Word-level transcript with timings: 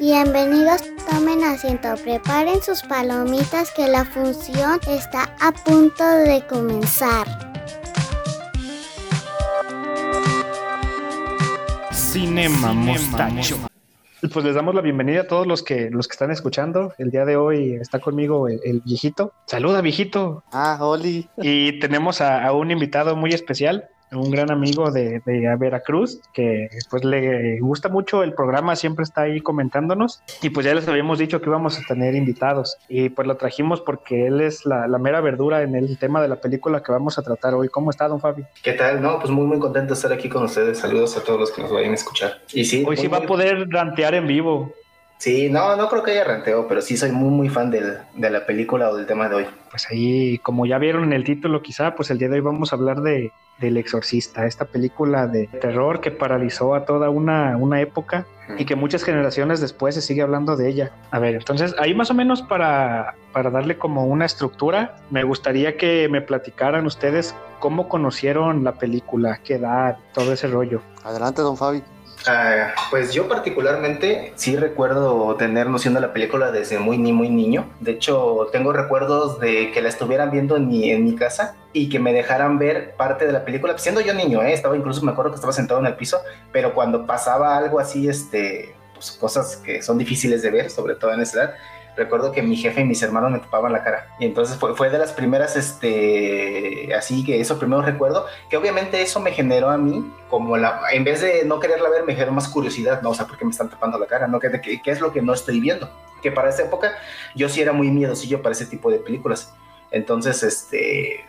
Bienvenidos, 0.00 0.82
tomen 1.10 1.42
asiento, 1.42 1.88
preparen 2.04 2.62
sus 2.62 2.82
palomitas 2.82 3.72
que 3.72 3.88
la 3.88 4.04
función 4.04 4.78
está 4.86 5.34
a 5.40 5.50
punto 5.50 6.04
de 6.04 6.40
comenzar. 6.48 7.26
Cinema 11.90 12.72
Mostacho. 12.72 13.56
Pues 14.32 14.44
les 14.44 14.54
damos 14.54 14.72
la 14.76 14.82
bienvenida 14.82 15.22
a 15.22 15.26
todos 15.26 15.48
los 15.48 15.64
que 15.64 15.90
los 15.90 16.06
que 16.06 16.12
están 16.12 16.30
escuchando. 16.30 16.92
El 16.98 17.10
día 17.10 17.24
de 17.24 17.36
hoy 17.36 17.72
está 17.72 17.98
conmigo 17.98 18.46
el, 18.46 18.80
viejito. 18.84 19.32
Saluda, 19.46 19.80
viejito. 19.80 20.44
Ah, 20.52 20.78
Oli. 20.80 21.28
Y 21.38 21.80
tenemos 21.80 22.20
a 22.20 22.52
un 22.52 22.70
invitado 22.70 23.16
muy 23.16 23.30
especial 23.30 23.88
un 24.12 24.30
gran 24.30 24.50
amigo 24.50 24.90
de, 24.90 25.20
Veracruz, 25.58 26.20
que 26.32 26.68
pues 26.90 27.04
le 27.04 27.60
gusta 27.60 27.88
mucho 27.88 28.22
el 28.22 28.32
programa, 28.32 28.76
siempre 28.76 29.02
está 29.02 29.22
ahí 29.22 29.40
comentándonos. 29.40 30.22
Y 30.42 30.50
pues 30.50 30.66
ya 30.66 30.74
les 30.74 30.88
habíamos 30.88 31.18
dicho 31.18 31.40
que 31.40 31.48
íbamos 31.48 31.78
a 31.78 31.82
tener 31.86 32.14
invitados. 32.14 32.76
Y 32.88 33.10
pues 33.10 33.26
lo 33.26 33.36
trajimos 33.36 33.80
porque 33.80 34.26
él 34.26 34.40
es 34.40 34.64
la, 34.66 34.86
mera 34.98 35.20
verdura 35.20 35.62
en 35.62 35.74
el 35.74 35.98
tema 35.98 36.20
de 36.20 36.28
la 36.28 36.36
película 36.36 36.82
que 36.82 36.92
vamos 36.92 37.18
a 37.18 37.22
tratar 37.22 37.54
hoy. 37.54 37.68
¿Cómo 37.68 37.90
está, 37.90 38.08
don 38.08 38.20
Fabi? 38.20 38.44
¿Qué 38.62 38.72
tal? 38.72 39.00
No, 39.02 39.18
pues 39.18 39.30
muy, 39.30 39.46
muy 39.46 39.58
contento 39.58 39.88
de 39.88 39.94
estar 39.94 40.12
aquí 40.12 40.28
con 40.28 40.44
ustedes. 40.44 40.78
Saludos 40.78 41.16
a 41.16 41.22
todos 41.22 41.38
los 41.38 41.50
que 41.50 41.62
nos 41.62 41.72
vayan 41.72 41.92
a 41.92 41.94
escuchar. 41.94 42.40
Y 42.52 42.64
sí, 42.64 42.84
hoy 42.86 42.96
sí 42.96 43.06
va 43.06 43.18
a 43.18 43.22
poder 43.22 43.68
rantear 43.68 44.14
en 44.14 44.26
vivo. 44.26 44.72
Sí, 45.18 45.50
no, 45.50 45.76
no 45.76 45.88
creo 45.88 46.02
que 46.02 46.12
haya 46.12 46.24
ranteo, 46.24 46.66
pero 46.68 46.80
sí 46.80 46.96
soy 46.96 47.10
muy, 47.10 47.30
muy 47.30 47.48
fan 47.48 47.70
del, 47.70 47.98
de 48.14 48.30
la 48.30 48.46
película 48.46 48.88
o 48.90 48.96
del 48.96 49.06
tema 49.06 49.28
de 49.28 49.34
hoy. 49.34 49.46
Pues 49.70 49.86
ahí, 49.90 50.38
como 50.38 50.64
ya 50.64 50.78
vieron 50.78 51.04
en 51.04 51.12
el 51.12 51.24
título, 51.24 51.60
quizá, 51.60 51.94
pues 51.94 52.10
el 52.10 52.18
día 52.18 52.28
de 52.28 52.36
hoy 52.36 52.40
vamos 52.40 52.72
a 52.72 52.76
hablar 52.76 53.02
de 53.02 53.32
del 53.58 53.76
Exorcista, 53.76 54.46
esta 54.46 54.64
película 54.64 55.26
de 55.26 55.48
terror 55.48 56.00
que 56.00 56.10
paralizó 56.10 56.74
a 56.74 56.84
toda 56.84 57.10
una, 57.10 57.56
una 57.56 57.80
época 57.80 58.26
y 58.56 58.64
que 58.64 58.76
muchas 58.76 59.02
generaciones 59.02 59.60
después 59.60 59.94
se 59.94 60.00
sigue 60.00 60.22
hablando 60.22 60.56
de 60.56 60.68
ella. 60.68 60.92
A 61.10 61.18
ver, 61.18 61.34
entonces 61.34 61.74
ahí 61.78 61.94
más 61.94 62.10
o 62.10 62.14
menos 62.14 62.42
para, 62.42 63.14
para 63.32 63.50
darle 63.50 63.76
como 63.76 64.06
una 64.06 64.24
estructura, 64.24 64.96
me 65.10 65.22
gustaría 65.24 65.76
que 65.76 66.08
me 66.08 66.22
platicaran 66.22 66.86
ustedes 66.86 67.34
cómo 67.58 67.88
conocieron 67.88 68.64
la 68.64 68.72
película, 68.72 69.40
qué 69.42 69.54
edad, 69.56 69.98
todo 70.14 70.32
ese 70.32 70.46
rollo. 70.46 70.80
Adelante, 71.04 71.42
don 71.42 71.56
Fabi. 71.56 71.82
Ah, 72.30 72.74
pues 72.90 73.14
yo 73.14 73.26
particularmente 73.26 74.34
sí 74.36 74.54
recuerdo 74.54 75.34
tener 75.36 75.66
noción 75.68 75.94
de 75.94 76.00
la 76.00 76.12
película 76.12 76.50
desde 76.50 76.78
muy 76.78 76.98
ni 76.98 77.10
muy 77.10 77.30
niño. 77.30 77.70
De 77.80 77.92
hecho, 77.92 78.48
tengo 78.52 78.70
recuerdos 78.74 79.40
de 79.40 79.72
que 79.72 79.80
la 79.80 79.88
estuvieran 79.88 80.30
viendo 80.30 80.54
en 80.56 80.68
mi, 80.68 80.90
en 80.90 81.04
mi 81.04 81.14
casa 81.14 81.56
y 81.72 81.88
que 81.88 81.98
me 81.98 82.12
dejaran 82.12 82.58
ver 82.58 82.94
parte 82.96 83.26
de 83.26 83.32
la 83.32 83.46
película. 83.46 83.78
Siendo 83.78 84.02
yo 84.02 84.12
niño, 84.12 84.42
¿eh? 84.42 84.52
estaba 84.52 84.76
incluso 84.76 85.02
me 85.06 85.12
acuerdo 85.12 85.30
que 85.30 85.36
estaba 85.36 85.54
sentado 85.54 85.80
en 85.80 85.86
el 85.86 85.96
piso, 85.96 86.20
pero 86.52 86.74
cuando 86.74 87.06
pasaba 87.06 87.56
algo 87.56 87.80
así, 87.80 88.10
este, 88.10 88.74
pues 88.92 89.12
cosas 89.12 89.56
que 89.56 89.80
son 89.80 89.96
difíciles 89.96 90.42
de 90.42 90.50
ver, 90.50 90.68
sobre 90.68 90.96
todo 90.96 91.14
en 91.14 91.22
esa 91.22 91.44
edad, 91.44 91.54
recuerdo 91.98 92.32
que 92.32 92.42
mi 92.42 92.56
jefe 92.56 92.80
y 92.80 92.84
mis 92.84 93.02
hermanos 93.02 93.30
me 93.30 93.40
tapaban 93.40 93.72
la 93.72 93.82
cara. 93.82 94.14
Y 94.18 94.24
entonces 94.24 94.56
fue, 94.56 94.88
de 94.88 94.98
las 94.98 95.12
primeras, 95.12 95.56
este, 95.56 96.94
así 96.94 97.24
que 97.24 97.40
eso 97.40 97.58
primero 97.58 97.82
recuerdo, 97.82 98.24
que 98.48 98.56
obviamente 98.56 99.02
eso 99.02 99.20
me 99.20 99.32
generó 99.32 99.68
a 99.68 99.76
mí, 99.76 100.10
como 100.30 100.56
la, 100.56 100.80
en 100.92 101.04
vez 101.04 101.20
de 101.20 101.44
no 101.44 101.58
quererla 101.58 101.90
ver, 101.90 102.04
me 102.04 102.14
generó 102.14 102.32
más 102.32 102.48
curiosidad, 102.48 103.02
¿no? 103.02 103.10
O 103.10 103.14
sea, 103.14 103.26
¿por 103.26 103.36
qué 103.36 103.44
me 103.44 103.50
están 103.50 103.68
tapando 103.68 103.98
la 103.98 104.06
cara? 104.06 104.28
¿No? 104.28 104.38
¿Qué, 104.38 104.48
qué, 104.62 104.80
qué 104.80 104.90
es 104.90 105.00
lo 105.00 105.12
que 105.12 105.20
no 105.20 105.34
estoy 105.34 105.60
viendo? 105.60 105.90
Que 106.22 106.30
para 106.30 106.48
esa 106.48 106.62
época 106.62 106.92
yo 107.34 107.48
sí 107.48 107.60
era 107.60 107.72
muy 107.72 107.90
miedosillo 107.90 108.40
para 108.40 108.52
ese 108.52 108.66
tipo 108.66 108.90
de 108.90 108.98
películas. 108.98 109.52
Entonces, 109.90 110.42
este, 110.42 111.24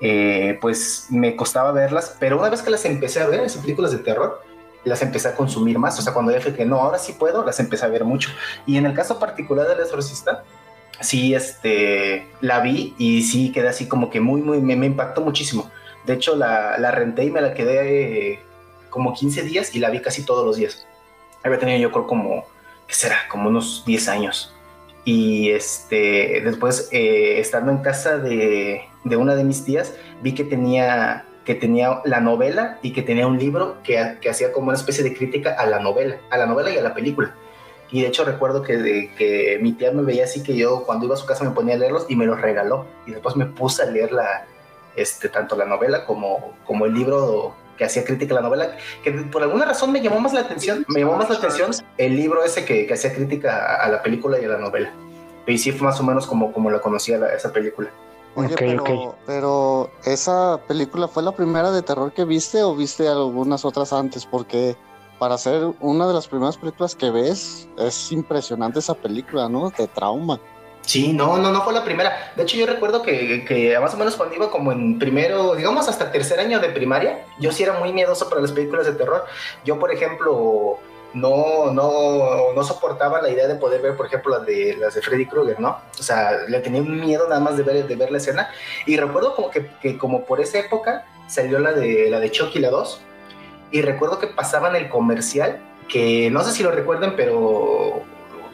eh, 0.00 0.58
pues 0.60 1.06
me 1.10 1.34
costaba 1.34 1.72
verlas, 1.72 2.16
pero 2.20 2.38
una 2.38 2.50
vez 2.50 2.62
que 2.62 2.70
las 2.70 2.84
empecé 2.84 3.20
a 3.20 3.26
ver, 3.26 3.40
esas 3.40 3.62
películas 3.62 3.92
de 3.92 3.98
terror, 3.98 4.42
las 4.84 5.02
empecé 5.02 5.28
a 5.28 5.34
consumir 5.34 5.78
más. 5.78 5.98
O 5.98 6.02
sea, 6.02 6.12
cuando 6.12 6.32
ya 6.32 6.40
fue 6.40 6.54
que 6.54 6.64
no, 6.64 6.80
ahora 6.80 6.98
sí 6.98 7.12
puedo, 7.12 7.44
las 7.44 7.58
empecé 7.60 7.84
a 7.84 7.88
ver 7.88 8.04
mucho. 8.04 8.30
Y 8.66 8.76
en 8.76 8.86
el 8.86 8.94
caso 8.94 9.18
particular 9.18 9.66
del 9.66 9.80
exorcista, 9.80 10.44
sí, 11.00 11.34
este, 11.34 12.28
la 12.40 12.60
vi 12.60 12.94
y 12.98 13.22
sí 13.22 13.52
quedé 13.52 13.68
así 13.68 13.86
como 13.88 14.10
que 14.10 14.20
muy, 14.20 14.42
muy, 14.42 14.60
me, 14.60 14.86
impactó 14.86 15.20
muchísimo. 15.20 15.70
De 16.06 16.14
hecho, 16.14 16.36
la, 16.36 16.78
la, 16.78 16.90
renté 16.90 17.24
y 17.24 17.30
me 17.30 17.40
la 17.40 17.54
quedé 17.54 18.32
eh, 18.32 18.40
como 18.90 19.14
15 19.14 19.42
días 19.42 19.74
y 19.74 19.78
la 19.78 19.90
vi 19.90 20.00
casi 20.00 20.24
todos 20.24 20.44
los 20.44 20.56
días. 20.56 20.86
Había 21.42 21.58
tenido 21.58 21.78
yo 21.78 21.92
creo 21.92 22.06
como, 22.06 22.44
¿qué 22.86 22.94
será? 22.94 23.16
Como 23.30 23.48
unos 23.48 23.84
10 23.86 24.08
años. 24.08 24.54
Y 25.04 25.50
este, 25.50 26.40
después, 26.42 26.88
eh, 26.90 27.38
estando 27.38 27.70
en 27.70 27.78
casa 27.78 28.18
de, 28.18 28.82
de 29.04 29.16
una 29.16 29.34
de 29.34 29.44
mis 29.44 29.64
tías, 29.64 29.94
vi 30.22 30.34
que 30.34 30.44
tenía 30.44 31.26
que 31.44 31.54
tenía 31.54 32.00
la 32.04 32.20
novela 32.20 32.78
y 32.82 32.92
que 32.92 33.02
tenía 33.02 33.26
un 33.26 33.38
libro 33.38 33.78
que, 33.82 34.16
que, 34.20 34.30
hacía 34.30 34.52
como 34.52 34.68
una 34.68 34.76
especie 34.76 35.04
de 35.04 35.14
crítica 35.14 35.54
a 35.58 35.66
la 35.66 35.78
novela, 35.78 36.16
a 36.30 36.38
la 36.38 36.46
novela 36.46 36.70
y 36.70 36.78
a 36.78 36.82
la 36.82 36.94
película. 36.94 37.34
Y 37.90 38.02
de 38.02 38.08
hecho 38.08 38.24
recuerdo 38.24 38.62
que, 38.62 39.12
que 39.16 39.58
mi 39.60 39.72
tía 39.72 39.92
me 39.92 40.02
veía 40.02 40.24
así 40.24 40.42
que 40.42 40.56
yo 40.56 40.84
cuando 40.84 41.04
iba 41.04 41.14
a 41.14 41.18
su 41.18 41.26
casa 41.26 41.44
me 41.44 41.50
ponía 41.50 41.74
a 41.74 41.78
leerlos 41.78 42.06
y 42.08 42.16
me 42.16 42.26
los 42.26 42.40
regaló. 42.40 42.86
Y 43.06 43.12
después 43.12 43.36
me 43.36 43.46
puse 43.46 43.82
a 43.82 43.86
leer 43.86 44.10
la, 44.10 44.46
este, 44.96 45.28
tanto 45.28 45.56
la 45.56 45.64
novela 45.64 46.04
como, 46.04 46.54
como 46.64 46.86
el 46.86 46.94
libro 46.94 47.54
que 47.76 47.84
hacía 47.84 48.04
crítica 48.04 48.34
a 48.34 48.36
la 48.36 48.42
novela, 48.42 48.76
que 49.02 49.10
por 49.10 49.42
alguna 49.42 49.64
razón 49.64 49.90
me 49.92 50.00
llamó 50.00 50.20
más 50.20 50.32
la 50.32 50.40
atención, 50.40 50.84
me 50.88 51.00
llamó 51.00 51.16
más 51.16 51.28
la 51.28 51.36
atención 51.36 51.72
el 51.98 52.16
libro 52.16 52.44
ese 52.44 52.64
que, 52.64 52.86
que 52.86 52.94
hacía 52.94 53.12
crítica 53.12 53.82
a, 53.82 53.88
la 53.88 54.02
película 54.02 54.40
y 54.40 54.44
a 54.44 54.48
la 54.48 54.58
novela. 54.58 54.92
Y 55.46 55.58
sí 55.58 55.72
fue 55.72 55.86
más 55.88 56.00
o 56.00 56.04
menos 56.04 56.26
como, 56.26 56.52
como 56.52 56.70
la 56.70 56.80
conocía 56.80 57.18
esa 57.34 57.52
película. 57.52 57.90
Oye, 58.36 58.54
pero, 58.58 59.16
pero 59.26 59.90
esa 60.04 60.60
película 60.66 61.08
fue 61.08 61.22
la 61.22 61.32
primera 61.32 61.70
de 61.70 61.82
terror 61.82 62.12
que 62.12 62.24
viste 62.24 62.62
o 62.62 62.74
viste 62.74 63.08
algunas 63.08 63.64
otras 63.64 63.92
antes? 63.92 64.26
Porque 64.26 64.76
para 65.18 65.38
ser 65.38 65.72
una 65.80 66.08
de 66.08 66.14
las 66.14 66.26
primeras 66.26 66.56
películas 66.56 66.94
que 66.96 67.10
ves, 67.10 67.68
es 67.78 68.12
impresionante 68.12 68.80
esa 68.80 68.94
película, 68.94 69.48
¿no? 69.48 69.70
De 69.70 69.86
trauma. 69.86 70.40
Sí, 70.82 71.12
no, 71.12 71.38
no, 71.38 71.50
no 71.50 71.62
fue 71.62 71.72
la 71.72 71.84
primera. 71.84 72.32
De 72.36 72.42
hecho, 72.42 72.56
yo 72.56 72.66
recuerdo 72.66 73.02
que, 73.02 73.44
que, 73.46 73.78
más 73.80 73.94
o 73.94 73.96
menos 73.96 74.16
cuando 74.16 74.34
iba 74.34 74.50
como 74.50 74.70
en 74.70 74.98
primero, 74.98 75.54
digamos 75.54 75.88
hasta 75.88 76.12
tercer 76.12 76.40
año 76.40 76.60
de 76.60 76.68
primaria, 76.68 77.24
yo 77.40 77.52
sí 77.52 77.62
era 77.62 77.78
muy 77.78 77.92
miedoso 77.92 78.28
para 78.28 78.42
las 78.42 78.52
películas 78.52 78.86
de 78.86 78.92
terror. 78.92 79.24
Yo, 79.64 79.78
por 79.78 79.92
ejemplo, 79.92 80.78
no, 81.14 81.72
no, 81.72 82.52
no 82.52 82.64
soportaba 82.64 83.22
la 83.22 83.30
idea 83.30 83.46
de 83.46 83.54
poder 83.54 83.80
ver, 83.80 83.96
por 83.96 84.06
ejemplo, 84.06 84.36
las 84.36 84.46
de, 84.46 84.76
las 84.78 84.94
de 84.94 85.02
Freddy 85.02 85.26
Krueger, 85.26 85.60
¿no? 85.60 85.78
O 85.98 86.02
sea, 86.02 86.32
le 86.48 86.60
tenía 86.60 86.82
un 86.82 87.00
miedo 87.00 87.28
nada 87.28 87.40
más 87.40 87.56
de 87.56 87.62
ver, 87.62 87.86
de 87.86 87.96
ver 87.96 88.10
la 88.10 88.18
escena. 88.18 88.50
Y 88.86 88.96
recuerdo 88.96 89.34
como 89.34 89.50
que, 89.50 89.70
que, 89.80 89.96
como 89.96 90.24
por 90.24 90.40
esa 90.40 90.58
época 90.58 91.06
salió 91.26 91.58
la 91.60 91.72
de, 91.72 92.10
la 92.10 92.20
de 92.20 92.30
Chucky, 92.30 92.58
la 92.58 92.70
2. 92.70 93.00
Y 93.70 93.82
recuerdo 93.82 94.18
que 94.18 94.26
pasaban 94.26 94.76
el 94.76 94.88
comercial, 94.88 95.60
que 95.88 96.30
no 96.30 96.42
sé 96.44 96.52
si 96.52 96.62
lo 96.62 96.70
recuerden, 96.70 97.14
pero 97.16 98.02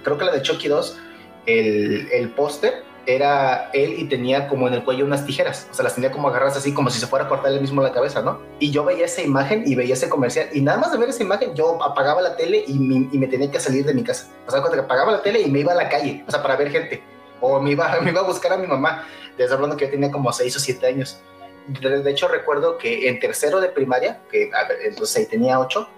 creo 0.05 0.19
que 0.19 0.25
la 0.25 0.33
de 0.33 0.43
Chucky 0.43 0.69
2, 0.69 0.99
el, 1.47 2.09
el 2.13 2.31
póster 2.31 2.90
era 3.07 3.71
él 3.73 3.95
y 3.99 4.05
tenía 4.05 4.49
como 4.49 4.69
en 4.69 4.75
el 4.75 4.85
cuello 4.85 5.05
unas 5.05 5.25
tijeras, 5.25 5.69
o 5.71 5.75
sea, 5.75 5.85
las 5.85 5.95
tenía 5.95 6.11
como 6.11 6.29
agarradas 6.29 6.57
así 6.57 6.73
como 6.73 6.91
si 6.91 7.01
se 7.01 7.07
fuera 7.07 7.25
a 7.25 7.29
cortar 7.29 7.53
él 7.53 7.61
mismo 7.61 7.83
la 7.83 7.93
cabeza, 7.93 8.23
¿no? 8.23 8.41
Y 8.59 8.71
yo 8.71 8.85
veía 8.85 9.07
esa 9.07 9.23
imagen 9.23 9.65
y 9.67 9.75
veía 9.75 9.95
ese 9.95 10.09
comercial 10.09 10.49
y 10.53 10.61
nada 10.61 10.79
más 10.79 10.93
de 10.93 10.99
ver 10.99 11.09
esa 11.09 11.23
imagen 11.23 11.55
yo 11.55 11.83
apagaba 11.83 12.21
la 12.23 12.37
tele 12.37 12.65
y, 12.67 12.79
me 12.79 13.27
tenía 13.27 13.51
que 13.51 13.61
salir 13.61 13.85
de 13.85 13.95
mi 13.95 14.03
casa. 14.03 14.29
O 14.47 14.51
sea, 14.51 14.61
cuando 14.61 14.81
apagaba 14.81 15.13
la 15.13 15.23
tele 15.23 15.41
y 15.41 15.51
me 15.51 15.61
iba 15.61 15.73
a 15.73 15.77
la 15.77 15.89
calle, 15.89 16.25
o 16.27 16.31
sea, 16.31 16.43
para 16.43 16.57
ver 16.57 16.71
gente. 16.71 17.03
O 17.41 17.61
me 17.61 17.73
iba, 17.73 18.01
me 18.03 18.11
iba 18.11 18.21
a 18.21 18.25
buscar 18.25 18.53
a 18.53 18.57
mi 18.57 18.67
mamá, 18.67 19.07
desde 19.37 19.55
hablando 19.55 19.77
que 19.77 19.87
yo 19.87 19.91
tenía 19.91 20.11
como 20.11 20.33
6 20.33 20.57
o 20.57 20.61
7 20.61 20.87
años. 20.87 21.21
De, 21.69 22.11
hecho, 22.11 22.27
recuerdo 22.27 22.79
que 22.79 23.09
en 23.09 23.21
tercero 23.21 23.61
de 23.61 23.69
primaria, 23.69 24.21
que 24.31 24.51
entonces 24.85 25.17
ahí 25.17 25.27
tenía 25.27 25.61
8, 25.61 25.89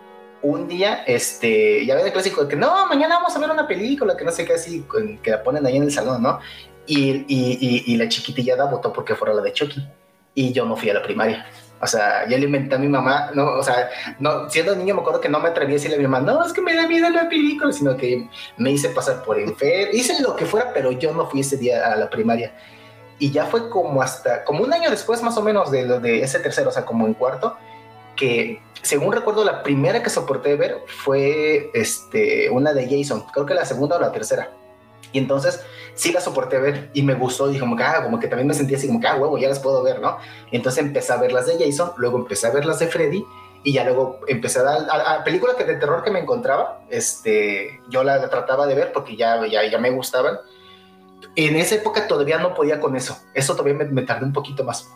un 0.42 0.66
día, 0.66 1.04
este, 1.06 1.86
ya 1.86 1.94
ven 1.94 2.04
el 2.04 2.12
clásico 2.12 2.42
de 2.42 2.48
que 2.48 2.56
no, 2.56 2.86
mañana 2.88 3.16
vamos 3.16 3.34
a 3.34 3.38
ver 3.38 3.50
una 3.50 3.66
película, 3.66 4.16
que 4.16 4.24
no 4.24 4.32
sé 4.32 4.44
qué 4.44 4.54
así, 4.54 4.84
que 5.22 5.30
la 5.30 5.42
ponen 5.42 5.64
ahí 5.64 5.76
en 5.76 5.84
el 5.84 5.92
salón, 5.92 6.22
¿no? 6.22 6.40
Y, 6.86 7.24
y, 7.28 7.84
y, 7.86 7.96
la 7.96 8.08
chiquitillada 8.08 8.64
votó 8.64 8.92
porque 8.92 9.14
fuera 9.14 9.34
la 9.34 9.42
de 9.42 9.52
Chucky. 9.52 9.86
Y 10.34 10.52
yo 10.52 10.64
no 10.64 10.76
fui 10.76 10.90
a 10.90 10.94
la 10.94 11.02
primaria. 11.02 11.46
O 11.80 11.86
sea, 11.86 12.28
yo 12.28 12.38
le 12.38 12.46
inventé 12.46 12.76
a 12.76 12.78
mi 12.78 12.88
mamá, 12.88 13.32
no, 13.34 13.58
o 13.58 13.62
sea, 13.62 13.90
no, 14.20 14.48
siendo 14.48 14.76
niño 14.76 14.94
me 14.94 15.00
acuerdo 15.00 15.20
que 15.20 15.28
no 15.28 15.40
me 15.40 15.48
atreví 15.48 15.72
a 15.72 15.74
decirle 15.74 15.96
a 15.96 15.98
mi 15.98 16.06
mamá, 16.06 16.20
no, 16.20 16.44
es 16.46 16.52
que 16.52 16.60
me 16.60 16.76
da 16.76 16.86
miedo 16.86 17.10
la 17.10 17.28
película, 17.28 17.72
sino 17.72 17.96
que 17.96 18.28
me 18.56 18.70
hice 18.70 18.90
pasar 18.90 19.24
por 19.24 19.36
enfermo, 19.36 19.92
hice 19.92 20.22
lo 20.22 20.36
que 20.36 20.46
fuera, 20.46 20.72
pero 20.72 20.92
yo 20.92 21.12
no 21.12 21.28
fui 21.28 21.40
ese 21.40 21.56
día 21.56 21.92
a 21.92 21.96
la 21.96 22.08
primaria. 22.08 22.54
Y 23.18 23.32
ya 23.32 23.46
fue 23.46 23.68
como 23.68 24.00
hasta, 24.00 24.44
como 24.44 24.62
un 24.62 24.72
año 24.72 24.90
después 24.90 25.22
más 25.24 25.36
o 25.36 25.42
menos 25.42 25.72
de, 25.72 25.98
de 25.98 26.22
ese 26.22 26.38
tercero, 26.38 26.68
o 26.68 26.72
sea, 26.72 26.84
como 26.84 27.04
en 27.04 27.14
cuarto, 27.14 27.56
que 28.14 28.60
según 28.82 29.12
recuerdo 29.12 29.44
la 29.44 29.64
primera 29.64 30.02
que 30.02 30.10
soporté 30.10 30.54
ver 30.54 30.82
fue 30.86 31.70
este, 31.74 32.48
una 32.50 32.72
de 32.72 32.84
Jason, 32.88 33.24
creo 33.32 33.44
que 33.44 33.54
la 33.54 33.64
segunda 33.64 33.96
o 33.96 34.00
la 34.00 34.12
tercera. 34.12 34.50
Y 35.12 35.18
entonces 35.18 35.62
sí 35.94 36.12
la 36.12 36.20
soporté 36.20 36.58
ver 36.58 36.90
y 36.94 37.02
me 37.02 37.14
gustó. 37.14 37.52
Y 37.52 37.58
como 37.58 37.76
que, 37.76 37.82
ah, 37.82 38.02
como 38.02 38.18
que 38.18 38.28
también 38.28 38.48
me 38.48 38.54
sentía 38.54 38.76
así 38.76 38.86
como 38.86 39.00
que, 39.00 39.06
ah, 39.06 39.16
huevo, 39.16 39.38
ya 39.38 39.48
las 39.48 39.60
puedo 39.60 39.82
ver, 39.82 40.00
¿no? 40.00 40.18
Y 40.50 40.56
entonces 40.56 40.82
empecé 40.82 41.12
a 41.12 41.16
ver 41.16 41.32
las 41.32 41.46
de 41.46 41.62
Jason, 41.64 41.92
luego 41.96 42.18
empecé 42.18 42.46
a 42.46 42.50
ver 42.50 42.64
las 42.64 42.78
de 42.78 42.88
Freddy 42.88 43.24
y 43.64 43.72
ya 43.72 43.84
luego 43.84 44.20
empecé 44.26 44.58
a 44.58 44.62
dar 44.62 44.90
a, 44.90 45.14
a 45.14 45.24
películas 45.24 45.56
que 45.56 45.64
de 45.64 45.76
terror 45.76 46.02
que 46.02 46.10
me 46.10 46.18
encontraba, 46.18 46.80
este, 46.90 47.80
yo 47.88 48.02
la, 48.02 48.28
trataba 48.28 48.66
de 48.66 48.74
ver 48.74 48.92
porque 48.92 49.16
ya, 49.16 49.46
ya, 49.46 49.64
ya 49.68 49.78
me 49.78 49.90
gustaban. 49.90 50.38
En 51.36 51.56
esa 51.56 51.76
época 51.76 52.08
todavía 52.08 52.38
no 52.38 52.54
podía 52.54 52.80
con 52.80 52.96
eso. 52.96 53.16
Eso 53.34 53.54
todavía 53.54 53.74
me, 53.74 53.84
me 53.84 54.02
tardé 54.02 54.24
un 54.24 54.32
poquito 54.32 54.64
más. 54.64 54.90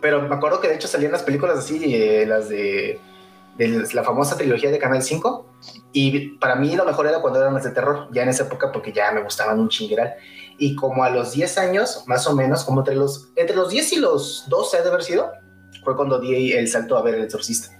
Pero 0.00 0.22
me 0.22 0.34
acuerdo 0.34 0.60
que 0.60 0.68
de 0.68 0.74
hecho 0.74 0.88
salían 0.88 1.12
las 1.12 1.22
películas 1.22 1.58
así, 1.58 1.94
eh, 1.94 2.24
las 2.26 2.48
de 2.48 3.00
de 3.58 3.86
la 3.92 4.04
famosa 4.04 4.36
trilogía 4.36 4.70
de 4.70 4.78
Canal 4.78 5.02
5. 5.02 5.46
Y 5.92 6.38
para 6.38 6.54
mí 6.54 6.74
lo 6.76 6.84
mejor 6.84 7.06
era 7.06 7.20
cuando 7.20 7.40
eran 7.40 7.54
las 7.54 7.64
de 7.64 7.72
terror, 7.72 8.08
ya 8.12 8.22
en 8.22 8.28
esa 8.28 8.44
época, 8.44 8.72
porque 8.72 8.92
ya 8.92 9.10
me 9.12 9.22
gustaban 9.22 9.58
un 9.58 9.68
chingueral. 9.68 10.14
Y 10.58 10.74
como 10.76 11.04
a 11.04 11.10
los 11.10 11.32
10 11.32 11.58
años, 11.58 12.04
más 12.06 12.26
o 12.26 12.34
menos, 12.34 12.64
como 12.64 12.80
entre 12.80 12.94
los, 12.94 13.28
entre 13.36 13.56
los 13.56 13.70
10 13.70 13.92
y 13.92 13.96
los 13.96 14.44
12 14.48 14.82
de 14.82 14.88
haber 14.88 15.02
sido, 15.02 15.32
fue 15.84 15.96
cuando 15.96 16.18
di 16.20 16.52
el 16.52 16.68
salto 16.68 16.96
a 16.96 17.02
ver 17.02 17.16
El 17.16 17.24
Exorcista. 17.24 17.74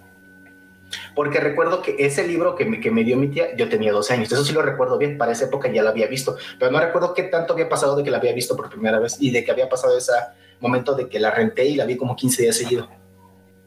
Porque 1.14 1.40
recuerdo 1.40 1.82
que 1.82 1.96
ese 1.98 2.26
libro 2.26 2.54
que 2.54 2.64
me, 2.64 2.80
que 2.80 2.90
me 2.90 3.04
dio 3.04 3.16
mi 3.16 3.28
tía, 3.28 3.54
yo 3.56 3.68
tenía 3.68 3.92
12 3.92 4.14
años, 4.14 4.32
eso 4.32 4.44
sí 4.44 4.52
lo 4.52 4.62
recuerdo 4.62 4.98
bien, 4.98 5.18
para 5.18 5.32
esa 5.32 5.44
época 5.44 5.70
ya 5.70 5.82
lo 5.82 5.90
había 5.90 6.06
visto, 6.06 6.36
pero 6.58 6.70
no 6.70 6.80
recuerdo 6.80 7.12
qué 7.12 7.24
tanto 7.24 7.52
había 7.52 7.68
pasado 7.68 7.94
de 7.96 8.04
que 8.04 8.10
la 8.10 8.18
había 8.18 8.32
visto 8.32 8.56
por 8.56 8.70
primera 8.70 8.98
vez 8.98 9.16
y 9.20 9.30
de 9.30 9.44
que 9.44 9.50
había 9.50 9.68
pasado 9.68 9.96
ese 9.98 10.12
momento 10.60 10.94
de 10.94 11.08
que 11.08 11.20
la 11.20 11.30
renté 11.30 11.66
y 11.66 11.76
la 11.76 11.84
vi 11.84 11.96
como 11.96 12.16
15 12.16 12.42
días 12.42 12.56
seguido. 12.56 12.88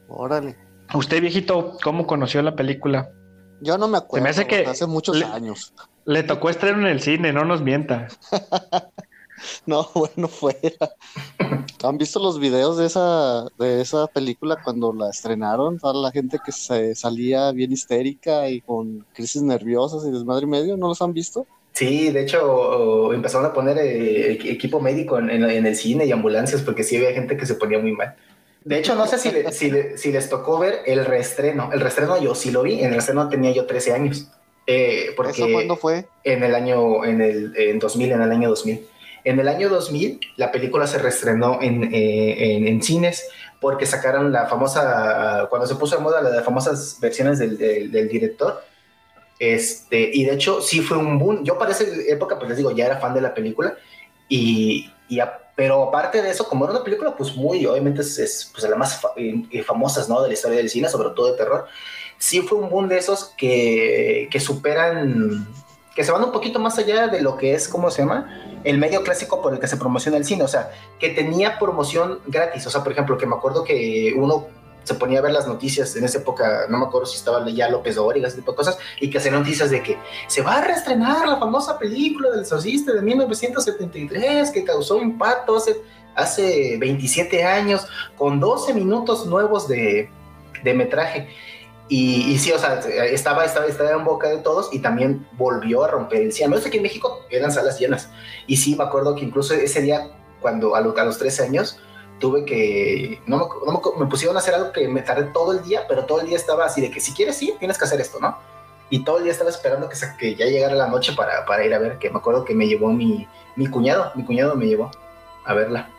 Órale. 0.07 0.70
Usted, 0.93 1.21
viejito, 1.21 1.77
¿cómo 1.83 2.05
conoció 2.05 2.41
la 2.41 2.55
película? 2.55 3.11
Yo 3.61 3.77
no 3.77 3.87
me 3.87 3.97
acuerdo. 3.97 4.23
me 4.23 4.29
hace 4.29 4.47
que 4.47 4.65
hace 4.65 4.85
muchos 4.87 5.21
años. 5.23 5.73
Le 6.05 6.23
tocó 6.23 6.49
estrenar 6.49 6.81
en 6.81 6.87
el 6.87 7.01
cine, 7.01 7.31
no 7.31 7.45
nos 7.45 7.61
mienta. 7.61 8.07
no, 9.65 9.87
bueno, 9.93 10.27
fuera. 10.27 10.91
¿Han 11.83 11.97
visto 11.97 12.19
los 12.19 12.39
videos 12.39 12.77
de 12.77 12.87
esa, 12.87 13.45
de 13.57 13.81
esa 13.81 14.07
película 14.07 14.57
cuando 14.63 14.91
la 14.93 15.09
estrenaron? 15.09 15.79
Toda 15.79 15.93
la 15.93 16.11
gente 16.11 16.39
que 16.43 16.51
se 16.51 16.95
salía 16.95 17.51
bien 17.51 17.71
histérica 17.71 18.49
y 18.49 18.61
con 18.61 19.05
crisis 19.13 19.41
nerviosas 19.41 20.03
y 20.05 20.11
desmadre 20.11 20.45
y 20.45 20.49
medio, 20.49 20.77
¿no 20.77 20.89
los 20.89 21.01
han 21.01 21.13
visto? 21.13 21.47
Sí, 21.73 22.09
de 22.09 22.23
hecho 22.23 23.13
empezaron 23.13 23.45
a 23.45 23.53
poner 23.53 23.77
eh, 23.77 24.33
equipo 24.33 24.81
médico 24.81 25.17
en, 25.17 25.29
el 25.29 25.75
cine 25.75 26.05
y 26.05 26.11
ambulancias 26.11 26.61
porque 26.61 26.83
sí 26.83 26.97
había 26.97 27.13
gente 27.13 27.37
que 27.37 27.45
se 27.45 27.55
ponía 27.55 27.79
muy 27.79 27.93
mal. 27.93 28.15
De 28.63 28.77
hecho, 28.77 28.95
no 28.95 29.07
sé 29.07 29.17
si, 29.17 29.31
si, 29.97 30.11
les 30.11 30.29
tocó 30.29 30.59
ver 30.59 30.81
el 30.85 31.05
reestreno. 31.05 31.71
El 31.73 31.81
reestreno 31.81 32.21
yo 32.21 32.35
sí 32.35 32.51
lo 32.51 32.61
vi, 32.61 32.79
en 32.79 32.87
el 32.87 32.93
reestreno 32.93 33.27
tenía 33.27 33.51
yo 33.51 33.65
13 33.65 33.93
años. 33.93 34.27
Eh, 34.67 35.13
porque 35.15 35.31
¿Eso 35.31 35.47
cuándo 35.51 35.75
fue? 35.75 36.05
En 36.23 36.43
el 36.43 36.53
año, 36.53 37.03
en 37.03 37.21
el 37.21 37.53
en 37.57 37.79
2000, 37.79 38.11
en 38.11 38.21
el 38.21 38.31
año 38.31 38.49
2000. 38.49 38.87
En 39.23 39.39
el 39.39 39.47
año 39.47 39.69
2000, 39.69 40.19
la 40.37 40.51
película 40.51 40.85
se 40.85 40.99
reestrenó 40.99 41.59
en, 41.61 41.93
eh, 41.93 42.67
en, 42.67 42.81
cines 42.81 43.27
porque 43.59 43.85
sacaron 43.85 44.31
la 44.31 44.47
famosa, 44.47 45.47
cuando 45.49 45.67
se 45.67 45.75
puso 45.75 45.95
de 45.95 46.01
moda 46.01 46.21
las 46.21 46.43
famosas 46.43 46.97
versiones 46.99 47.37
del, 47.37 47.57
del, 47.57 48.09
director. 48.09 48.63
Este, 49.37 50.09
y 50.13 50.25
de 50.25 50.33
hecho, 50.33 50.61
sí 50.61 50.81
fue 50.81 50.97
un 50.97 51.19
boom. 51.19 51.43
Yo 51.43 51.57
para 51.57 51.71
esa 51.71 51.83
época, 52.07 52.37
pues 52.37 52.49
les 52.49 52.57
digo, 52.57 52.71
ya 52.71 52.87
era 52.87 52.97
fan 52.97 53.13
de 53.13 53.21
la 53.21 53.33
película. 53.33 53.75
Y, 54.27 54.91
y 55.09 55.19
pero 55.61 55.83
aparte 55.83 56.23
de 56.23 56.31
eso, 56.31 56.49
como 56.49 56.65
era 56.65 56.73
una 56.73 56.83
película, 56.83 57.15
pues 57.15 57.35
muy, 57.35 57.63
obviamente 57.67 58.01
es, 58.01 58.49
pues, 58.51 58.63
de 58.63 58.69
las 58.69 58.79
más 58.79 58.99
eh, 59.15 59.61
famosas, 59.61 60.09
¿no? 60.09 60.19
De 60.19 60.27
la 60.27 60.33
historia 60.33 60.57
del 60.57 60.71
cine, 60.71 60.89
sobre 60.89 61.11
todo 61.11 61.31
de 61.31 61.37
terror. 61.37 61.67
Sí 62.17 62.41
fue 62.41 62.57
un 62.57 62.67
boom 62.67 62.87
de 62.87 62.97
esos 62.97 63.25
que, 63.37 64.27
que 64.31 64.39
superan, 64.39 65.47
que 65.95 66.03
se 66.03 66.11
van 66.11 66.23
un 66.23 66.31
poquito 66.31 66.57
más 66.57 66.79
allá 66.79 67.09
de 67.09 67.21
lo 67.21 67.37
que 67.37 67.53
es, 67.53 67.67
¿cómo 67.67 67.91
se 67.91 68.01
llama? 68.01 68.43
el 68.63 68.79
medio 68.79 69.03
clásico 69.03 69.39
por 69.39 69.53
el 69.53 69.59
que 69.59 69.67
se 69.67 69.77
promociona 69.77 70.17
el 70.17 70.25
cine, 70.25 70.41
o 70.41 70.47
sea, 70.47 70.71
que 70.99 71.09
tenía 71.09 71.59
promoción 71.59 72.21
gratis, 72.25 72.65
o 72.65 72.71
sea, 72.71 72.81
por 72.81 72.93
ejemplo, 72.93 73.19
que 73.19 73.27
me 73.27 73.35
acuerdo 73.35 73.63
que 73.63 74.15
uno 74.17 74.47
se 74.83 74.95
ponía 74.95 75.19
a 75.19 75.21
ver 75.21 75.31
las 75.31 75.47
noticias 75.47 75.95
en 75.95 76.03
esa 76.03 76.19
época, 76.19 76.65
no 76.69 76.79
me 76.79 76.85
acuerdo 76.85 77.05
si 77.05 77.17
estaba 77.17 77.47
ya 77.49 77.69
López 77.69 77.95
Dóriga, 77.95 78.27
ese 78.27 78.37
tipo 78.37 78.51
de 78.51 78.57
cosas, 78.57 78.77
y 78.99 79.09
que 79.09 79.17
hacían 79.17 79.35
noticias 79.35 79.69
de 79.69 79.83
que 79.83 79.97
se 80.27 80.41
va 80.41 80.57
a 80.57 80.61
reestrenar 80.65 81.27
la 81.27 81.37
famosa 81.37 81.77
película 81.77 82.29
del 82.31 82.41
exorcista 82.41 82.93
de 82.93 83.01
1973 83.01 84.51
que 84.51 84.63
causó 84.63 85.01
impacto 85.01 85.57
hace, 85.57 85.81
hace 86.15 86.77
27 86.79 87.43
años, 87.43 87.87
con 88.17 88.39
12 88.39 88.73
minutos 88.73 89.25
nuevos 89.25 89.67
de, 89.67 90.09
de 90.63 90.73
metraje. 90.73 91.29
Y, 91.93 92.37
sí, 92.37 92.53
o 92.53 92.57
sea, 92.57 92.79
estaba, 92.79 93.43
estaba, 93.43 93.65
estaba 93.65 93.91
en 93.91 94.05
boca 94.05 94.29
de 94.29 94.37
todos 94.37 94.69
y 94.71 94.79
también 94.79 95.27
volvió 95.33 95.83
a 95.83 95.89
romper 95.89 96.21
el 96.21 96.31
cielo. 96.31 96.57
Sé 96.57 96.69
que 96.69 96.77
en 96.77 96.83
México 96.83 97.25
eran 97.29 97.51
salas 97.51 97.77
llenas. 97.77 98.09
Y 98.47 98.55
sí, 98.55 98.77
me 98.77 98.85
acuerdo 98.85 99.13
que 99.13 99.25
incluso 99.25 99.53
ese 99.53 99.81
día, 99.81 100.09
cuando 100.39 100.73
a, 100.73 100.79
a 100.79 100.81
los 100.81 101.17
13 101.17 101.43
años, 101.43 101.81
tuve 102.21 102.45
que, 102.45 103.21
no 103.25 103.49
me, 103.65 103.99
me, 103.99 104.09
pusieron 104.09 104.37
a 104.37 104.39
hacer 104.39 104.55
algo 104.55 104.71
que 104.71 104.87
me 104.87 105.01
tardé 105.01 105.23
todo 105.33 105.51
el 105.51 105.61
día, 105.61 105.85
pero 105.89 106.05
todo 106.05 106.21
el 106.21 106.27
día 106.27 106.37
estaba 106.37 106.63
así 106.63 106.79
de 106.79 106.89
que 106.89 107.01
si 107.01 107.11
quieres, 107.13 107.35
sí, 107.35 107.53
tienes 107.59 107.77
que 107.77 107.83
hacer 107.83 107.99
esto, 107.99 108.19
¿no? 108.21 108.37
Y 108.89 109.03
todo 109.03 109.17
el 109.17 109.23
día 109.23 109.33
estaba 109.33 109.49
esperando 109.49 109.89
que, 109.89 109.97
que 110.17 110.35
ya 110.35 110.45
llegara 110.45 110.75
la 110.75 110.87
noche 110.87 111.11
para, 111.13 111.45
para, 111.45 111.65
ir 111.65 111.73
a 111.73 111.79
ver, 111.79 111.97
que 111.97 112.09
me 112.09 112.19
acuerdo 112.19 112.45
que 112.45 112.53
me 112.53 112.67
llevó 112.67 112.93
mi, 112.93 113.27
mi 113.57 113.67
cuñado, 113.67 114.13
mi 114.15 114.23
cuñado 114.23 114.55
me 114.55 114.67
llevó 114.67 114.89
a 115.43 115.53
verla. 115.53 115.89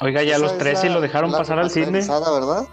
Oiga, 0.00 0.22
ya 0.22 0.38
los 0.38 0.56
tres 0.58 0.80
sí 0.80 0.88
lo 0.88 1.00
dejaron 1.00 1.32
pasar 1.32 1.58
al 1.58 1.70
cine. 1.70 2.00
¿verdad? 2.00 2.66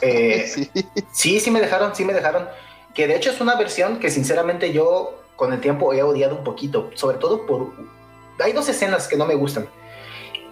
Eh, 0.00 0.46
sí. 0.52 0.70
sí, 1.12 1.40
sí 1.40 1.50
me 1.50 1.60
dejaron, 1.60 1.94
sí 1.94 2.04
me 2.04 2.12
dejaron. 2.12 2.48
Que 2.94 3.06
de 3.06 3.16
hecho 3.16 3.30
es 3.30 3.40
una 3.40 3.56
versión 3.56 3.98
que 3.98 4.10
sinceramente 4.10 4.72
yo 4.72 5.20
con 5.36 5.52
el 5.52 5.60
tiempo 5.60 5.92
he 5.92 6.02
odiado 6.02 6.36
un 6.36 6.44
poquito, 6.44 6.90
sobre 6.94 7.18
todo 7.18 7.46
por... 7.46 7.72
Hay 8.40 8.52
dos 8.52 8.68
escenas 8.68 9.06
que 9.06 9.16
no 9.16 9.26
me 9.26 9.34
gustan. 9.34 9.68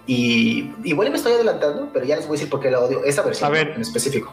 Y 0.07 0.73
igual 0.85 1.11
me 1.11 1.17
estoy 1.17 1.33
adelantando, 1.33 1.89
pero 1.93 2.05
ya 2.05 2.17
les 2.17 2.27
voy 2.27 2.37
a 2.37 2.39
decir 2.39 2.51
por 2.51 2.61
qué 2.61 2.71
la 2.71 2.81
odio, 2.81 3.05
esa 3.05 3.23
versión 3.23 3.55
en 3.57 3.81
específico. 3.81 4.33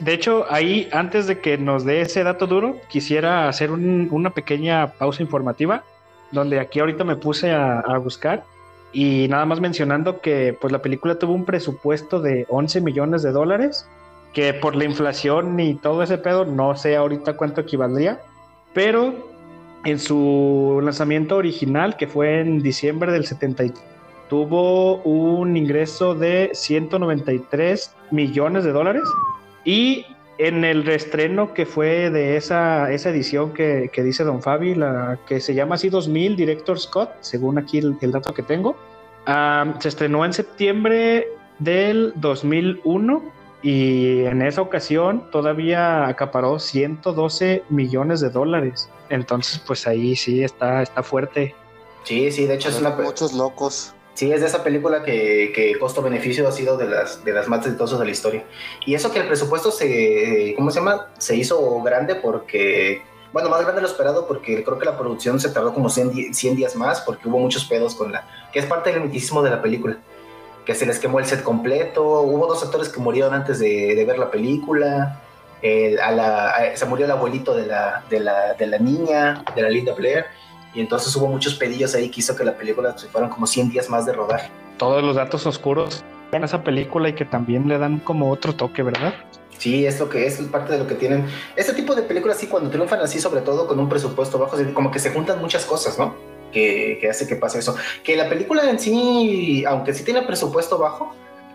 De 0.00 0.12
hecho, 0.12 0.44
ahí, 0.50 0.88
antes 0.92 1.26
de 1.26 1.40
que 1.40 1.56
nos 1.56 1.84
dé 1.84 2.02
ese 2.02 2.22
dato 2.22 2.46
duro, 2.46 2.76
quisiera 2.88 3.48
hacer 3.48 3.70
una 3.70 4.30
pequeña 4.30 4.92
pausa 4.92 5.22
informativa, 5.22 5.82
donde 6.30 6.60
aquí 6.60 6.80
ahorita 6.80 7.04
me 7.04 7.16
puse 7.16 7.52
a, 7.52 7.96
buscar 7.98 8.44
y 8.92 9.28
nada 9.28 9.46
más 9.46 9.60
mencionando 9.60 10.20
que 10.20 10.56
pues 10.58 10.72
la 10.72 10.80
película 10.80 11.18
tuvo 11.18 11.32
un 11.32 11.44
presupuesto 11.44 12.20
de 12.20 12.46
11 12.48 12.82
millones 12.82 13.22
de 13.22 13.32
dólares, 13.32 13.88
que 14.34 14.52
por 14.52 14.76
la 14.76 14.84
inflación 14.84 15.58
y 15.58 15.74
todo 15.74 16.02
ese 16.02 16.18
pedo, 16.18 16.44
no 16.44 16.76
sé 16.76 16.96
ahorita 16.96 17.34
cuánto 17.34 17.62
equivaldría, 17.62 18.20
pero 18.74 19.14
en 19.84 19.98
su 19.98 20.80
lanzamiento 20.82 21.36
original, 21.36 21.96
que 21.96 22.06
fue 22.06 22.40
en 22.40 22.62
diciembre 22.62 23.10
del 23.10 23.26
73, 23.26 23.82
tuvo 24.28 24.96
un 25.02 25.56
ingreso 25.56 26.14
de 26.14 26.50
193 26.52 27.94
millones 28.10 28.64
de 28.64 28.72
dólares 28.72 29.04
y 29.64 30.04
en 30.38 30.64
el 30.64 30.84
reestreno 30.84 31.52
que 31.52 31.66
fue 31.66 32.10
de 32.10 32.36
esa, 32.36 32.92
esa 32.92 33.10
edición 33.10 33.52
que, 33.52 33.90
dice 33.96 34.22
Don 34.22 34.40
Fabi, 34.40 34.74
la 34.74 35.18
que 35.26 35.40
se 35.40 35.54
llama 35.54 35.74
así 35.74 35.88
2000 35.88 36.36
Director 36.36 36.78
Scott, 36.78 37.10
según 37.20 37.58
aquí 37.58 37.78
el, 37.78 38.12
dato 38.12 38.32
que 38.32 38.42
tengo, 38.42 38.76
se 39.80 39.88
estrenó 39.88 40.24
en 40.24 40.32
septiembre 40.32 41.26
del 41.58 42.12
2001 42.16 43.22
y 43.62 44.20
en 44.20 44.42
esa 44.42 44.62
ocasión 44.62 45.28
todavía 45.32 46.06
acaparó 46.06 46.60
112 46.60 47.64
millones 47.68 48.20
de 48.20 48.30
dólares. 48.30 48.88
Entonces, 49.10 49.60
pues 49.66 49.88
ahí 49.88 50.14
sí 50.14 50.44
está, 50.44 50.82
está 50.82 51.02
fuerte. 51.02 51.56
Sí, 52.04 52.30
sí, 52.30 52.46
de 52.46 52.54
hecho 52.54 52.68
es 52.68 52.80
una... 52.80 52.90
Muchos 52.90 53.32
locos. 53.32 53.94
Sí, 54.18 54.32
es 54.32 54.40
de 54.40 54.48
esa 54.48 54.64
película 54.64 55.04
que, 55.04 55.52
que 55.54 55.78
costo-beneficio 55.78 56.48
ha 56.48 56.50
sido 56.50 56.76
de 56.76 56.88
las, 56.88 57.24
de 57.24 57.32
las 57.32 57.46
más 57.46 57.64
exitosas 57.64 58.00
de 58.00 58.04
la 58.04 58.10
historia. 58.10 58.44
Y 58.84 58.96
eso 58.96 59.12
que 59.12 59.20
el 59.20 59.28
presupuesto 59.28 59.70
se, 59.70 60.54
¿cómo 60.56 60.72
se 60.72 60.80
llama? 60.80 61.06
Se 61.18 61.36
hizo 61.36 61.80
grande 61.82 62.16
porque, 62.16 63.02
bueno, 63.32 63.48
más 63.48 63.60
grande 63.60 63.76
de 63.76 63.82
lo 63.82 63.86
esperado 63.86 64.26
porque 64.26 64.64
creo 64.64 64.76
que 64.76 64.86
la 64.86 64.98
producción 64.98 65.38
se 65.38 65.50
tardó 65.50 65.72
como 65.72 65.88
100, 65.88 66.34
100 66.34 66.56
días 66.56 66.74
más 66.74 67.00
porque 67.02 67.28
hubo 67.28 67.38
muchos 67.38 67.64
pedos 67.66 67.94
con 67.94 68.10
la, 68.10 68.26
que 68.52 68.58
es 68.58 68.66
parte 68.66 68.90
del 68.90 69.02
misticismo 69.02 69.40
de 69.40 69.50
la 69.50 69.62
película. 69.62 69.98
Que 70.66 70.74
se 70.74 70.84
les 70.84 70.98
quemó 70.98 71.20
el 71.20 71.26
set 71.26 71.44
completo, 71.44 72.22
hubo 72.22 72.48
dos 72.48 72.64
actores 72.64 72.88
que 72.88 72.98
murieron 72.98 73.32
antes 73.34 73.60
de, 73.60 73.94
de 73.94 74.04
ver 74.04 74.18
la 74.18 74.32
película, 74.32 75.22
a 76.02 76.10
la, 76.10 76.72
se 76.74 76.86
murió 76.86 77.04
el 77.04 77.12
abuelito 77.12 77.54
de 77.54 77.66
la, 77.66 78.02
de 78.10 78.18
la, 78.18 78.54
de 78.54 78.66
la 78.66 78.78
niña, 78.78 79.44
de 79.54 79.62
la 79.62 79.68
Linda 79.68 79.94
Blair 79.94 80.26
y 80.74 80.80
entonces 80.80 81.14
hubo 81.16 81.26
muchos 81.26 81.54
pedillos 81.54 81.94
ahí 81.94 82.08
que 82.10 82.20
hizo 82.20 82.36
que 82.36 82.44
la 82.44 82.56
película 82.56 82.96
se 82.96 83.08
fueran 83.08 83.30
como 83.30 83.46
100 83.46 83.70
días 83.70 83.88
más 83.88 84.06
de 84.06 84.12
rodaje. 84.12 84.50
Todos 84.76 85.02
los 85.02 85.16
datos 85.16 85.46
oscuros 85.46 86.04
en 86.32 86.44
esa 86.44 86.62
película 86.62 87.08
y 87.08 87.14
que 87.14 87.24
también 87.24 87.68
le 87.68 87.78
dan 87.78 87.98
como 88.00 88.30
otro 88.30 88.54
toque, 88.54 88.82
¿verdad? 88.82 89.14
Sí, 89.58 89.86
es 89.86 89.98
lo 89.98 90.08
que 90.08 90.26
es 90.26 90.38
parte 90.42 90.72
de 90.72 90.78
lo 90.78 90.86
que 90.86 90.94
tienen. 90.94 91.26
Este 91.56 91.72
tipo 91.72 91.94
de 91.94 92.02
películas, 92.02 92.38
sí, 92.38 92.46
cuando 92.46 92.70
triunfan 92.70 93.00
así, 93.00 93.18
sobre 93.20 93.40
todo 93.40 93.66
con 93.66 93.78
un 93.80 93.88
presupuesto 93.88 94.38
bajo, 94.38 94.56
como 94.72 94.90
que 94.90 95.00
se 95.00 95.10
juntan 95.10 95.40
muchas 95.40 95.64
cosas, 95.64 95.98
¿no? 95.98 96.14
Que, 96.52 96.98
que 97.00 97.10
hace 97.10 97.26
que 97.26 97.34
pase 97.34 97.58
eso. 97.58 97.74
Que 98.04 98.16
la 98.16 98.28
película 98.28 98.68
en 98.70 98.78
sí, 98.78 99.64
aunque 99.66 99.94
sí 99.94 100.04
tiene 100.04 100.22
presupuesto 100.22 100.78
bajo, 100.78 101.12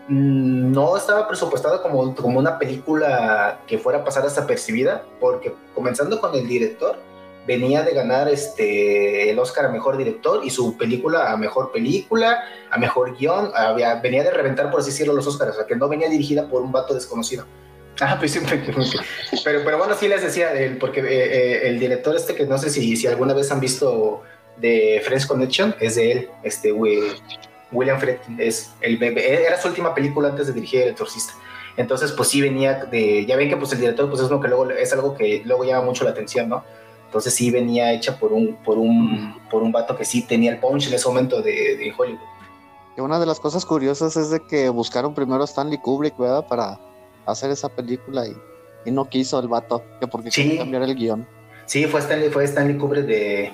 mm, 0.08 0.72
no 0.72 0.96
estaba 0.98 1.26
presupuestada 1.26 1.80
como, 1.82 2.14
como 2.14 2.38
una 2.38 2.58
película 2.58 3.60
que 3.66 3.78
fuera 3.78 4.00
a 4.00 4.04
pasar 4.04 4.26
hasta 4.26 4.46
percibida, 4.46 5.04
porque 5.18 5.54
comenzando 5.74 6.20
con 6.20 6.34
el 6.34 6.46
director, 6.46 6.98
venía 7.46 7.82
de 7.82 7.92
ganar 7.92 8.28
este, 8.28 9.30
el 9.30 9.38
Oscar 9.38 9.66
a 9.66 9.68
Mejor 9.68 9.96
Director 9.96 10.44
y 10.44 10.50
su 10.50 10.76
película 10.76 11.30
a 11.30 11.36
Mejor 11.36 11.72
Película, 11.72 12.44
a 12.70 12.78
Mejor 12.78 13.16
Guión, 13.16 13.50
había, 13.54 13.96
venía 13.96 14.22
de 14.22 14.30
reventar, 14.30 14.70
por 14.70 14.80
así 14.80 14.90
decirlo, 14.90 15.12
los 15.12 15.26
Oscars, 15.26 15.52
o 15.52 15.54
sea, 15.54 15.66
que 15.66 15.76
no 15.76 15.88
venía 15.88 16.08
dirigida 16.08 16.48
por 16.48 16.62
un 16.62 16.72
vato 16.72 16.94
desconocido. 16.94 17.46
Ah, 18.00 18.16
pues 18.18 18.32
siempre. 18.32 18.60
Pero, 19.44 19.62
pero 19.64 19.78
bueno, 19.78 19.94
sí 19.94 20.08
les 20.08 20.20
decía, 20.20 20.52
el, 20.52 20.78
porque 20.78 20.98
eh, 20.98 21.04
eh, 21.06 21.68
el 21.68 21.78
director 21.78 22.16
este, 22.16 22.34
que 22.34 22.44
no 22.44 22.58
sé 22.58 22.68
si, 22.68 22.96
si 22.96 23.06
alguna 23.06 23.34
vez 23.34 23.52
han 23.52 23.60
visto 23.60 24.22
de 24.56 25.00
Friends 25.04 25.26
Connection, 25.26 25.76
es 25.78 25.94
de 25.94 26.10
él, 26.10 26.30
este 26.42 26.72
William 26.72 28.00
Fredkin, 28.00 28.40
es 28.40 28.72
el 28.80 28.96
bebé, 28.96 29.46
era 29.46 29.62
su 29.62 29.68
última 29.68 29.94
película 29.94 30.28
antes 30.28 30.48
de 30.48 30.52
dirigir 30.54 30.82
El 30.82 30.88
Exorcista. 30.88 31.34
Entonces, 31.76 32.10
pues 32.10 32.28
sí 32.28 32.40
venía 32.40 32.84
de, 32.84 33.26
ya 33.26 33.36
ven 33.36 33.48
que 33.48 33.56
pues 33.56 33.72
el 33.72 33.80
director 33.80 34.08
pues 34.08 34.22
es 34.22 34.30
lo 34.30 34.40
que 34.40 34.48
luego 34.48 34.70
es 34.70 34.92
algo 34.92 35.14
que 35.14 35.42
luego 35.44 35.64
llama 35.64 35.84
mucho 35.84 36.04
la 36.04 36.10
atención, 36.10 36.48
¿no? 36.48 36.64
Entonces 37.14 37.34
sí 37.34 37.52
venía 37.52 37.92
hecha 37.92 38.18
por 38.18 38.32
un, 38.32 38.56
por 38.64 38.76
un, 38.76 39.40
por 39.48 39.62
un 39.62 39.70
vato 39.70 39.96
que 39.96 40.04
sí 40.04 40.22
tenía 40.22 40.50
el 40.50 40.58
punch 40.58 40.88
en 40.88 40.94
ese 40.94 41.06
momento 41.06 41.40
de, 41.40 41.76
de 41.76 41.94
Hollywood. 41.96 42.18
Y 42.96 43.00
una 43.00 43.20
de 43.20 43.26
las 43.26 43.38
cosas 43.38 43.64
curiosas 43.64 44.16
es 44.16 44.30
de 44.30 44.40
que 44.40 44.68
buscaron 44.68 45.14
primero 45.14 45.40
a 45.40 45.44
Stanley 45.44 45.78
Kubrick, 45.78 46.18
¿verdad? 46.18 46.44
Para 46.48 46.80
hacer 47.24 47.52
esa 47.52 47.68
película 47.68 48.26
y, 48.26 48.36
y 48.84 48.90
no 48.90 49.08
quiso 49.08 49.38
el 49.38 49.46
vato, 49.46 49.80
que 50.00 50.08
porque 50.08 50.32
sí. 50.32 50.42
quería 50.42 50.58
cambiar 50.58 50.82
el 50.82 50.96
guion. 50.96 51.24
Sí, 51.66 51.84
fue 51.86 52.00
Stanley, 52.00 52.30
fue 52.30 52.42
Stanley 52.46 52.78
Kubrick 52.78 53.06
de, 53.06 53.52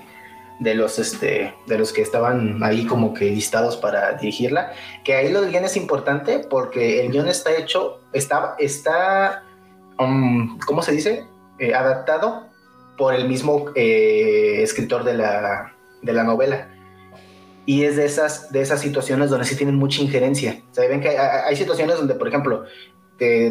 de 0.61 0.75
los 0.75 0.99
este 0.99 1.55
de 1.67 1.79
los 1.79 1.93
que 1.93 2.01
estaban 2.01 2.63
ahí 2.63 2.87
como 2.87 3.13
que 3.13 3.27
listados 3.27 3.77
para 3.77 4.13
dirigirla 4.13 4.73
que 5.05 5.15
ahí 5.15 5.31
lo 5.31 5.43
del 5.43 5.51
guion 5.51 5.67
es 5.67 5.77
importante 5.77 6.39
porque 6.39 7.05
el 7.05 7.13
guion 7.13 7.29
está 7.29 7.55
hecho 7.55 8.01
está 8.13 8.57
está 8.59 9.43
um, 9.99 10.59
cómo 10.61 10.83
se 10.83 10.93
dice 10.93 11.27
eh, 11.59 11.75
adaptado 11.75 12.50
por 13.01 13.15
el 13.15 13.27
mismo 13.27 13.73
eh, 13.75 14.61
escritor 14.63 15.05
de 15.05 15.15
la, 15.15 15.75
de 16.03 16.13
la 16.13 16.23
novela 16.23 16.69
y 17.65 17.85
es 17.85 17.97
de 17.97 18.05
esas 18.05 18.53
de 18.53 18.61
esas 18.61 18.83
situaciones 18.83 19.31
donde 19.31 19.47
sí 19.47 19.57
tienen 19.57 19.77
mucha 19.77 20.03
injerencia 20.03 20.61
o 20.71 20.75
sea, 20.75 20.87
ven 20.87 21.01
que 21.01 21.09
hay, 21.09 21.17
hay 21.17 21.57
situaciones 21.57 21.97
donde 21.97 22.15
por 22.15 22.29
ejemplo 22.29 22.65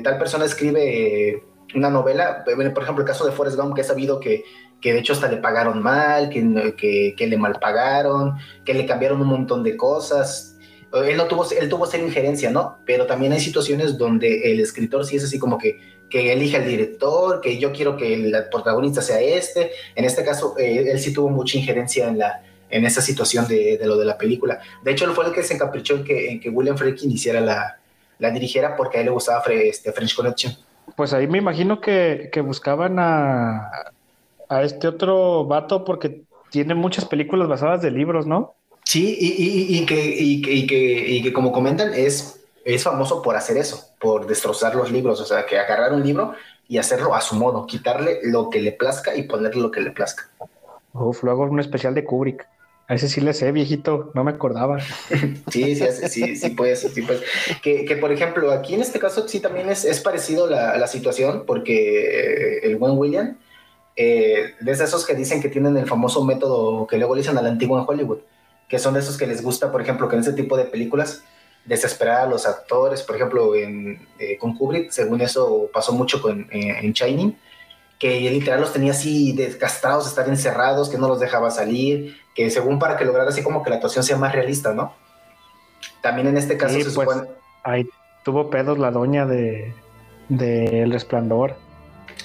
tal 0.04 0.18
persona 0.20 0.46
escribe 0.46 1.44
una 1.74 1.90
novela 1.90 2.44
por 2.46 2.84
ejemplo 2.84 3.04
el 3.04 3.08
caso 3.08 3.26
de 3.26 3.32
Forrest 3.32 3.58
Gump 3.58 3.74
que 3.74 3.82
he 3.82 3.84
sabido 3.84 4.20
que 4.20 4.44
que 4.82 4.94
de 4.94 5.00
hecho 5.00 5.14
hasta 5.14 5.28
le 5.28 5.38
pagaron 5.38 5.82
mal, 5.82 6.30
que, 6.30 6.74
que, 6.78 7.14
que, 7.18 7.28
le 7.28 7.38
mal 7.38 7.58
pagaron, 7.60 8.36
que 8.66 8.74
le 8.74 8.86
cambiaron 8.86 9.22
un 9.22 9.28
montón 9.28 9.64
de 9.64 9.76
cosas. 9.76 10.58
Él 10.94 11.18
no 11.18 11.26
tuvo, 11.26 11.46
él 11.52 11.70
tuvo 11.70 11.86
ser 11.86 12.02
injerencia, 12.02 12.50
¿no? 12.50 12.78
Pero 12.86 13.06
también 13.06 13.34
hay 13.34 13.40
situaciones 13.40 13.98
donde 13.98 14.52
el 14.52 14.60
escritor 14.60 15.06
sí 15.06 15.18
es 15.18 15.24
así 15.24 15.38
como 15.38 15.58
que, 15.58 15.80
que 16.10 16.34
elige 16.34 16.58
al 16.58 16.66
director, 16.66 17.42
que 17.42 17.58
yo 17.58 17.72
quiero 17.72 17.96
que 17.96 18.14
el 18.14 18.34
protagonista 18.52 19.02
sea 19.02 19.20
este. 19.22 19.72
En 19.96 20.06
este 20.06 20.24
caso, 20.24 20.56
eh, 20.58 20.86
él 20.92 21.00
sí 21.00 21.14
tuvo 21.14 21.30
mucha 21.30 21.58
injerencia 21.58 22.08
en 22.08 22.18
la 22.18 22.44
en 22.72 22.86
esa 22.86 23.02
situación 23.02 23.48
de, 23.48 23.78
de, 23.78 23.88
lo 23.88 23.98
de 23.98 24.06
la 24.06 24.18
película. 24.18 24.60
De 24.84 24.92
hecho, 24.92 25.06
él 25.06 25.12
fue 25.12 25.26
el 25.26 25.34
que 25.34 25.44
se 25.44 25.56
encaprichó 25.56 25.96
en 25.96 26.04
que, 26.04 26.32
en 26.32 26.40
que 26.40 26.50
William 26.50 26.78
Friedkin 26.78 27.12
hiciera 27.12 27.42
la, 27.42 27.80
la 28.20 28.32
dirigiera 28.32 28.76
porque 28.76 28.98
a 28.98 29.00
él 29.02 29.08
le 29.08 29.12
gustaba 29.12 29.44
este, 29.50 29.92
French 29.92 30.16
Connection. 30.16 30.54
Pues 30.96 31.14
ahí 31.14 31.28
me 31.28 31.38
imagino 31.38 31.82
que, 31.82 32.30
que 32.32 32.42
buscaban 32.42 33.00
a, 33.00 33.72
a 34.50 34.64
este 34.64 34.88
otro 34.88 35.46
vato 35.46 35.84
porque 35.84 36.22
tiene 36.52 36.76
muchas 36.76 37.06
películas 37.06 37.48
basadas 37.48 37.82
de 37.82 37.92
libros, 37.92 38.26
¿no? 38.26 38.56
Sí, 38.84 39.18
y, 39.20 39.28
y, 39.28 39.78
y, 39.78 39.86
que, 39.86 40.16
y, 40.18 40.42
que, 40.42 41.06
y, 41.08 41.22
que, 41.22 41.34
como 41.34 41.52
comentan, 41.52 41.94
es, 41.94 42.39
es 42.76 42.84
famoso 42.84 43.22
por 43.22 43.36
hacer 43.36 43.58
eso, 43.58 43.90
por 44.00 44.28
destrozar 44.28 44.76
los 44.76 44.92
libros, 44.92 45.20
o 45.22 45.26
sea, 45.26 45.46
que 45.46 45.58
agarrar 45.58 45.94
un 45.94 46.04
libro 46.04 46.34
y 46.68 46.78
hacerlo 46.78 47.16
a 47.16 47.22
su 47.22 47.36
modo, 47.36 47.66
quitarle 47.66 48.20
lo 48.24 48.50
que 48.50 48.62
le 48.62 48.72
plazca 48.72 49.16
y 49.16 49.24
ponerle 49.24 49.62
lo 49.62 49.72
que 49.72 49.82
le 49.82 49.92
plazca. 49.92 50.30
Uf, 50.94 51.24
luego 51.24 51.44
un 51.44 51.60
especial 51.60 51.94
de 51.94 52.04
Kubrick. 52.04 52.48
A 52.88 52.96
ese 52.96 53.08
sí 53.08 53.22
le 53.22 53.34
sé, 53.34 53.52
viejito, 53.52 54.12
no 54.16 54.24
me 54.24 54.32
acordaba. 54.32 54.80
sí, 55.52 55.76
sí, 55.76 55.86
sí, 56.08 56.36
sí, 56.36 56.50
pues, 56.50 56.80
sí, 56.80 57.02
pues. 57.04 57.22
Que, 57.62 57.86
que, 57.86 57.96
por 57.96 58.12
ejemplo, 58.12 58.52
aquí 58.52 58.74
en 58.74 58.82
este 58.82 59.00
caso 59.00 59.28
sí 59.28 59.40
también 59.40 59.70
es, 59.70 59.86
es 59.86 60.00
parecido 60.00 60.48
la, 60.48 60.76
la 60.78 60.88
situación, 60.88 61.44
porque 61.46 62.60
el 62.64 62.78
buen 62.78 62.98
William 62.98 63.38
eh, 64.02 64.54
de 64.62 64.72
esos 64.72 65.06
que 65.06 65.14
dicen 65.14 65.42
que 65.42 65.50
tienen 65.50 65.76
el 65.76 65.86
famoso 65.86 66.24
método 66.24 66.88
que 66.88 66.98
luego 66.98 67.16
le 67.16 67.20
dicen 67.20 67.38
al 67.38 67.46
antiguo 67.46 67.78
en 67.78 67.84
Hollywood, 67.86 68.20
que 68.70 68.80
son 68.80 68.94
de 68.94 69.02
esos 69.02 69.18
que 69.18 69.28
les 69.28 69.44
gusta, 69.44 69.74
por 69.74 69.82
ejemplo, 69.82 70.08
que 70.08 70.16
en 70.16 70.22
ese 70.22 70.32
tipo 70.32 70.56
de 70.56 70.64
películas 70.64 71.26
desesperar 71.66 72.22
a 72.22 72.26
los 72.26 72.46
actores, 72.46 73.04
por 73.04 73.16
ejemplo, 73.16 73.56
en, 73.56 74.08
eh, 74.18 74.38
con 74.38 74.58
Kubrick, 74.58 74.92
según 74.92 75.22
eso 75.22 75.70
pasó 75.74 75.94
mucho 75.94 76.22
con, 76.22 76.42
eh, 76.52 76.80
en 76.82 76.94
Shining, 76.94 77.38
que 78.00 78.20
literal 78.32 78.62
los 78.62 78.74
tenía 78.74 78.92
así 78.92 79.34
desgastados, 79.34 80.08
estar 80.08 80.28
encerrados, 80.28 80.90
que 80.90 80.98
no 80.98 81.08
los 81.08 81.20
dejaba 81.20 81.52
salir, 81.52 82.18
que 82.34 82.50
según 82.50 82.80
para 82.80 82.98
que 82.98 83.06
lograra 83.06 83.30
así 83.30 83.44
como 83.44 83.62
que 83.62 83.70
la 83.70 83.76
actuación 83.76 84.04
sea 84.04 84.18
más 84.18 84.34
realista, 84.34 84.74
¿no? 84.74 84.94
También 86.02 86.28
en 86.28 86.38
este 86.38 86.58
caso 86.58 86.76
sí, 86.76 86.84
se 86.84 86.92
pues, 86.92 87.08
supone... 87.10 87.30
Ahí 87.64 87.88
tuvo 88.24 88.50
pedos 88.50 88.80
la 88.80 88.92
doña 88.92 89.26
de, 89.26 89.74
de 90.30 90.84
El 90.84 90.92
Resplandor. 90.92 91.58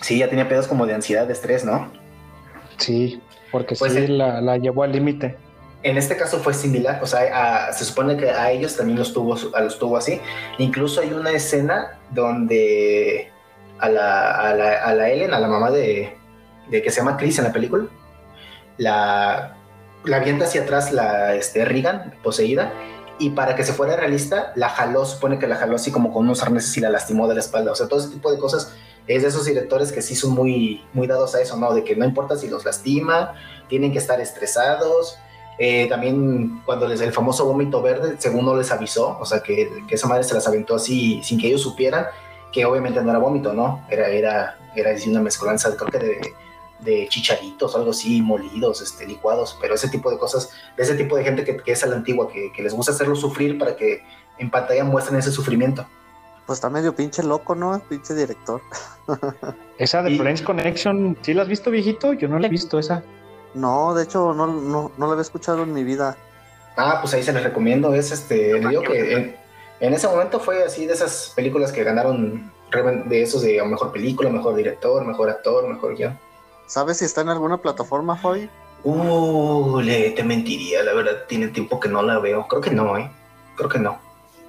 Sí, 0.01 0.19
ya 0.19 0.29
tenía 0.29 0.49
pedos 0.49 0.69
como 0.69 0.87
de 0.87 0.95
ansiedad, 0.95 1.27
de 1.27 1.33
estrés, 1.33 1.65
¿no? 1.65 1.91
Sí, 2.79 3.21
porque 3.51 3.75
pues 3.77 3.93
sí, 3.93 4.07
la, 4.07 4.41
la, 4.41 4.57
llevó 4.59 4.83
al 4.83 4.93
límite. 4.93 5.37
En 5.85 5.99
este 5.99 6.17
caso 6.17 6.41
fue 6.41 6.55
similar, 6.55 6.99
o 7.03 7.07
sea, 7.07 7.69
a, 7.69 7.73
se 7.75 7.85
supone 7.85 8.17
que 8.17 8.31
a 8.31 8.51
ellos 8.51 8.75
también 8.77 8.99
los 8.99 9.13
tuvo, 9.13 9.37
los 9.37 9.79
tuvo 9.79 9.99
así. 9.99 10.21
Incluso 10.59 11.03
hay 11.03 11.13
una 11.13 11.31
escena 11.31 12.01
donde 12.11 13.31
a 13.79 13.89
la, 13.91 14.31
a 14.31 14.55
la, 14.55 14.83
a 14.83 14.95
la 14.95 15.11
Ellen, 15.11 15.35
a 15.35 15.41
la 15.41 15.47
mamá 15.47 15.71
de, 15.71 16.17
de, 16.71 16.83
que 16.83 16.91
se 16.91 17.01
llama 17.01 17.19
Chris 17.19 17.39
en 17.39 17.45
la 17.45 17.53
película, 17.53 17.85
la, 18.79 19.57
la 20.05 20.17
avienta 20.17 20.47
hacia 20.47 20.63
atrás 20.63 20.91
la 20.91 21.35
este, 21.35 21.67
Regan, 21.67 22.15
poseída, 22.23 22.73
y 23.19 23.31
para 23.31 23.55
que 23.55 23.63
se 23.63 23.75
fuera 23.75 23.95
realista, 23.95 24.53
la 24.57 24.71
jaló, 24.71 25.05
supone 25.05 25.39
que 25.39 25.47
la 25.47 25.57
jaló 25.57 25.77
así 25.77 25.93
como 25.93 26.13
con 26.13 26.25
unos 26.25 26.43
arneses 26.43 26.77
y 26.79 26.81
la 26.81 26.91
lastimó 26.91 27.29
de 27.29 27.35
la 27.35 27.41
espalda. 27.41 27.73
O 27.73 27.75
sea, 27.75 27.89
todo 27.89 28.01
ese 28.01 28.09
tipo 28.09 28.33
de 28.33 28.39
cosas 28.39 28.73
es 29.07 29.23
de 29.23 29.29
esos 29.29 29.45
directores 29.45 29.93
que 29.93 30.03
sí 30.03 30.17
son 30.17 30.33
muy, 30.33 30.83
muy 30.95 31.07
dados 31.07 31.35
a 31.35 31.41
eso, 31.41 31.57
¿no? 31.57 31.73
De 31.75 31.85
que 31.85 31.95
no 31.95 32.05
importa 32.05 32.37
si 32.37 32.49
los 32.49 32.65
lastima, 32.65 33.35
tienen 33.69 33.93
que 33.93 33.99
estar 33.99 34.21
estresados. 34.21 35.19
Eh, 35.59 35.87
también 35.89 36.63
cuando 36.65 36.89
les 36.89 37.01
el 37.01 37.13
famoso 37.13 37.45
vómito 37.45 37.81
verde, 37.81 38.17
según 38.19 38.45
no 38.45 38.57
les 38.57 38.71
avisó, 38.73 39.17
o 39.21 39.25
sea, 39.25 39.41
que, 39.41 39.85
que, 39.87 39.95
esa 39.95 40.09
madre 40.09 40.25
se 40.25 40.35
las 40.35 40.47
aventó 40.49 40.75
así 40.75 41.21
sin 41.23 41.39
que 41.39 41.47
ellos 41.47 41.63
supieran, 41.63 42.07
que 42.53 42.65
obviamente 42.65 43.01
no 43.01 43.11
era 43.11 43.19
vómito, 43.19 43.53
¿no? 43.53 43.85
Era, 43.89 44.09
era, 44.09 44.59
era 44.75 44.91
una 45.07 45.21
mezcolanza, 45.21 45.77
creo 45.77 45.91
que 45.91 45.99
de, 45.99 46.35
de 46.81 47.09
chicharitos 47.09 47.75
o 47.75 47.79
algo 47.79 47.91
así, 47.91 48.21
molidos, 48.21 48.81
este, 48.81 49.07
licuados, 49.07 49.57
pero 49.61 49.75
ese 49.75 49.89
tipo 49.89 50.11
de 50.11 50.19
cosas, 50.19 50.51
de 50.77 50.83
ese 50.83 50.95
tipo 50.97 51.17
de 51.17 51.25
gente 51.25 51.45
que, 51.45 51.57
que 51.57 51.73
es 51.73 51.85
a 51.85 51.87
la 51.87 51.97
antigua, 51.97 52.29
que, 52.29 52.51
que 52.53 52.63
les 52.63 52.75
gusta 52.75 52.93
hacerlo 52.93 53.15
sufrir 53.15 53.57
para 53.59 53.77
que 53.77 54.03
en 54.39 54.51
pantalla 54.51 54.85
muestren 54.85 55.19
ese 55.19 55.31
sufrimiento. 55.31 55.87
Pues 56.47 56.59
está 56.59 56.69
medio 56.69 56.95
pinche 56.95 57.23
loco, 57.23 57.55
¿no? 57.55 57.81
Pinche 57.89 58.13
director. 58.15 58.61
esa 59.79 60.03
de 60.03 60.11
y... 60.11 60.19
French 60.19 60.43
Connection, 60.43 61.17
¿sí 61.23 61.33
la 61.33 61.43
has 61.43 61.49
visto, 61.49 61.71
viejito? 61.71 62.13
Yo 62.13 62.29
no 62.29 62.39
la 62.39 62.49
he 62.49 62.51
visto 62.51 62.79
esa. 62.79 63.03
No, 63.55 63.95
de 63.95 64.05
hecho, 64.05 64.35
no, 64.35 64.47
no, 64.47 64.93
no 64.97 65.07
la 65.07 65.13
había 65.13 65.23
escuchado 65.23 65.63
en 65.63 65.73
mi 65.73 65.85
vida. 65.85 66.17
Ah, 66.77 66.99
pues 67.01 67.15
ahí 67.15 67.23
se 67.23 67.33
les 67.33 67.45
recomiendo. 67.45 67.95
Es 67.95 68.11
este, 68.11 68.61
le 68.61 68.69
digo 68.69 68.83
que 68.83 69.13
en, 69.13 69.37
en, 69.81 69.95
ese 69.95 70.09
momento 70.09 70.41
fue 70.41 70.65
así 70.65 70.87
de 70.87 70.95
esas 70.95 71.33
películas 71.35 71.71
que 71.71 71.85
ganaron 71.85 72.53
de 73.07 73.23
esos 73.23 73.43
de 73.43 73.63
mejor 73.65 73.93
película, 73.93 74.29
mejor 74.31 74.57
director, 74.57 75.05
mejor 75.05 75.31
actor, 75.31 75.69
mejor 75.69 75.95
guion. 75.97 76.19
¿Sabes 76.67 76.99
si 76.99 77.05
está 77.05 77.21
en 77.21 77.29
alguna 77.29 77.59
plataforma, 77.59 78.17
Fabi? 78.17 78.51
Uh, 78.83 79.81
le, 79.81 80.11
te 80.11 80.25
mentiría, 80.25 80.83
la 80.83 80.93
verdad, 80.93 81.25
tiene 81.29 81.49
tiempo 81.49 81.79
que 81.79 81.89
no 81.89 82.03
la 82.03 82.19
veo. 82.19 82.47
Creo 82.49 82.61
que 82.61 82.71
no, 82.71 82.99
¿eh? 82.99 83.11
Creo 83.57 83.69
que 83.69 83.79
no. 83.79 83.99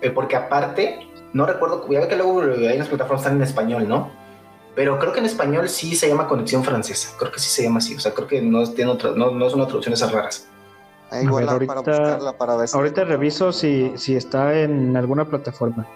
Eh, 0.02 0.10
porque 0.10 0.36
aparte, 0.36 1.08
no 1.34 1.46
recuerdo, 1.46 1.88
ya 1.90 2.02
ve 2.02 2.08
que 2.08 2.16
luego 2.16 2.42
hay 2.42 2.76
unas 2.76 2.88
plataformas 2.88 3.22
están 3.22 3.38
en 3.38 3.44
español, 3.44 3.88
¿no? 3.88 4.10
Pero 4.76 5.00
creo 5.00 5.14
que 5.14 5.20
en 5.20 5.26
español 5.26 5.70
sí 5.70 5.96
se 5.96 6.10
llama 6.10 6.28
Conexión 6.28 6.64
Francesa. 6.64 7.16
Creo 7.18 7.32
que 7.32 7.40
sí 7.40 7.50
se 7.50 7.64
llama 7.64 7.78
así. 7.78 7.96
O 7.96 8.00
sea, 8.00 8.14
creo 8.14 8.28
que 8.28 8.42
no, 8.42 8.70
tiene 8.70 8.92
otra, 8.92 9.12
no, 9.12 9.32
no 9.32 9.50
son 9.50 9.66
traducciones 9.66 10.02
raras. 10.12 10.48
Ah, 11.12 11.22
igual 11.22 11.48
ahorita, 11.48 11.74
para 11.74 11.98
buscarla, 11.98 12.38
para 12.38 12.56
ver 12.58 12.68
si 12.68 12.76
ahorita 12.76 13.06
reviso 13.06 13.54
si, 13.54 13.94
si 13.96 14.16
está 14.16 14.60
en 14.60 14.98
alguna 14.98 15.26
plataforma. 15.26 15.88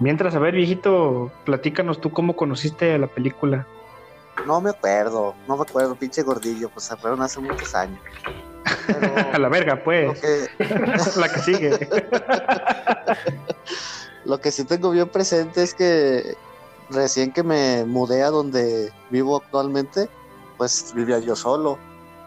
Mientras, 0.00 0.34
a 0.34 0.38
ver, 0.38 0.54
viejito, 0.54 1.30
platícanos 1.44 2.00
tú 2.00 2.10
cómo 2.10 2.36
conociste 2.36 2.98
la 2.98 3.06
película. 3.06 3.66
No 4.46 4.60
me 4.60 4.70
acuerdo, 4.70 5.34
no 5.46 5.56
me 5.56 5.62
acuerdo, 5.62 5.94
pinche 5.94 6.22
gordillo, 6.22 6.68
pues 6.68 6.86
se 6.86 6.96
fueron 6.96 7.22
hace 7.22 7.40
muchos 7.40 7.74
años. 7.74 8.00
Pero, 8.86 9.14
a 9.32 9.38
la 9.38 9.48
verga, 9.48 9.82
pues. 9.82 10.20
Que... 10.20 10.48
la 11.16 11.28
que 11.32 11.38
sigue. 11.40 11.88
Lo 14.24 14.40
que 14.40 14.50
sí 14.50 14.64
tengo 14.64 14.90
bien 14.90 15.08
presente 15.08 15.62
es 15.62 15.74
que 15.74 16.36
recién 16.90 17.32
que 17.32 17.42
me 17.42 17.84
mudé 17.84 18.22
a 18.22 18.30
donde 18.30 18.92
vivo 19.10 19.36
actualmente, 19.36 20.08
pues 20.56 20.92
vivía 20.94 21.18
yo 21.18 21.36
solo. 21.36 21.78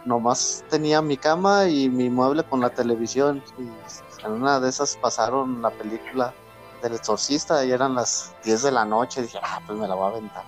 Nomás 0.06 0.64
tenía 0.70 1.02
mi 1.02 1.18
cama 1.18 1.68
y 1.68 1.90
mi 1.90 2.10
mueble 2.10 2.44
con 2.44 2.62
la 2.62 2.70
televisión. 2.70 3.44
Y 3.58 4.26
en 4.26 4.32
una 4.32 4.60
de 4.60 4.70
esas 4.70 4.96
pasaron 4.98 5.62
la 5.62 5.70
película 5.70 6.34
del 6.82 6.94
exorcista 6.94 7.66
y 7.66 7.72
eran 7.72 7.96
las 7.96 8.34
10 8.44 8.64
de 8.64 8.72
la 8.72 8.86
noche. 8.86 9.22
Y 9.22 9.24
dije, 9.24 9.40
ah, 9.44 9.60
pues 9.66 9.78
me 9.78 9.88
la 9.88 9.96
voy 9.96 10.06
a 10.06 10.10
aventar. 10.16 10.44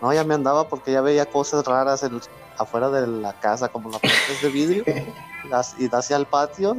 No, 0.00 0.12
ya 0.12 0.24
me 0.24 0.34
andaba 0.34 0.68
porque 0.68 0.92
ya 0.92 1.00
veía 1.00 1.26
cosas 1.26 1.66
raras 1.66 2.02
en, 2.02 2.20
afuera 2.56 2.88
de 2.88 3.06
la 3.06 3.32
casa, 3.34 3.68
como 3.68 3.90
las 3.90 4.00
puertas 4.00 4.42
de 4.42 4.48
vidrio. 4.48 4.84
y 5.78 5.94
hacia 5.94 6.16
el 6.16 6.26
patio. 6.26 6.76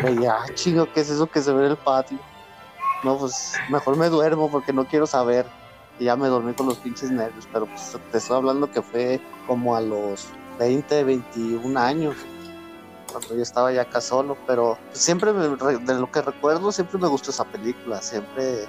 Y 0.00 0.02
veía, 0.02 0.34
ah, 0.40 0.46
chingo, 0.54 0.92
¿qué 0.92 1.00
es 1.00 1.10
eso 1.10 1.26
que 1.26 1.42
se 1.42 1.52
ve 1.52 1.66
en 1.66 1.70
el 1.72 1.76
patio? 1.76 2.18
no, 3.02 3.18
pues 3.18 3.54
mejor 3.68 3.96
me 3.96 4.08
duermo 4.08 4.50
porque 4.50 4.72
no 4.72 4.86
quiero 4.86 5.06
saber. 5.06 5.46
Y 6.02 6.06
ya 6.06 6.16
me 6.16 6.26
dormí 6.26 6.52
con 6.52 6.66
los 6.66 6.78
pinches 6.78 7.12
nervios, 7.12 7.48
pero 7.52 7.66
pues 7.66 7.96
te 8.10 8.18
estoy 8.18 8.36
hablando 8.36 8.68
que 8.68 8.82
fue 8.82 9.20
como 9.46 9.76
a 9.76 9.80
los 9.80 10.26
20, 10.58 11.04
21 11.04 11.78
años, 11.78 12.16
cuando 13.12 13.36
yo 13.36 13.42
estaba 13.42 13.72
ya 13.72 13.82
acá 13.82 14.00
solo, 14.00 14.36
pero 14.44 14.76
siempre 14.90 15.32
me, 15.32 15.46
de 15.46 15.94
lo 15.94 16.10
que 16.10 16.20
recuerdo, 16.20 16.72
siempre 16.72 16.98
me 16.98 17.06
gustó 17.06 17.30
esa 17.30 17.44
película, 17.44 18.02
siempre 18.02 18.64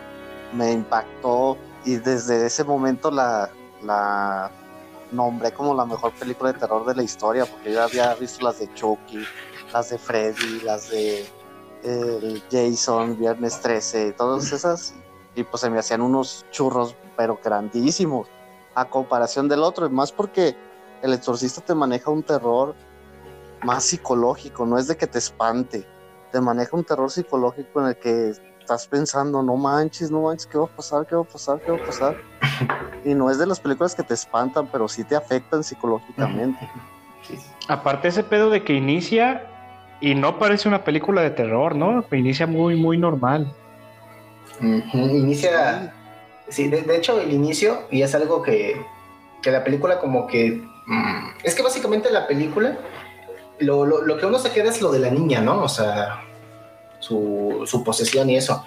me 0.54 0.74
impactó 0.74 1.58
y 1.86 1.96
desde 1.96 2.46
ese 2.46 2.64
momento 2.64 3.10
la, 3.10 3.50
nombré 5.12 5.52
como 5.54 5.74
la 5.74 5.88
mejor 5.88 6.14
película 6.14 6.54
de 6.54 6.60
terror 6.60 6.86
de 6.86 6.94
la 6.94 7.02
historia, 7.02 7.48
porque 7.48 7.74
yo 7.74 7.82
había 7.82 8.14
visto 8.14 8.46
las 8.46 8.60
de 8.60 8.72
Chucky, 8.76 9.26
las 9.74 9.90
de 9.90 9.98
Freddy, 9.98 10.62
las 10.64 10.92
de 10.92 11.26
Jason, 12.52 13.18
Viernes 13.18 13.60
13, 13.60 14.12
todas 14.12 14.52
esas, 14.52 14.94
y 15.34 15.44
pues 15.44 15.62
se 15.62 15.72
me 15.72 15.80
hacían 15.80 16.02
unos 16.04 16.46
churros, 16.52 16.96
pero 17.16 17.40
grandísimos, 17.44 18.28
a 18.76 18.86
comparación 18.86 19.48
del 19.48 19.64
otro, 19.64 19.86
y 19.86 19.90
más 19.90 20.12
porque 20.12 20.56
el 21.02 21.14
exorcista 21.14 21.62
te 21.62 21.76
maneja 21.76 22.10
un 22.10 22.24
terror 22.24 22.76
más 23.64 23.84
psicológico, 23.84 24.66
no 24.66 24.78
es 24.78 24.88
de 24.88 24.98
que 24.98 25.08
te 25.08 25.20
espante, 25.20 25.86
te 26.32 26.42
maneja 26.42 26.76
un 26.76 26.84
terror 26.84 27.10
psicológico 27.10 27.82
en 27.82 27.88
el 27.88 27.98
que 27.98 28.34
estás 28.60 28.88
pensando, 28.88 29.44
no 29.44 29.56
manches, 29.56 30.10
no 30.10 30.22
manches, 30.22 30.48
¿qué 30.48 30.58
va 30.58 30.66
a 30.66 30.68
pasar? 30.68 31.06
¿Qué 31.06 31.16
va 31.16 31.22
a 31.22 31.26
pasar? 31.26 31.62
¿Qué 31.62 31.72
va 31.72 31.78
a 31.78 31.86
pasar? 31.86 32.18
Y 33.06 33.14
no 33.14 33.30
es 33.30 33.38
de 33.38 33.46
las 33.46 33.60
películas 33.60 33.94
que 33.96 34.04
te 34.04 34.14
espantan, 34.14 34.70
pero 34.72 34.88
sí 34.88 35.04
te 35.04 35.18
afectan 35.18 35.62
psicológicamente. 35.62 36.70
Aparte 37.68 38.08
ese 38.08 38.24
pedo 38.24 38.50
de 38.50 38.64
que 38.64 38.74
inicia 38.74 39.46
y 40.00 40.16
no 40.16 40.40
parece 40.40 40.70
una 40.70 40.86
película 40.86 41.22
de 41.22 41.32
terror, 41.32 41.76
¿no? 41.76 42.06
Inicia 42.12 42.48
muy, 42.48 42.78
muy 42.78 42.98
normal. 42.98 43.54
Inicia, 44.62 45.94
sí, 46.54 46.68
de, 46.68 46.96
hecho 46.96 47.20
el 47.20 47.34
inicio, 47.34 47.84
y 47.92 48.02
es 48.02 48.16
algo 48.16 48.42
que, 48.42 48.82
que 49.42 49.52
la 49.52 49.64
película 49.64 50.00
como 50.00 50.28
que... 50.28 50.62
Mm, 50.86 51.28
es 51.44 51.56
que 51.56 51.64
básicamente 51.64 52.12
la 52.12 52.28
película, 52.28 52.78
lo, 53.60 53.86
lo, 53.86 54.02
lo 54.02 54.18
que 54.18 54.26
uno 54.26 54.40
se 54.40 54.52
queda 54.52 54.70
es 54.70 54.82
lo 54.82 54.92
de 54.92 55.00
la 55.00 55.10
niña, 55.10 55.42
¿no? 55.42 55.64
O 55.64 55.70
sea, 55.70 56.22
su, 57.00 57.84
posesión 57.86 58.30
y 58.30 58.38
eso. 58.38 58.64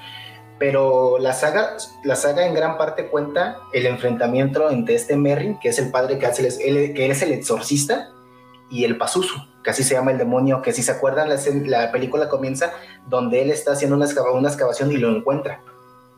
Pero 0.58 1.18
la 1.18 1.32
saga, 1.32 1.76
la 2.02 2.16
saga 2.16 2.46
en 2.46 2.54
gran 2.54 2.78
parte 2.78 3.08
cuenta 3.08 3.58
el 3.72 3.86
enfrentamiento 3.86 4.70
entre 4.70 4.94
este 4.94 5.16
Merrin, 5.16 5.58
que 5.58 5.68
es 5.68 5.78
el 5.78 5.90
padre 5.90 6.18
que, 6.18 6.26
hace 6.26 6.46
el, 6.46 6.94
que 6.94 7.10
es 7.10 7.22
el 7.22 7.32
exorcista, 7.32 8.10
y 8.68 8.84
el 8.84 8.98
Pazuzu, 8.98 9.38
que 9.62 9.70
así 9.70 9.84
se 9.84 9.94
llama 9.94 10.10
el 10.10 10.18
demonio, 10.18 10.60
que 10.60 10.72
si 10.72 10.82
se 10.82 10.90
acuerdan, 10.90 11.28
la, 11.28 11.36
la 11.66 11.92
película 11.92 12.28
comienza 12.28 12.72
donde 13.06 13.42
él 13.42 13.50
está 13.52 13.72
haciendo 13.72 13.96
una, 13.96 14.06
una 14.32 14.48
excavación 14.48 14.90
y 14.90 14.96
lo 14.96 15.14
encuentra. 15.14 15.60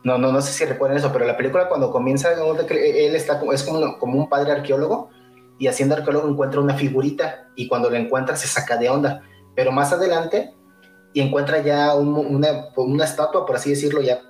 No, 0.03 0.17
no, 0.17 0.31
no 0.31 0.41
sé 0.41 0.53
si 0.53 0.65
recuerdan 0.65 0.97
eso, 0.97 1.11
pero 1.11 1.25
la 1.25 1.35
película 1.35 1.67
cuando 1.67 1.91
comienza, 1.91 2.31
él 2.31 3.15
está 3.15 3.41
es 3.53 3.63
como, 3.63 3.97
como 3.97 4.17
un 4.17 4.29
padre 4.29 4.53
arqueólogo 4.53 5.09
y 5.57 5.67
haciendo 5.67 5.95
arqueólogo 5.95 6.29
encuentra 6.29 6.61
una 6.61 6.75
figurita 6.75 7.49
y 7.55 7.67
cuando 7.67 7.89
la 7.89 7.99
encuentra 7.99 8.35
se 8.35 8.47
saca 8.47 8.77
de 8.77 8.89
onda. 8.89 9.21
Pero 9.55 9.71
más 9.73 9.91
adelante 9.91 10.53
y 11.13 11.21
encuentra 11.21 11.61
ya 11.61 11.95
una, 11.95 12.71
una, 12.75 13.03
estatua, 13.03 13.45
por 13.45 13.55
así 13.55 13.71
decirlo, 13.71 14.01
ya 14.01 14.21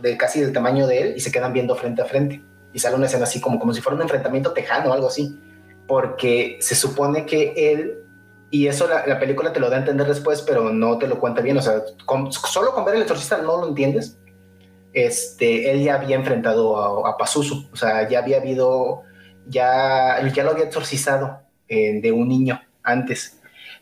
de 0.00 0.16
casi 0.16 0.40
del 0.40 0.52
tamaño 0.52 0.86
de 0.86 1.00
él 1.00 1.14
y 1.16 1.20
se 1.20 1.32
quedan 1.32 1.52
viendo 1.52 1.74
frente 1.74 2.02
a 2.02 2.06
frente. 2.06 2.42
Y 2.72 2.78
sale 2.78 2.96
una 2.96 3.06
escena 3.06 3.24
así 3.24 3.40
como, 3.40 3.58
como 3.58 3.74
si 3.74 3.80
fuera 3.80 3.96
un 3.96 4.02
enfrentamiento 4.02 4.52
tejano 4.52 4.90
o 4.90 4.92
algo 4.92 5.08
así. 5.08 5.38
Porque 5.86 6.58
se 6.60 6.74
supone 6.74 7.26
que 7.26 7.52
él, 7.56 7.98
y 8.50 8.66
eso 8.66 8.86
la, 8.86 9.18
película 9.18 9.52
te 9.52 9.60
lo 9.60 9.68
da 9.70 9.76
a 9.76 9.80
entender 9.80 10.06
después, 10.06 10.42
pero 10.42 10.70
no 10.70 10.98
te 10.98 11.06
lo 11.06 11.18
cuenta 11.18 11.40
bien. 11.40 11.56
O 11.58 11.62
sea, 11.62 11.82
solo 12.30 12.72
con 12.72 12.84
ver 12.84 12.96
el 12.96 13.02
exorcista 13.02 13.38
no 13.38 13.58
lo 13.58 13.68
entiendes. 13.68 14.18
Este, 14.92 15.70
él 15.70 15.82
ya 15.82 15.94
había 15.94 16.16
enfrentado 16.16 17.04
a, 17.04 17.10
a 17.10 17.16
Pazuzu. 17.16 17.68
O 17.72 17.76
sea, 17.76 18.08
ya 18.08 18.20
había 18.20 18.38
habido, 18.38 19.02
ya, 19.46 20.26
ya 20.34 20.44
lo 20.44 20.50
había 20.50 20.64
exorcizado 20.64 21.40
eh, 21.68 22.00
de 22.00 22.12
un 22.12 22.28
niño 22.28 22.60
antes 22.82 23.38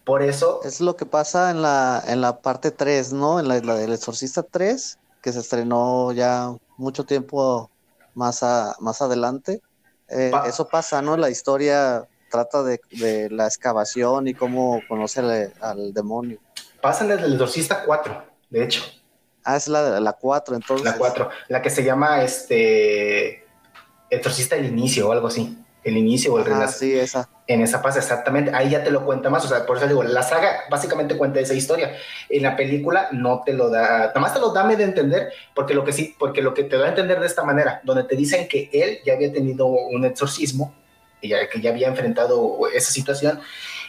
por 0.07 0.23
eso. 0.23 0.61
Es 0.63 0.81
lo 0.81 0.97
que 0.97 1.05
pasa 1.05 1.51
en 1.51 1.61
la, 1.63 2.03
en 2.07 2.21
la 2.21 2.41
parte 2.41 2.71
3, 2.71 3.13
¿no? 3.13 3.41
En 3.41 3.49
la, 3.49 3.59
la 3.59 3.75
del 3.75 3.93
Exorcista 3.93 4.45
3, 4.45 4.99
que 5.21 5.33
se 5.33 5.41
estrenó 5.41 6.13
ya 6.13 6.55
mucho 6.77 7.05
tiempo 7.05 7.69
más, 8.15 8.43
más 8.79 9.03
adelante. 9.03 9.61
Eh, 10.09 10.31
eso 10.47 10.69
pasa, 10.69 11.03
¿no? 11.03 11.17
La 11.17 11.29
historia 11.29 12.07
trata 12.31 12.63
de, 12.63 12.79
la 13.31 13.47
excavación 13.47 14.29
y 14.29 14.35
cómo 14.35 14.81
conoce 14.89 15.51
al, 15.61 15.93
demonio. 15.93 16.39
Pasa 16.81 17.05
en 17.05 17.11
el 17.11 17.33
Exorcista 17.33 17.85
4, 17.85 18.25
de 18.51 18.63
hecho. 18.63 18.83
Ah, 19.47 19.57
es 19.57 19.69
la, 19.69 20.01
la 20.01 20.13
4, 20.13 20.57
entonces. 20.57 20.85
La 20.85 20.99
4, 20.99 21.31
la 21.49 21.63
que 21.63 21.71
se 21.71 21.85
llama 21.85 22.23
este 22.23 23.47
Exorcista 24.11 24.57
del 24.57 24.67
Inicio 24.67 25.09
o 25.09 25.13
algo 25.13 25.29
así 25.29 25.57
el 25.87 25.97
inicio 25.97 26.35
o 26.35 26.41
el 26.41 26.53
ah, 26.53 26.67
sí, 26.67 26.99
esa. 26.99 27.29
En 27.47 27.61
esa 27.61 27.81
pasa 27.81 28.01
exactamente, 28.01 28.51
ahí 28.53 28.71
ya 28.71 28.83
te 28.83 28.91
lo 28.91 29.05
cuenta 29.05 29.31
más, 29.31 29.45
o 29.45 29.49
sea, 29.49 29.65
por 29.65 29.77
eso 29.77 29.87
digo, 29.87 30.03
la 30.03 30.25
saga 30.25 30.65
básicamente 30.69 31.17
cuenta 31.17 31.39
esa 31.39 31.55
historia. 31.55 31.97
En 32.29 32.43
la 32.43 32.57
película 32.57 33.09
no 33.13 33.43
te 33.47 33.53
lo 33.53 33.71
da, 33.71 34.09
nada 34.09 34.19
más 34.19 34.35
te 34.35 34.41
lo 34.41 34.53
dame 34.53 34.75
de 34.75 34.83
entender, 34.83 35.33
porque 35.55 35.75
lo 35.75 35.85
que 35.85 35.93
sí, 35.93 36.17
porque 36.19 36.43
lo 36.43 36.55
que 36.55 36.65
te 36.65 36.77
da 36.77 36.87
a 36.87 36.89
entender 36.89 37.21
de 37.21 37.27
esta 37.27 37.45
manera, 37.45 37.81
donde 37.85 38.03
te 38.03 38.17
dicen 38.17 38.49
que 38.49 38.69
él 38.73 38.99
ya 39.07 39.13
había 39.13 39.33
tenido 39.33 39.67
un 39.67 40.05
exorcismo, 40.05 40.75
y 41.21 41.29
ya, 41.29 41.49
que 41.49 41.61
ya 41.61 41.71
había 41.71 41.87
enfrentado 41.87 42.59
esa 42.75 42.91
situación, 42.91 43.39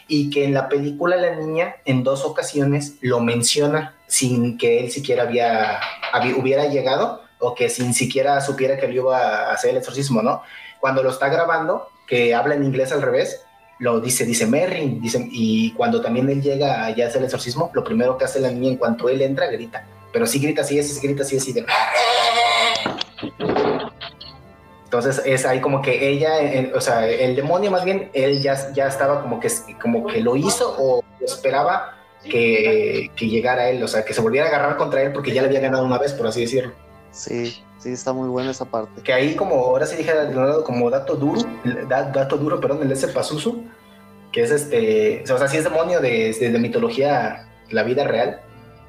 y 0.06 0.30
que 0.30 0.44
en 0.44 0.54
la 0.54 0.68
película 0.68 1.16
la 1.16 1.34
niña 1.34 1.76
en 1.84 2.04
dos 2.04 2.24
ocasiones 2.24 2.94
lo 3.00 3.18
menciona 3.18 3.96
sin 4.08 4.58
que 4.58 4.80
él 4.80 4.90
siquiera 4.90 5.22
había, 5.22 5.80
hubiera 6.36 6.66
llegado 6.66 7.22
o 7.38 7.54
que 7.54 7.68
sin 7.68 7.94
siquiera 7.94 8.40
supiera 8.40 8.76
que 8.76 8.86
él 8.86 8.96
iba 8.96 9.16
a 9.18 9.52
hacer 9.52 9.70
el 9.70 9.76
exorcismo, 9.76 10.22
¿no? 10.22 10.42
Cuando 10.80 11.02
lo 11.02 11.10
está 11.10 11.28
grabando, 11.28 11.88
que 12.06 12.34
habla 12.34 12.54
en 12.54 12.64
inglés 12.64 12.90
al 12.90 13.02
revés, 13.02 13.42
lo 13.78 14.00
dice, 14.00 14.24
dice 14.24 14.46
Merrin, 14.46 15.00
dice, 15.00 15.28
y 15.30 15.72
cuando 15.72 16.00
también 16.00 16.28
él 16.28 16.42
llega 16.42 16.86
a 16.86 16.88
hacer 16.88 17.18
el 17.18 17.24
exorcismo, 17.24 17.70
lo 17.74 17.84
primero 17.84 18.18
que 18.18 18.24
hace 18.24 18.40
la 18.40 18.50
niña 18.50 18.70
en 18.70 18.76
cuanto 18.76 19.08
él 19.08 19.22
entra, 19.22 19.46
grita. 19.46 19.86
Pero 20.12 20.26
sí 20.26 20.40
grita 20.40 20.64
sí 20.64 20.80
grita 21.02 21.22
así, 21.22 21.36
así 21.36 21.52
de... 21.52 21.66
Entonces 24.84 25.20
es 25.26 25.44
ahí 25.44 25.60
como 25.60 25.82
que 25.82 26.08
ella, 26.08 26.72
o 26.74 26.80
sea, 26.80 27.06
el 27.06 27.36
demonio 27.36 27.70
más 27.70 27.84
bien, 27.84 28.10
él 28.14 28.40
ya, 28.40 28.72
ya 28.72 28.86
estaba 28.86 29.20
como 29.20 29.38
que, 29.38 29.48
como 29.80 30.06
que 30.06 30.22
lo 30.22 30.34
hizo 30.34 30.74
o 30.78 31.04
esperaba 31.20 31.97
que, 32.28 33.10
que 33.16 33.28
llegara 33.28 33.62
a 33.62 33.70
él, 33.70 33.82
o 33.82 33.88
sea, 33.88 34.04
que 34.04 34.14
se 34.14 34.20
volviera 34.20 34.46
a 34.46 34.48
agarrar 34.50 34.76
contra 34.76 35.02
él 35.02 35.12
porque 35.12 35.32
ya 35.32 35.42
le 35.42 35.48
había 35.48 35.60
ganado 35.60 35.84
una 35.84 35.98
vez, 35.98 36.12
por 36.12 36.26
así 36.26 36.42
decirlo. 36.42 36.72
Sí, 37.10 37.62
sí, 37.78 37.90
está 37.90 38.12
muy 38.12 38.28
buena 38.28 38.50
esa 38.50 38.64
parte. 38.64 39.02
Que 39.02 39.12
ahí 39.12 39.34
como, 39.34 39.54
ahora 39.54 39.86
sí 39.86 39.96
dije, 39.96 40.12
como 40.64 40.90
dato 40.90 41.16
duro, 41.16 41.40
dato 41.88 42.36
duro, 42.36 42.60
perdón, 42.60 42.82
el 42.82 42.92
ese 42.92 43.08
Pazuzu, 43.08 43.64
que 44.32 44.42
es 44.42 44.50
este, 44.50 45.24
o 45.32 45.38
sea, 45.38 45.48
sí 45.48 45.56
es 45.56 45.64
demonio 45.64 46.00
de, 46.00 46.32
de, 46.32 46.58
mitología, 46.58 47.48
la 47.70 47.82
vida 47.82 48.04
real. 48.04 48.40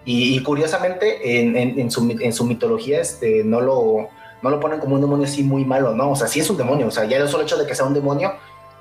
Y, 0.06 0.42
curiosamente, 0.44 1.40
en, 1.40 1.56
en, 1.56 1.92
su, 1.92 2.10
en 2.20 2.34
su 2.34 2.46
mitología, 2.46 3.00
este, 3.00 3.44
no 3.44 3.62
lo, 3.62 4.10
no 4.42 4.50
lo 4.50 4.60
ponen 4.60 4.80
como 4.80 4.96
un 4.96 5.02
demonio 5.02 5.26
así 5.26 5.44
muy 5.44 5.66
malo, 5.66 5.94
¿no? 5.94 6.12
O 6.12 6.16
sea, 6.16 6.28
sí 6.28 6.40
es 6.40 6.50
un 6.50 6.58
demonio, 6.58 6.88
o 6.88 6.92
sea, 6.92 7.06
ya 7.06 7.18
el 7.18 7.28
solo 7.28 7.44
hecho 7.44 7.58
de 7.58 7.68
que 7.68 7.76
sea 7.76 7.86
un 7.86 7.94
demonio, 7.94 8.34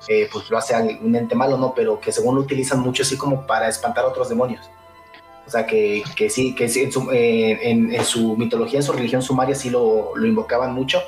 eh, 0.06 0.28
pues 0.32 0.48
lo 0.50 0.58
hace 0.58 0.74
un 1.02 1.14
ente 1.16 1.34
malo, 1.34 1.56
¿no? 1.56 1.74
Pero 1.74 2.00
que 2.00 2.12
según 2.12 2.36
lo 2.36 2.42
utilizan 2.42 2.80
mucho 2.80 3.02
así 3.02 3.16
como 3.16 3.46
para 3.46 3.68
espantar 3.68 4.04
a 4.04 4.08
otros 4.08 4.28
demonios. 4.28 4.70
O 5.46 5.50
sea, 5.50 5.66
que, 5.66 6.04
que 6.14 6.28
sí, 6.28 6.54
que 6.54 6.64
en 6.64 6.92
su, 6.92 7.10
eh, 7.10 7.58
en, 7.62 8.04
su, 8.04 8.36
mitología, 8.36 8.80
en 8.80 8.82
su 8.82 8.92
religión 8.92 9.22
sumaria 9.22 9.54
sí 9.54 9.70
lo, 9.70 10.14
lo, 10.14 10.26
invocaban 10.26 10.74
mucho 10.74 11.00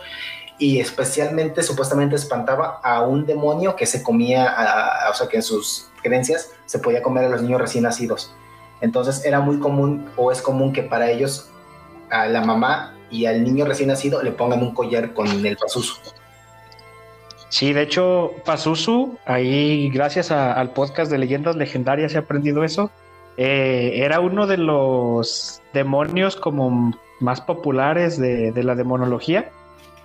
y 0.59 0.81
especialmente 0.81 1.63
supuestamente 1.63 2.17
espantaba 2.17 2.81
a 2.83 3.03
un 3.03 3.27
demonio 3.27 3.77
que 3.77 3.85
se 3.85 4.03
comía, 4.03 4.57
o 5.11 5.15
sea, 5.15 5.29
que 5.29 5.37
en 5.37 5.43
sus 5.43 5.89
creencias 6.03 6.53
se 6.65 6.79
podía 6.79 7.03
comer 7.03 7.27
a 7.27 7.29
los 7.29 7.43
niños 7.43 7.61
recién 7.61 7.85
nacidos. 7.85 8.35
Entonces 8.81 9.25
era 9.25 9.41
muy 9.41 9.59
común 9.59 10.09
o 10.17 10.33
es 10.33 10.41
común 10.41 10.73
que 10.73 10.83
para 10.83 11.11
ellos 11.11 11.51
a 12.11 12.27
la 12.27 12.43
mamá 12.43 12.95
y 13.11 13.27
al 13.27 13.45
niño 13.45 13.65
recién 13.65 13.89
nacido 13.89 14.23
le 14.23 14.33
pongan 14.33 14.63
un 14.63 14.75
collar 14.75 15.13
con 15.13 15.29
el 15.29 15.57
Pazuzu. 15.57 15.97
Sí, 17.51 17.73
de 17.73 17.83
hecho, 17.83 18.33
Pazuzu, 18.45 19.19
ahí 19.27 19.91
gracias 19.91 20.31
al 20.31 20.71
podcast 20.71 21.11
de 21.11 21.19
leyendas 21.19 21.57
legendarias 21.57 22.15
he 22.15 22.19
aprendido 22.19 22.63
eso. 22.63 22.93
Eh, 23.37 24.05
era 24.05 24.21
uno 24.21 24.47
de 24.47 24.57
los 24.57 25.61
demonios 25.75 26.37
como 26.37 26.93
más 27.19 27.41
populares 27.41 28.19
de, 28.21 28.53
de, 28.53 28.63
la 28.63 28.77
demonología, 28.77 29.51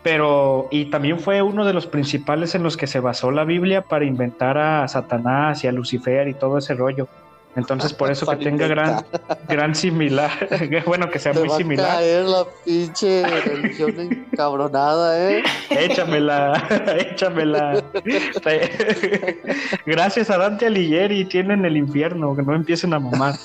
pero 0.01 0.67
y 0.71 0.85
también 0.85 1.19
fue 1.19 1.43
uno 1.43 1.65
de 1.65 1.73
los 1.73 1.85
principales 1.85 2.55
en 2.55 2.63
los 2.63 2.77
que 2.77 2.87
se 2.87 2.99
basó 2.99 3.29
la 3.29 3.43
Biblia 3.43 3.83
para 3.83 4.05
inventar 4.05 4.57
a 4.57 4.87
Satanás 4.87 5.63
y 5.63 5.67
a 5.67 5.71
Lucifer 5.71 6.27
y 6.27 6.33
todo 6.33 6.57
ese 6.57 6.73
rollo. 6.73 7.07
Entonces, 7.55 7.93
por 7.93 8.11
eso 8.11 8.25
que 8.25 8.35
tenga 8.35 8.67
gran, 8.67 9.05
gran 9.47 9.73
similar, 9.73 10.31
bueno, 10.85 11.09
que 11.09 11.19
sea 11.19 11.31
muy 11.31 11.49
similar. 11.51 11.85
Va 11.85 11.93
a 11.93 11.95
caer 11.95 12.25
la 12.25 12.45
pinche 12.65 13.23
religión 13.25 13.99
encabronada, 13.99 15.31
¿eh? 15.31 15.43
Échamela, 15.69 16.67
échamela. 16.99 17.81
Gracias 19.85 20.29
a 20.29 20.37
Dante 20.37 20.65
Alighieri 20.65 21.25
tienen 21.25 21.63
el 21.63 21.77
infierno, 21.77 22.35
que 22.35 22.43
no 22.43 22.53
empiecen 22.53 22.93
a 22.93 22.99
mamar. 22.99 23.35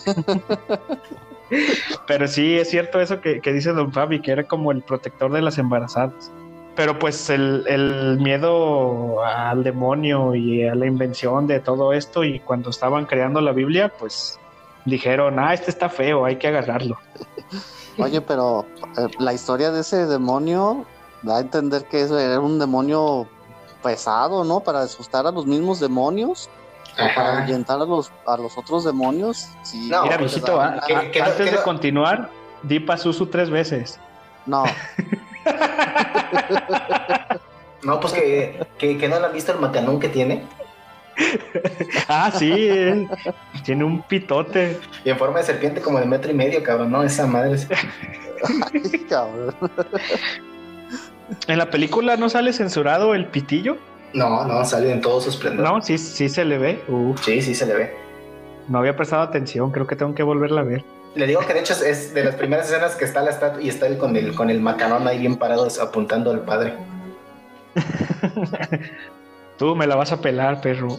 Pero 2.07 2.27
sí, 2.27 2.59
es 2.59 2.69
cierto 2.71 3.01
eso 3.01 3.21
que, 3.21 3.41
que 3.41 3.53
dice 3.53 3.71
Don 3.71 3.93
Fabi, 3.93 4.21
que 4.21 4.33
era 4.33 4.45
como 4.45 4.73
el 4.73 4.83
protector 4.83 5.33
de 5.33 5.43
las 5.43 5.59
embarazadas 5.59 6.33
pero 6.77 6.99
pues 6.99 7.31
el, 7.31 8.19
miedo 8.21 9.23
al 9.25 9.63
demonio 9.65 10.35
y 10.35 10.67
a 10.67 10.75
la 10.75 10.87
invención 10.87 11.47
de 11.47 11.61
todo 11.61 11.93
esto 11.93 12.25
y 12.25 12.41
cuando 12.41 12.71
estaban 12.71 13.07
creando 13.07 13.41
la 13.41 13.53
Biblia, 13.53 13.93
pues 13.99 14.39
dijeron, 14.85 15.39
ah, 15.39 15.53
este 15.53 15.71
está 15.71 15.89
feo, 15.89 16.25
hay 16.25 16.37
que 16.37 16.49
agarrarlo. 16.49 16.99
Oye, 17.99 18.21
pero 18.21 18.67
eh, 18.97 19.09
la 19.19 19.35
historia 19.35 19.71
de 19.71 19.81
ese 19.81 20.07
demonio 20.07 20.87
da 21.23 21.39
a 21.39 21.41
entender 21.41 21.85
que 21.85 22.01
era 22.01 22.41
un 22.41 22.59
demonio 22.59 23.27
pesado, 23.83 24.45
¿no? 24.45 24.61
Para 24.61 24.83
asustar 24.83 25.27
a 25.27 25.31
los 25.31 25.47
mismos 25.47 25.81
demonios. 25.81 26.49
para 26.97 27.41
ahuyentar 27.41 27.81
a 27.81 27.85
los, 27.85 28.11
a 28.27 28.37
los 28.37 28.57
otros 28.57 28.85
demonios. 28.85 29.49
Mira, 29.75 30.03
pues, 30.19 30.35
viejito, 30.35 30.61
antes 30.61 31.51
de 31.51 31.63
continuar, 31.63 32.31
di 32.63 32.81
Pazuzu 32.81 33.27
tres 33.27 33.51
veces. 33.51 33.99
No. 34.47 34.65
no, 37.83 38.01
pues 38.01 38.13
que, 38.13 38.67
que, 38.79 39.09
no 39.09 39.19
le 39.21 39.27
han 39.27 39.33
visto 39.33 39.53
el 39.53 39.59
macanón 39.59 40.01
que 40.01 40.09
tiene. 40.09 40.45
ah, 42.09 42.31
sí, 42.35 43.07
tiene 43.65 43.85
un 43.85 44.03
pitote. 44.03 44.79
Y 45.05 45.11
en 45.11 45.19
forma 45.19 45.39
de 45.39 45.45
serpiente 45.45 45.81
como 45.81 45.99
de 45.99 46.07
metro 46.07 46.31
y 46.31 46.35
medio, 46.35 46.63
cabrón, 46.63 46.91
no, 46.91 47.03
esa 47.03 47.27
madre. 47.27 47.59
Ay, 48.73 49.07
cabrón. 49.09 49.55
¿En 51.47 51.59
la 51.59 51.71
película 51.71 52.17
no 52.17 52.29
sale 52.29 52.53
censurado 52.53 53.15
el 53.15 53.27
pitillo? 53.27 53.79
No, 54.13 54.45
no, 54.45 54.65
sale 54.65 54.91
en 54.93 55.01
todo 55.01 55.21
su 55.21 55.31
esplendor. 55.31 55.65
No, 55.65 55.83
sí, 55.83 55.99
sí 55.99 56.29
se 56.29 56.45
le 56.45 56.59
ve. 56.59 56.83
Sí, 57.23 57.41
sí 57.43 57.55
se 57.55 57.67
le 57.67 57.75
ve. 57.75 57.97
No 58.69 58.79
había 58.79 58.97
prestado 58.97 59.23
atención, 59.23 59.71
creo 59.71 59.87
que 59.87 59.97
tengo 59.97 60.15
que 60.15 60.23
volverla 60.23 60.63
a 60.63 60.65
ver. 60.65 60.85
Le 61.15 61.27
digo 61.27 61.41
que 61.41 61.55
de 61.55 61.61
hecho 61.61 61.75
es 61.85 62.15
de 62.15 62.25
las 62.25 62.37
primeras 62.37 62.71
escenas 62.71 62.95
que 62.95 63.05
está 63.05 63.23
la 63.23 63.31
estatua 63.31 63.61
y 63.61 63.69
está 63.69 63.87
él 63.87 63.99
con 63.99 64.17
el, 64.17 64.35
con 64.35 64.49
el 64.49 64.61
macanón 64.61 65.09
ahí 65.09 65.19
bien 65.19 65.37
parado 65.37 65.67
apuntando 65.81 66.31
al 66.31 66.45
padre. 66.45 66.75
Tú 69.59 69.75
me 69.75 69.87
la 69.87 69.97
vas 69.97 70.13
a 70.13 70.21
pelar, 70.21 70.61
perro. 70.61 70.89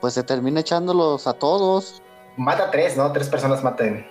pues 0.00 0.14
se 0.14 0.22
termina 0.22 0.60
echándolos 0.60 1.26
a 1.26 1.34
todos. 1.34 2.00
Mata 2.36 2.64
a 2.64 2.70
tres, 2.70 2.96
¿no? 2.96 3.10
Tres 3.12 3.28
personas 3.28 3.62
maten. 3.62 4.06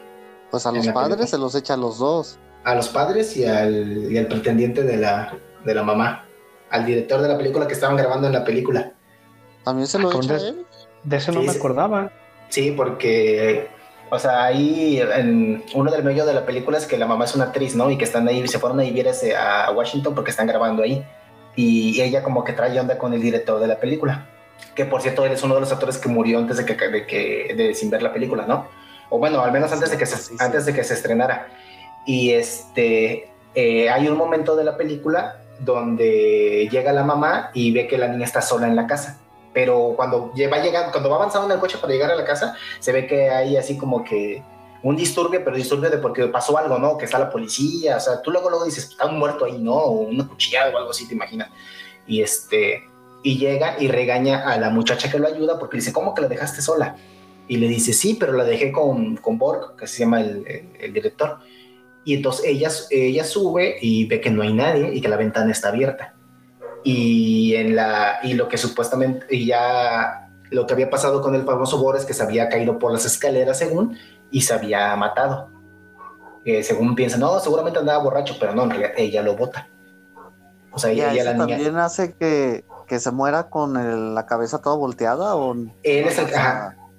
Pues 0.52 0.66
a 0.66 0.72
los 0.72 0.88
padres 0.90 1.30
se 1.30 1.38
los 1.38 1.56
echa 1.56 1.74
a 1.74 1.78
los 1.78 1.98
dos. 1.98 2.38
A 2.66 2.76
los 2.76 2.90
padres 2.90 3.36
y 3.38 3.46
al, 3.46 4.12
y 4.12 4.18
al 4.18 4.28
pretendiente 4.28 4.84
de 4.84 4.98
la, 4.98 5.36
de 5.66 5.74
la 5.74 5.84
mamá. 5.84 6.26
Al 6.70 6.86
director 6.86 7.22
de 7.22 7.30
la 7.30 7.38
película 7.38 7.66
que 7.66 7.74
estaban 7.74 7.96
grabando 7.96 8.28
en 8.28 8.34
la 8.34 8.44
película. 8.44 8.94
¿También 9.64 9.88
se 9.88 10.00
lo 10.00 10.12
echa 10.12 10.36
él? 10.36 10.66
De 11.04 11.18
eso 11.18 11.32
no 11.32 11.42
me 11.42 11.52
acordaba. 11.52 12.12
Sí, 12.50 12.72
porque, 12.72 13.68
o 14.10 14.18
sea, 14.18 14.46
ahí 14.46 15.00
en 15.00 15.64
uno 15.76 15.92
del 15.92 16.04
medio 16.04 16.26
de 16.26 16.34
la 16.34 16.46
película 16.46 16.78
es 16.78 16.88
que 16.88 16.98
la 16.98 17.06
mamá 17.06 17.26
es 17.26 17.36
una 17.36 17.46
actriz, 17.46 17.76
¿no? 17.76 17.90
Y 17.92 17.98
que 17.98 18.06
están 18.06 18.28
ahí, 18.28 18.46
se 18.48 18.60
fueron 18.60 18.80
a 18.80 18.84
vivir 18.84 19.08
a 19.38 19.72
Washington 19.72 20.16
porque 20.16 20.32
están 20.32 20.48
grabando 20.48 20.84
ahí. 20.84 21.06
Y 21.56 22.02
ella 22.02 22.24
como 22.24 22.44
que 22.44 22.54
trae 22.54 22.80
onda 22.80 22.98
con 22.98 23.14
el 23.14 23.22
director 23.22 23.60
de 23.60 23.68
la 23.68 23.80
película. 23.80 24.28
Que 24.76 24.86
por 24.86 25.02
cierto, 25.02 25.26
él 25.26 25.32
es 25.32 25.44
uno 25.44 25.56
de 25.56 25.62
los 25.62 25.72
actores 25.72 25.98
que 25.98 26.10
murió 26.10 26.40
antes 26.40 26.58
de 26.58 26.66
que, 26.66 26.76
de, 26.76 27.06
que, 27.06 27.54
de 27.56 27.74
sin 27.76 27.90
ver 27.90 28.02
la 28.02 28.12
película, 28.12 28.46
¿no? 28.48 28.68
O 29.10 29.20
bueno, 29.20 29.42
al 29.42 29.52
menos 29.52 29.72
antes 29.72 29.92
de 29.92 29.98
que 29.98 30.06
se, 30.06 30.34
antes 30.44 30.66
de 30.66 30.74
que 30.74 30.84
se 30.84 30.96
estrenara. 30.96 31.48
Y 32.06 32.32
este, 32.32 33.30
eh, 33.54 33.90
hay 33.90 34.08
un 34.08 34.18
momento 34.18 34.56
de 34.56 34.64
la 34.64 34.76
película 34.76 35.42
donde 35.60 36.68
llega 36.72 36.94
la 36.94 37.04
mamá 37.04 37.52
y 37.54 37.72
ve 37.72 37.88
que 37.88 37.98
la 37.98 38.08
niña 38.08 38.26
está 38.26 38.42
sola 38.42 38.68
en 38.68 38.76
la 38.76 38.88
casa 38.88 39.20
pero 39.54 39.94
cuando 39.96 40.32
va 40.32 40.60
llegando, 40.60 40.92
cuando 40.92 41.10
va 41.10 41.16
avanzando 41.18 41.48
en 41.48 41.54
el 41.54 41.60
coche 41.60 41.78
para 41.80 41.92
llegar 41.92 42.12
a 42.12 42.16
la 42.16 42.26
casa, 42.26 42.56
se 42.80 42.92
ve 42.92 43.08
que 43.08 43.30
hay 43.30 43.58
así 43.58 43.78
como 43.78 44.04
que 44.04 44.44
un 44.84 44.96
disturbio, 44.96 45.44
pero 45.44 45.56
disturbio 45.56 45.90
de 45.90 45.98
porque 45.98 46.28
pasó 46.28 46.58
algo, 46.58 46.78
¿no? 46.78 46.98
Que 46.98 47.06
está 47.06 47.20
la 47.20 47.30
policía, 47.30 47.98
o 47.98 48.00
sea, 48.00 48.22
tú 48.22 48.32
luego 48.32 48.50
luego 48.50 48.66
dices, 48.66 48.86
está 48.86 49.08
un 49.08 49.18
muerto 49.18 49.46
ahí, 49.46 49.58
¿no? 49.58 49.74
O 49.74 49.92
una 50.02 50.28
cuchillada 50.28 50.74
o 50.74 50.78
algo 50.78 50.92
así, 50.92 51.08
te 51.08 51.16
imaginas. 51.16 51.50
Y 52.08 52.22
este, 52.22 52.84
y 53.24 53.38
llega 53.38 53.76
y 53.80 53.88
regaña 53.88 54.44
a 54.50 54.58
la 54.58 54.70
muchacha 54.70 55.12
que 55.12 55.20
lo 55.20 55.28
ayuda 55.28 55.60
porque 55.60 55.78
le 55.78 55.82
dice, 55.82 55.94
¿cómo 55.94 56.14
que 56.14 56.22
la 56.22 56.28
dejaste 56.28 56.62
sola? 56.62 56.96
Y 57.48 57.58
le 57.58 57.68
dice, 57.68 57.94
sí, 57.94 58.16
pero 58.20 58.34
la 58.34 58.44
dejé 58.44 58.72
con, 58.72 59.18
con 59.18 59.38
Borg, 59.38 59.76
que 59.76 59.88
se 59.88 60.00
llama 60.00 60.22
el, 60.22 60.70
el, 60.80 60.94
director. 60.94 61.40
Y 62.06 62.14
entonces 62.14 62.46
ella, 62.46 62.70
ella 62.92 63.24
sube 63.26 63.78
y 63.82 64.06
ve 64.06 64.22
que 64.22 64.30
no 64.30 64.44
hay 64.44 64.54
nadie 64.54 64.94
y 64.94 65.02
que 65.02 65.10
la 65.10 65.18
ventana 65.18 65.52
está 65.52 65.70
abierta 65.70 66.14
y 66.84 67.56
en 67.56 67.76
la 67.76 68.20
y 68.24 68.34
lo 68.34 68.48
que 68.48 68.58
supuestamente 68.58 69.26
y 69.30 69.46
ya 69.46 70.30
lo 70.50 70.66
que 70.66 70.74
había 70.74 70.90
pasado 70.90 71.22
con 71.22 71.36
el 71.36 71.44
famoso 71.44 71.78
Boris 71.78 72.06
que 72.06 72.14
se 72.14 72.24
había 72.24 72.50
caído 72.50 72.80
por 72.80 72.92
las 72.92 73.06
escaleras 73.06 73.58
según 73.58 73.98
y 74.32 74.42
se 74.42 74.54
había 74.54 74.96
matado. 74.96 75.50
Eh, 76.46 76.64
según 76.64 76.96
piensan 76.96 77.20
no 77.20 77.40
seguramente 77.40 77.80
andaba 77.80 78.02
borracho 78.02 78.38
pero 78.40 78.56
no 78.56 78.64
en 78.64 78.70
realidad 78.70 78.92
ella 78.96 79.22
lo 79.22 79.36
bota 79.36 79.68
o 80.72 80.80
sea 80.80 80.90
ella, 80.90 81.12
la 81.12 81.34
niña 81.34 81.58
también 81.58 81.78
hace 81.78 82.14
que, 82.14 82.64
que 82.88 83.00
se 83.00 83.12
muera 83.12 83.50
con 83.50 84.16
la 84.16 84.26
cabeza 84.26 84.62
toda 84.62 84.78
volteada 84.78 85.36
o 85.36 85.54
él 85.54 85.74
es 85.84 86.18
el 86.18 86.28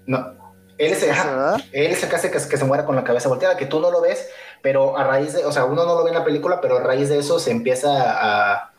no 0.07 0.40
él 0.81 0.93
es, 0.93 1.03
él 1.03 1.93
es 1.93 2.03
el 2.03 2.09
que 2.09 2.16
hace 2.16 2.31
que, 2.31 2.38
que, 2.49 2.57
se 2.57 2.64
muera 2.64 2.87
con 2.87 2.97
la 2.97 3.05
cabeza 3.05 3.29
volteada, 3.29 3.59
que 3.59 3.66
tú 3.66 3.81
no 3.81 3.90
lo 3.90 4.01
ves, 4.01 4.31
pero 4.62 4.97
a 4.97 5.05
raíz 5.05 5.35
de, 5.35 5.45
o 5.45 5.53
sea, 5.53 5.66
uno 5.66 5.85
no 5.85 5.95
lo 5.95 6.05
ve 6.05 6.09
en 6.09 6.16
la 6.16 6.25
película, 6.25 6.59
pero 6.62 6.79
a 6.79 6.83
raíz 6.83 7.11
de 7.11 7.19
eso 7.19 7.38
se 7.38 7.51
empieza 7.51 7.90
a, 7.93 8.69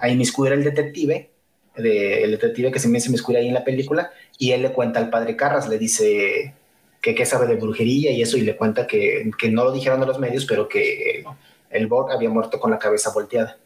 a 0.00 0.08
inmiscuir 0.08 0.52
el 0.52 0.64
detective, 0.64 1.30
de, 1.76 2.24
el 2.24 2.32
detective 2.32 2.72
que 2.72 2.78
se 2.78 2.88
me 2.88 2.98
inmiscuye 2.98 3.38
ahí 3.38 3.48
en 3.48 3.54
la 3.54 3.64
película, 3.64 4.10
y 4.38 4.52
él 4.52 4.62
le 4.62 4.72
cuenta 4.72 5.00
al 5.00 5.10
padre 5.10 5.36
Carras, 5.36 5.68
le 5.68 5.78
dice 5.78 6.54
que 7.00 7.14
qué 7.14 7.24
sabe 7.24 7.46
de 7.46 7.56
brujería 7.56 8.10
y 8.10 8.22
eso, 8.22 8.36
y 8.36 8.42
le 8.42 8.56
cuenta 8.56 8.86
que, 8.86 9.30
que 9.38 9.50
no 9.50 9.64
lo 9.64 9.72
dijeron 9.72 10.02
a 10.02 10.06
los 10.06 10.18
medios, 10.18 10.46
pero 10.46 10.68
que 10.68 11.24
el 11.70 11.86
Borg 11.86 12.12
había 12.12 12.30
muerto 12.30 12.58
con 12.58 12.70
la 12.70 12.78
cabeza 12.78 13.10
volteada. 13.12 13.58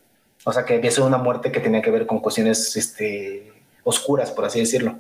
O 0.45 0.53
sea, 0.53 0.64
que 0.64 0.75
había 0.75 0.90
sido 0.90 1.07
una 1.07 1.18
muerte 1.18 1.53
que 1.53 1.61
tenía 1.61 1.83
que 1.83 1.90
ver 1.90 2.07
con 2.07 2.21
cuestiones 2.21 2.77
este, 2.77 3.53
oscuras, 3.85 4.31
por 4.33 4.45
así 4.45 4.59
decirlo. 4.59 4.99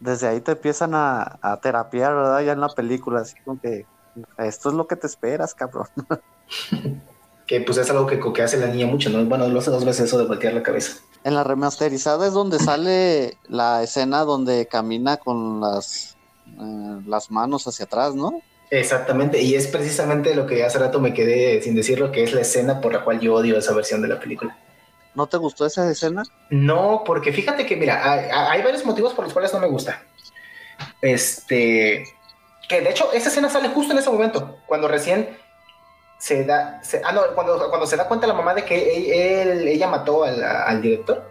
Desde 0.00 0.28
ahí 0.28 0.40
te 0.40 0.52
empiezan 0.52 0.94
a, 0.94 1.38
a 1.42 1.60
terapiar, 1.60 2.14
¿verdad? 2.14 2.40
Ya 2.40 2.52
en 2.52 2.60
la 2.60 2.68
película, 2.68 3.20
así 3.20 3.36
como 3.44 3.60
que 3.60 3.84
esto 4.38 4.70
es 4.70 4.74
lo 4.74 4.86
que 4.86 4.96
te 4.96 5.06
esperas, 5.06 5.54
cabrón. 5.54 5.88
que 7.48 7.62
pues 7.62 7.78
es 7.78 7.90
algo 7.90 8.06
que, 8.06 8.20
que 8.20 8.42
hace 8.42 8.58
la 8.58 8.66
niña 8.66 8.86
mucho, 8.86 9.08
¿no? 9.08 9.24
Bueno, 9.24 9.48
lo 9.48 9.58
hace 9.58 9.70
dos 9.70 9.84
veces 9.84 10.06
eso 10.06 10.18
de 10.18 10.26
voltear 10.26 10.52
la 10.52 10.62
cabeza. 10.62 10.98
En 11.24 11.34
la 11.34 11.42
remasterizada 11.42 12.26
es 12.26 12.34
donde 12.34 12.58
sale 12.58 13.38
la 13.48 13.82
escena 13.82 14.20
donde 14.20 14.66
camina 14.66 15.16
con 15.16 15.60
las, 15.60 16.16
eh, 16.46 17.00
las 17.06 17.30
manos 17.30 17.66
hacia 17.66 17.86
atrás, 17.86 18.14
¿no? 18.14 18.42
Exactamente, 18.70 19.40
y 19.40 19.54
es 19.54 19.66
precisamente 19.66 20.34
lo 20.34 20.46
que 20.46 20.62
hace 20.62 20.78
rato 20.78 21.00
me 21.00 21.14
quedé 21.14 21.62
sin 21.62 21.74
decirlo, 21.74 22.12
que 22.12 22.22
es 22.22 22.34
la 22.34 22.42
escena 22.42 22.82
por 22.82 22.92
la 22.92 23.02
cual 23.02 23.18
yo 23.18 23.34
odio 23.34 23.56
esa 23.56 23.72
versión 23.72 24.02
de 24.02 24.08
la 24.08 24.20
película. 24.20 24.58
¿No 25.14 25.26
te 25.26 25.38
gustó 25.38 25.64
esa 25.64 25.90
escena? 25.90 26.24
No, 26.50 27.02
porque 27.04 27.32
fíjate 27.32 27.64
que, 27.64 27.76
mira, 27.76 28.12
hay, 28.12 28.28
hay 28.30 28.62
varios 28.62 28.84
motivos 28.84 29.14
por 29.14 29.24
los 29.24 29.32
cuales 29.32 29.54
no 29.54 29.58
me 29.58 29.68
gusta. 29.68 30.02
Este, 31.00 32.04
que 32.68 32.80
de 32.82 32.90
hecho 32.90 33.10
esa 33.12 33.30
escena 33.30 33.48
sale 33.48 33.70
justo 33.70 33.94
en 33.94 34.00
ese 34.00 34.10
momento, 34.10 34.58
cuando 34.66 34.86
recién 34.86 35.30
se 36.18 36.44
da, 36.44 36.80
ah, 37.04 37.12
no, 37.12 37.22
cuando, 37.34 37.68
cuando 37.68 37.86
se 37.86 37.96
da 37.96 38.08
cuenta 38.08 38.26
la 38.26 38.34
mamá 38.34 38.52
de 38.54 38.64
que 38.64 39.72
ella 39.72 39.86
mató 39.86 40.24
al, 40.24 40.82
director, 40.82 41.24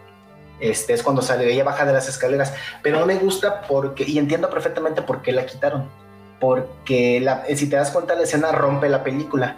este 0.59 0.93
es 0.93 1.03
cuando 1.03 1.21
sale, 1.21 1.51
ella 1.51 1.65
baja 1.65 1.85
de 1.85 1.93
las 1.93 2.07
escaleras, 2.07 2.53
pero 2.81 2.99
no 2.99 3.05
me 3.05 3.15
gusta 3.15 3.61
porque, 3.61 4.05
y 4.05 4.17
entiendo 4.17 4.49
perfectamente 4.49 5.01
por 5.01 5.21
qué 5.21 5.33
la 5.33 5.45
quitaron, 5.45 5.89
porque 6.39 7.19
la, 7.19 7.45
si 7.53 7.69
te 7.69 7.75
das 7.75 7.91
cuenta 7.91 8.15
la 8.15 8.23
escena 8.23 8.53
rompe 8.53 8.87
la 8.87 9.03
película, 9.03 9.57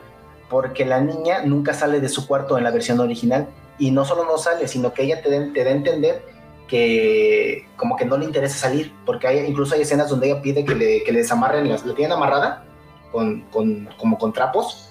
porque 0.49 0.83
la 0.83 0.99
niña 0.99 1.43
nunca 1.45 1.75
sale 1.75 1.99
de 1.99 2.09
su 2.09 2.27
cuarto 2.27 2.57
en 2.57 2.63
la 2.63 2.71
versión 2.71 2.99
original, 2.99 3.47
y 3.77 3.91
no 3.91 4.05
solo 4.05 4.25
no 4.25 4.37
sale, 4.39 4.67
sino 4.67 4.93
que 4.93 5.03
ella 5.03 5.21
te, 5.21 5.29
te 5.29 5.63
da 5.63 5.69
a 5.69 5.73
entender 5.73 6.25
que 6.67 7.67
como 7.77 7.95
que 7.95 8.05
no 8.05 8.17
le 8.17 8.25
interesa 8.25 8.57
salir, 8.57 8.93
porque 9.05 9.27
hay, 9.27 9.45
incluso 9.45 9.75
hay 9.75 9.81
escenas 9.81 10.09
donde 10.09 10.31
ella 10.31 10.41
pide 10.41 10.65
que 10.65 10.75
le, 10.75 11.03
que 11.03 11.11
le 11.11 11.19
desamarren, 11.19 11.69
las, 11.69 11.85
la 11.85 11.93
tienen 11.93 12.13
amarrada 12.13 12.65
con, 13.11 13.41
con, 13.51 13.89
como 13.97 14.17
con 14.17 14.33
trapos, 14.33 14.88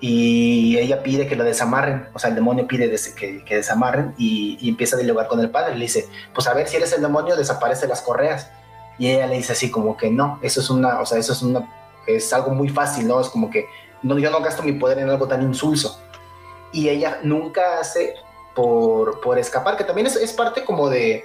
y 0.00 0.76
ella 0.78 1.02
pide 1.02 1.26
que 1.26 1.36
lo 1.36 1.44
desamarren, 1.44 2.08
o 2.12 2.18
sea, 2.18 2.30
el 2.30 2.36
demonio 2.36 2.66
pide 2.66 2.94
que, 3.16 3.44
que, 3.44 3.56
desamarren 3.56 4.14
y, 4.18 4.68
empieza 4.68 4.96
a 4.96 4.98
dialogar 4.98 5.26
con 5.26 5.40
el 5.40 5.50
padre. 5.50 5.74
Le 5.74 5.82
dice, 5.82 6.08
pues 6.34 6.46
a 6.46 6.54
ver, 6.54 6.68
si 6.68 6.76
eres 6.76 6.92
el 6.92 7.00
demonio, 7.00 7.36
desaparece 7.36 7.86
las 7.86 8.02
correas. 8.02 8.50
Y 8.98 9.10
ella 9.10 9.26
le 9.26 9.36
dice 9.36 9.52
así 9.52 9.70
como 9.70 9.96
que 9.96 10.10
no, 10.10 10.38
eso 10.42 10.60
es 10.60 10.70
una, 10.70 11.00
o 11.00 11.06
sea, 11.06 11.18
eso 11.18 11.32
es 11.32 11.42
una, 11.42 11.68
es 12.06 12.32
algo 12.32 12.50
muy 12.50 12.68
fácil, 12.68 13.06
¿no? 13.08 13.20
Es 13.20 13.28
como 13.28 13.50
que 13.50 13.66
no, 14.02 14.18
yo 14.18 14.30
no 14.30 14.40
gasto 14.40 14.62
mi 14.62 14.72
poder 14.72 14.98
en 14.98 15.08
algo 15.08 15.28
tan 15.28 15.42
insulso. 15.42 16.00
Y 16.72 16.88
ella 16.88 17.20
nunca 17.22 17.80
hace 17.80 18.14
por, 18.54 19.20
por 19.20 19.38
escapar, 19.38 19.76
que 19.76 19.84
también 19.84 20.06
es, 20.06 20.16
es 20.16 20.32
parte 20.32 20.64
como 20.64 20.90
de, 20.90 21.24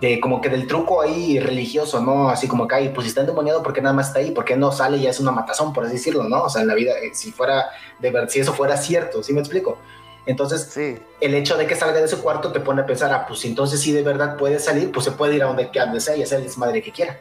de 0.00 0.20
como 0.20 0.40
que 0.40 0.48
del 0.48 0.66
truco 0.66 1.00
ahí 1.00 1.38
religioso, 1.38 2.00
¿no? 2.00 2.28
Así 2.28 2.46
como 2.46 2.68
que, 2.68 2.90
pues 2.94 3.04
si 3.04 3.08
está 3.08 3.22
endemoniado, 3.22 3.62
¿por 3.62 3.72
qué 3.72 3.80
nada 3.80 3.94
más 3.94 4.08
está 4.08 4.18
ahí? 4.18 4.30
¿Por 4.30 4.44
qué 4.44 4.56
no 4.56 4.70
sale 4.72 4.98
y 4.98 5.02
ya 5.02 5.10
es 5.10 5.20
una 5.20 5.32
matazón, 5.32 5.72
por 5.72 5.84
así 5.84 5.94
decirlo, 5.94 6.24
¿no? 6.24 6.44
O 6.44 6.50
sea, 6.50 6.62
en 6.62 6.68
la 6.68 6.74
vida, 6.74 6.92
eh, 6.92 7.10
si 7.14 7.32
fuera, 7.32 7.70
de 7.98 8.10
ver, 8.10 8.28
si 8.28 8.40
eso 8.40 8.52
fuera 8.52 8.76
cierto, 8.76 9.22
¿sí 9.22 9.32
me 9.32 9.40
explico? 9.40 9.78
Entonces, 10.26 10.76
el 11.20 11.34
hecho 11.34 11.56
de 11.56 11.66
que 11.66 11.76
salga 11.76 12.00
de 12.00 12.06
ese 12.06 12.16
cuarto 12.18 12.50
te 12.50 12.60
pone 12.60 12.82
a 12.82 12.86
pensar, 12.86 13.12
ah, 13.12 13.26
pues 13.26 13.44
entonces 13.44 13.80
si 13.80 13.92
de 13.92 14.02
verdad 14.02 14.36
puede 14.36 14.58
salir, 14.58 14.90
pues 14.90 15.04
se 15.04 15.12
puede 15.12 15.36
ir 15.36 15.42
a 15.44 15.46
donde, 15.46 15.70
donde 15.72 16.00
sea 16.00 16.16
y 16.16 16.24
hacer 16.24 16.40
el 16.40 16.50
madre 16.56 16.82
que 16.82 16.90
quiera. 16.90 17.16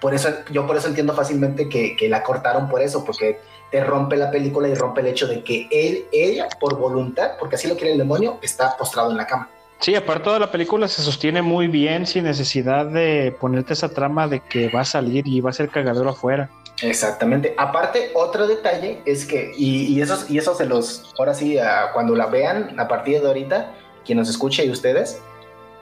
Por 0.00 0.14
eso, 0.14 0.30
yo 0.50 0.66
por 0.66 0.76
eso 0.76 0.88
entiendo 0.88 1.14
fácilmente 1.14 1.68
que, 1.68 1.96
que 1.96 2.08
la 2.08 2.22
cortaron 2.22 2.68
por 2.68 2.80
eso, 2.80 3.04
porque 3.04 3.40
te 3.70 3.84
rompe 3.84 4.16
la 4.16 4.30
película 4.30 4.68
y 4.68 4.74
rompe 4.74 5.02
el 5.02 5.08
hecho 5.08 5.26
de 5.26 5.44
que 5.44 5.68
él, 5.70 6.06
ella, 6.12 6.48
por 6.58 6.76
voluntad, 6.78 7.32
porque 7.38 7.56
así 7.56 7.68
lo 7.68 7.76
quiere 7.76 7.92
el 7.92 7.98
demonio, 7.98 8.38
está 8.40 8.76
postrado 8.76 9.10
en 9.10 9.18
la 9.18 9.26
cama. 9.26 9.50
Sí, 9.78 9.94
aparte 9.94 10.24
toda 10.24 10.38
la 10.38 10.50
película 10.50 10.88
se 10.88 11.02
sostiene 11.02 11.42
muy 11.42 11.68
bien 11.68 12.06
sin 12.06 12.24
necesidad 12.24 12.86
de 12.86 13.36
ponerte 13.38 13.74
esa 13.74 13.88
trama 13.88 14.26
de 14.26 14.40
que 14.40 14.68
va 14.68 14.80
a 14.80 14.84
salir 14.84 15.26
y 15.28 15.40
va 15.40 15.50
a 15.50 15.52
ser 15.52 15.68
cagadero 15.68 16.10
afuera. 16.10 16.50
Exactamente. 16.82 17.54
Aparte, 17.56 18.10
otro 18.14 18.46
detalle 18.46 19.00
es 19.04 19.26
que, 19.26 19.52
y, 19.56 19.94
y 19.94 20.00
eso, 20.00 20.24
y 20.28 20.38
eso 20.38 20.54
se 20.54 20.66
los, 20.66 21.14
ahora 21.18 21.34
sí, 21.34 21.58
cuando 21.92 22.14
la 22.14 22.26
vean 22.26 22.78
a 22.78 22.88
partir 22.88 23.20
de 23.20 23.28
ahorita, 23.28 23.72
quien 24.04 24.18
nos 24.18 24.28
escuche 24.28 24.64
y 24.64 24.70
ustedes, 24.70 25.20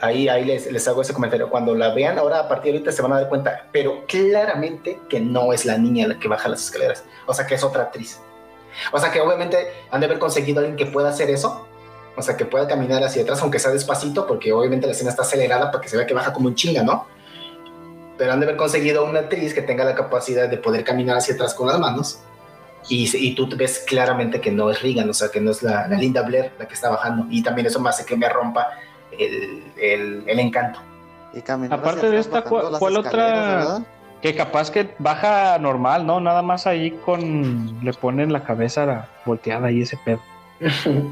ahí, 0.01 0.29
ahí 0.29 0.45
les, 0.45 0.71
les, 0.71 0.87
hago 0.87 1.03
ese 1.03 1.13
comentario. 1.13 1.49
Cuando 1.49 1.75
la 1.75 1.95
vean 1.95 2.19
ahora 2.19 2.41
a 2.41 2.49
partir 2.49 2.73
de 2.73 2.79
ahorita 2.79 2.93
se 2.93 3.03
van 3.03 3.13
a 3.13 3.21
dar 3.21 3.29
cuenta, 3.29 3.69
pero 3.73 4.05
claramente 4.07 4.99
que 5.09 5.21
no 5.21 5.53
es 5.53 5.65
la 5.65 5.79
niña 5.79 6.07
la 6.07 6.19
que 6.19 6.29
baja 6.29 6.49
las 6.49 6.65
escaleras, 6.65 7.05
o 7.27 7.35
sea 7.35 7.47
que 7.47 7.55
es 7.55 7.65
otra 7.65 7.85
actriz. 7.85 8.21
O 8.93 8.99
sea 8.99 9.11
que 9.13 9.21
obviamente 9.21 9.57
han 9.91 10.01
de 10.01 10.07
haber 10.07 10.19
conseguido 10.19 10.59
alguien 10.59 10.77
que 10.77 10.87
pueda 10.87 11.09
hacer 11.09 11.31
eso, 11.31 11.67
o 12.17 12.23
sea 12.23 12.37
que 12.37 12.45
pueda 12.45 12.67
caminar 12.69 13.03
hacia 13.03 13.23
atrás, 13.23 13.41
aunque 13.43 13.59
sea 13.59 13.71
despacito, 13.71 14.27
porque 14.27 14.53
obviamente 14.53 14.87
la 14.87 14.93
escena 14.93 15.11
está 15.11 15.23
acelerada 15.23 15.71
para 15.71 15.83
que 15.83 15.89
se 15.89 15.97
vea 15.97 16.07
que 16.07 16.15
baja 16.15 16.33
como 16.33 16.49
un 16.49 16.55
chinga, 16.55 16.83
¿no? 16.83 17.07
pero 18.17 18.33
han 18.33 18.41
de 18.41 18.47
haber 18.47 18.57
conseguido 18.57 19.05
una 19.05 19.21
actriz 19.21 19.55
que 19.55 19.63
tenga 19.63 19.85
la 19.85 19.95
capacidad 19.95 20.49
de 20.49 20.57
poder 20.57 20.85
caminar 20.85 21.17
hacia 21.17 21.35
atrás 21.35 21.55
con 21.55 21.69
las 21.69 21.79
manos 21.79 22.21
y, 22.89 23.11
y 23.17 23.35
tú 23.35 23.49
ves 23.57 23.85
claramente 23.87 24.41
que 24.41 24.51
no 24.51 24.71
es 24.71 24.83
Regan, 24.83 25.09
o 25.09 25.15
sea, 25.15 25.31
que 25.31 25.41
no 25.41 25.51
es 25.51 25.63
la, 25.63 25.89
Linda 25.89 26.23
Blair 26.23 26.53
la 26.59 26.69
que 26.69 26.75
está 26.75 26.91
bajando 26.91 27.27
y 27.31 27.43
también 27.43 27.67
eso 27.67 27.81
me 27.81 27.89
hace 27.89 28.05
que 28.05 28.17
me 28.17 28.29
rompa 28.29 28.69
el, 29.19 29.63
el, 30.27 30.39
encanto. 30.39 30.81
Y 31.33 31.41
Aparte 31.71 32.11
de 32.11 32.19
esta, 32.19 32.43
¿cuál, 32.43 32.97
otra? 32.97 33.83
Que 34.23 34.35
capaz 34.35 34.71
que 34.71 34.95
baja 34.99 35.59
normal, 35.59 36.07
¿no? 36.07 36.21
Nada 36.21 36.43
más 36.43 36.67
ahí 36.67 36.93
con... 37.05 37.85
le 37.85 37.93
ponen 37.93 38.33
la 38.33 38.43
cabeza 38.43 39.09
volteada 39.27 39.71
y 39.71 39.83
ese 39.83 39.99
pedo. 40.05 40.21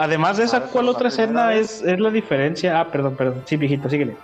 Además 0.00 0.38
de 0.38 0.44
esa, 0.44 0.62
¿cuál 0.62 0.88
otra 0.88 1.08
escena 1.08 1.52
es, 1.52 1.82
es 1.82 2.00
la 2.00 2.08
diferencia? 2.08 2.80
Ah, 2.80 2.90
perdón, 2.90 3.16
perdón. 3.16 3.42
Sí, 3.44 3.58
viejito, 3.58 3.86
síguele. 3.90 4.16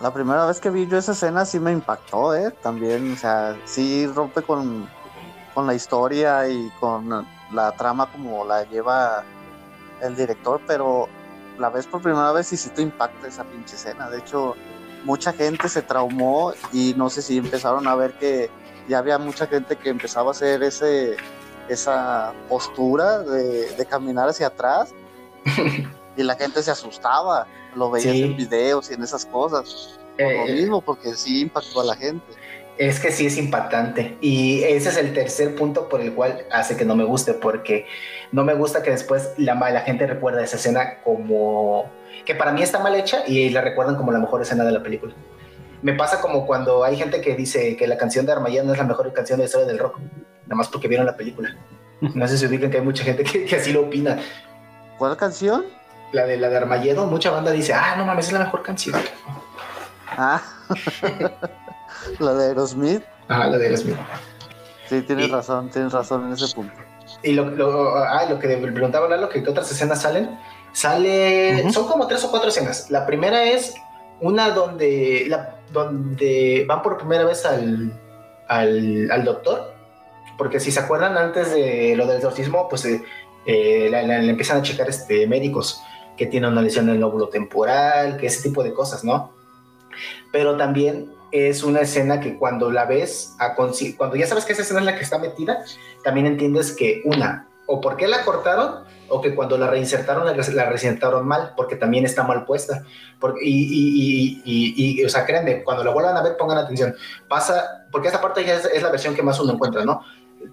La 0.00 0.10
primera 0.10 0.46
vez 0.46 0.58
que 0.58 0.70
vi 0.70 0.86
yo 0.86 0.96
esa 0.96 1.12
escena 1.12 1.44
sí 1.44 1.60
me 1.60 1.70
impactó, 1.70 2.34
¿eh? 2.34 2.50
También, 2.62 3.12
o 3.12 3.16
sea, 3.16 3.58
sí 3.66 4.06
rompe 4.06 4.40
con, 4.40 4.88
la 5.54 5.74
historia 5.74 6.48
y 6.48 6.70
con 6.80 7.26
la 7.52 7.72
trama 7.72 8.10
como 8.10 8.46
la 8.46 8.64
lleva 8.64 9.22
el 10.00 10.16
director, 10.16 10.58
pero 10.66 11.10
la 11.58 11.68
ves 11.68 11.86
por 11.86 12.00
primera 12.00 12.32
vez 12.32 12.50
y 12.54 12.56
sí 12.56 12.70
te 12.70 12.80
impacta 12.80 13.28
esa 13.28 13.44
pinche 13.44 13.76
escena. 13.76 14.08
De 14.08 14.16
hecho, 14.16 14.56
mucha 15.04 15.34
gente 15.34 15.68
se 15.68 15.82
traumó 15.82 16.54
y 16.72 16.94
no 16.96 17.10
sé 17.10 17.20
si 17.20 17.36
empezaron 17.36 17.86
a 17.86 17.94
ver 17.96 18.14
que 18.14 18.48
ya 18.88 18.96
había 18.96 19.18
mucha 19.18 19.46
gente 19.46 19.76
que 19.76 19.90
empezaba 19.90 20.28
a 20.28 20.30
hacer 20.30 20.62
ese 20.62 21.18
esa 21.72 22.32
postura 22.48 23.20
de, 23.20 23.86
caminar 23.88 24.28
hacia 24.28 24.48
atrás 24.48 24.92
y 26.16 26.22
la 26.22 26.34
gente 26.34 26.62
se 26.62 26.70
asustaba 26.70 27.46
lo 27.74 27.90
veías 27.90 28.16
en 28.16 28.36
videos 28.36 28.90
y 28.90 28.94
en 28.94 29.02
esas 29.02 29.24
cosas. 29.26 29.98
Por 30.16 30.32
lo 30.32 30.46
eh, 30.46 30.52
mismo, 30.52 30.80
porque 30.80 31.14
sí 31.14 31.42
impactó 31.42 31.80
a 31.80 31.84
la 31.84 31.96
gente. 31.96 32.24
Es 32.78 32.98
que 32.98 33.10
sí 33.10 33.26
es 33.26 33.36
impactante. 33.36 34.16
Y 34.20 34.62
ese 34.64 34.88
es 34.88 34.96
el 34.96 35.12
tercer 35.12 35.54
punto 35.54 35.88
por 35.88 36.00
el 36.00 36.14
cual 36.14 36.44
hace 36.50 36.76
que 36.76 36.84
no 36.84 36.96
me 36.96 37.04
guste, 37.04 37.34
porque 37.34 37.86
no 38.32 38.44
me 38.44 38.54
gusta 38.54 38.82
que 38.82 38.90
después 38.90 39.30
la, 39.36 39.54
la 39.54 39.80
gente 39.82 40.06
recuerda 40.06 40.42
esa 40.42 40.56
escena 40.56 41.00
como 41.02 41.90
que 42.24 42.34
para 42.34 42.52
mí 42.52 42.62
está 42.62 42.78
mal 42.78 42.94
hecha 42.94 43.22
y 43.26 43.50
la 43.50 43.60
recuerdan 43.60 43.96
como 43.96 44.12
la 44.12 44.18
mejor 44.18 44.42
escena 44.42 44.64
de 44.64 44.72
la 44.72 44.82
película. 44.82 45.14
Me 45.82 45.94
pasa 45.94 46.20
como 46.20 46.46
cuando 46.46 46.84
hay 46.84 46.96
gente 46.96 47.20
que 47.20 47.34
dice 47.34 47.76
que 47.76 47.86
la 47.86 47.96
canción 47.96 48.26
de 48.26 48.32
Armageddon 48.32 48.70
es 48.70 48.78
la 48.78 48.84
mejor 48.84 49.10
canción 49.12 49.38
de 49.38 49.44
la 49.44 49.46
historia 49.46 49.66
del 49.66 49.78
rock, 49.78 49.98
nada 50.50 50.56
más 50.56 50.68
porque 50.68 50.88
vieron 50.88 51.06
la 51.06 51.16
película. 51.16 51.56
No 52.00 52.26
sé 52.26 52.36
si 52.36 52.46
ubican 52.46 52.70
que 52.70 52.78
hay 52.78 52.84
mucha 52.84 53.04
gente 53.04 53.22
que, 53.22 53.44
que 53.44 53.56
así 53.56 53.72
lo 53.72 53.82
opina. 53.82 54.18
¿Cuál 54.98 55.16
canción? 55.16 55.64
la 56.12 56.26
de 56.26 56.36
la 56.36 56.48
de 56.48 56.56
Armageddon, 56.56 57.08
mucha 57.08 57.30
banda 57.30 57.50
dice, 57.50 57.72
ah, 57.72 57.94
no 57.96 58.04
mames, 58.04 58.26
es 58.26 58.32
la 58.32 58.40
mejor 58.40 58.62
canción. 58.62 59.00
Ah, 60.16 60.42
la 62.18 62.34
de 62.34 62.46
Aerosmith. 62.46 63.02
Ah, 63.28 63.46
la 63.46 63.58
de 63.58 63.66
Aerosmith. 63.66 63.96
Sí, 64.88 65.02
tienes 65.02 65.30
razón, 65.30 65.70
tienes 65.70 65.92
razón 65.92 66.26
en 66.26 66.32
ese 66.32 66.52
punto. 66.54 66.74
Y 67.22 67.32
lo, 67.32 67.44
lo, 67.50 67.96
ah, 67.96 68.24
lo 68.28 68.38
que 68.38 68.48
preguntaba 68.56 69.08
Lalo, 69.08 69.28
que 69.28 69.42
qué 69.42 69.50
otras 69.50 69.70
escenas 69.70 70.02
salen. 70.02 70.38
Sale, 70.72 71.70
son 71.72 71.86
como 71.86 72.06
tres 72.06 72.24
o 72.24 72.30
cuatro 72.30 72.48
escenas. 72.48 72.90
La 72.90 73.06
primera 73.06 73.44
es 73.44 73.74
una 74.20 74.50
donde, 74.50 75.26
la, 75.28 75.56
donde 75.72 76.64
van 76.68 76.82
por 76.82 76.96
primera 76.96 77.24
vez 77.24 77.44
al, 77.44 77.92
al, 78.48 79.10
al 79.10 79.24
doctor, 79.24 79.74
porque 80.40 80.58
si 80.58 80.72
se 80.72 80.80
acuerdan 80.80 81.18
antes 81.18 81.52
de 81.52 81.94
lo 81.96 82.06
del 82.06 82.16
exorcismo, 82.16 82.66
pues 82.66 82.86
eh, 82.86 83.02
eh, 83.44 83.90
le 83.90 84.30
empiezan 84.30 84.56
a 84.56 84.62
checar 84.62 84.88
este, 84.88 85.26
médicos 85.26 85.82
que 86.16 86.24
tiene 86.24 86.48
una 86.48 86.62
lesión 86.62 86.88
en 86.88 86.94
el 86.94 87.00
lóbulo 87.02 87.28
temporal, 87.28 88.16
que 88.16 88.28
ese 88.28 88.48
tipo 88.48 88.64
de 88.64 88.72
cosas, 88.72 89.04
¿no? 89.04 89.34
Pero 90.32 90.56
también 90.56 91.12
es 91.30 91.62
una 91.62 91.80
escena 91.80 92.20
que 92.20 92.38
cuando 92.38 92.70
la 92.70 92.86
ves, 92.86 93.36
a 93.38 93.54
cuando 93.54 94.16
ya 94.16 94.26
sabes 94.26 94.46
que 94.46 94.54
esa 94.54 94.62
escena 94.62 94.80
es 94.80 94.86
la 94.86 94.96
que 94.96 95.02
está 95.02 95.18
metida, 95.18 95.62
también 96.04 96.24
entiendes 96.24 96.72
que 96.72 97.02
una, 97.04 97.46
o 97.66 97.82
por 97.82 97.98
qué 97.98 98.08
la 98.08 98.24
cortaron, 98.24 98.84
o 99.10 99.20
que 99.20 99.34
cuando 99.34 99.58
la 99.58 99.66
reinsertaron, 99.66 100.24
la, 100.24 100.64
reinsertaron 100.64 101.28
mal, 101.28 101.52
porque 101.54 101.76
también 101.76 102.06
está 102.06 102.22
mal 102.22 102.46
puesta. 102.46 102.84
Porque, 103.18 103.40
y, 103.44 104.40
y, 104.42 105.00
y, 105.02 105.04
o 105.04 105.08
sea, 105.10 105.26
créanme, 105.26 105.62
cuando 105.64 105.84
la 105.84 105.90
vuelvan 105.90 106.16
a 106.16 106.22
ver, 106.22 106.38
pongan 106.38 106.56
atención. 106.56 106.94
Pasa, 107.28 107.84
porque 107.90 108.08
esta 108.08 108.22
parte 108.22 108.42
ya 108.42 108.54
es 108.54 108.82
la 108.82 108.90
versión 108.90 109.14
que 109.14 109.22
más 109.22 109.38
uno 109.40 109.52
encuentra, 109.52 109.84
¿no? 109.84 110.02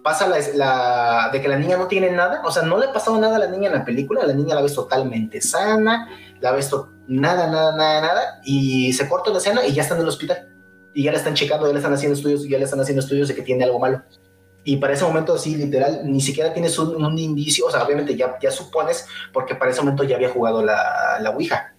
Pasa 0.03 0.27
la, 0.27 1.29
de 1.31 1.41
que 1.41 1.47
la 1.47 1.57
niña 1.57 1.77
no 1.77 1.87
tiene 1.87 2.11
nada, 2.11 2.41
o 2.43 2.51
sea, 2.51 2.63
no 2.63 2.77
le 2.77 2.87
ha 2.87 2.93
pasado 2.93 3.19
nada 3.19 3.37
a 3.37 3.39
la 3.39 3.47
niña 3.47 3.67
en 3.67 3.75
la 3.75 3.85
película, 3.85 4.25
la 4.25 4.33
niña 4.33 4.55
la 4.55 4.61
ves 4.61 4.75
totalmente 4.75 5.41
sana, 5.41 6.09
la 6.39 6.51
ves 6.51 6.71
nada, 7.07 7.47
nada, 7.47 7.75
nada, 7.75 8.01
nada, 8.01 8.41
y 8.43 8.91
se 8.93 9.07
corta 9.07 9.31
la 9.31 9.37
escena 9.37 9.65
y 9.65 9.73
ya 9.73 9.83
está 9.83 9.95
en 9.95 10.01
el 10.01 10.07
hospital, 10.07 10.49
y 10.93 11.03
ya 11.03 11.11
le 11.11 11.17
están 11.17 11.33
checando, 11.33 11.67
ya 11.67 11.73
le 11.73 11.79
están 11.79 11.93
haciendo 11.93 12.17
estudios, 12.17 12.47
ya 12.47 12.57
le 12.57 12.65
están 12.65 12.79
haciendo 12.79 13.01
estudios 13.01 13.27
de 13.27 13.35
que 13.35 13.41
tiene 13.41 13.63
algo 13.63 13.79
malo. 13.79 14.01
Y 14.63 14.77
para 14.77 14.93
ese 14.93 15.05
momento, 15.05 15.33
así, 15.33 15.55
literal, 15.55 16.01
ni 16.03 16.19
siquiera 16.19 16.51
tienes 16.51 16.77
un, 16.77 17.17
indicio, 17.17 17.67
o 17.67 17.71
sea, 17.71 17.83
obviamente 17.83 18.17
ya, 18.17 18.51
supones, 18.51 19.07
porque 19.31 19.55
para 19.55 19.71
ese 19.71 19.79
momento 19.79 20.03
ya 20.03 20.17
había 20.17 20.29
jugado 20.29 20.61
la, 20.61 21.19
la 21.21 21.29
Ouija. 21.29 21.73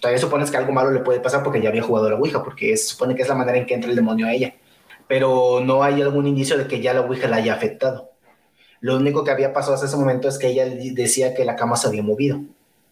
Todavía 0.00 0.18
supones 0.18 0.50
que 0.50 0.56
algo 0.56 0.72
malo 0.72 0.90
le 0.90 1.00
puede 1.00 1.20
pasar 1.20 1.42
porque 1.42 1.60
ya 1.60 1.68
había 1.68 1.82
jugado 1.82 2.08
la 2.08 2.16
Ouija, 2.16 2.42
porque 2.42 2.74
se 2.78 2.88
supone 2.88 3.14
que 3.14 3.20
es 3.20 3.28
la 3.28 3.34
manera 3.34 3.58
en 3.58 3.66
que 3.66 3.74
entra 3.74 3.90
el 3.90 3.96
demonio 3.96 4.26
a 4.26 4.32
ella 4.32 4.54
pero 5.12 5.60
no 5.62 5.82
hay 5.82 6.00
algún 6.00 6.26
indicio 6.26 6.56
de 6.56 6.66
que 6.66 6.80
ya 6.80 6.94
la 6.94 7.02
Ouija 7.02 7.28
la 7.28 7.36
haya 7.36 7.52
afectado. 7.52 8.12
Lo 8.80 8.96
único 8.96 9.24
que 9.24 9.30
había 9.30 9.52
pasado 9.52 9.74
hasta 9.74 9.84
ese 9.84 9.98
momento 9.98 10.26
es 10.26 10.38
que 10.38 10.46
ella 10.46 10.64
decía 10.64 11.34
que 11.34 11.44
la 11.44 11.54
cama 11.54 11.76
se 11.76 11.86
había 11.86 12.02
movido, 12.02 12.40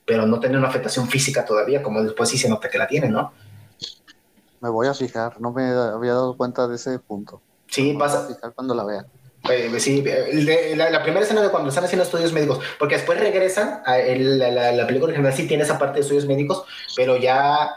pero 0.05 0.27
no 0.27 0.39
tenía 0.39 0.59
una 0.59 0.69
afectación 0.69 1.09
física 1.09 1.47
todavía, 1.47 1.83
como 1.83 2.03
después 2.03 2.29
sí 2.29 2.37
se 2.37 2.51
nota 2.51 2.69
que 2.69 2.77
la 2.77 2.87
tiene, 2.87 3.09
¿no? 3.09 3.33
Me 4.61 4.69
voy 4.69 4.87
a 4.87 4.93
fijar, 4.93 5.41
no 5.41 5.51
me 5.51 5.63
había 5.63 6.13
dado 6.13 6.37
cuenta 6.37 6.69
de 6.69 6.77
ese 6.77 6.99
punto. 6.99 7.41
Sí, 7.69 7.97
pasa. 7.99 8.27
fijar 8.27 8.53
cuando 8.53 8.75
la 8.75 8.85
vean. 8.85 9.07
Eh, 9.49 9.81
sí, 9.81 10.05
la, 10.75 11.03
primera 11.03 11.25
escena 11.25 11.41
de 11.41 11.49
cuando 11.49 11.71
están 11.71 11.85
haciendo 11.85 12.05
estudios 12.05 12.35
médicos, 12.35 12.61
porque 12.79 12.97
después 12.97 13.19
regresan, 13.19 13.81
a 13.87 13.97
la, 13.97 14.73
la, 14.73 14.87
película 14.87 15.15
general 15.15 15.35
sí 15.35 15.49
tiene 15.49 15.63
esa 15.63 15.79
parte 15.79 15.95
de 15.95 16.01
estudios 16.03 16.27
médicos, 16.27 16.65
pero 16.95 17.17
ya 17.17 17.71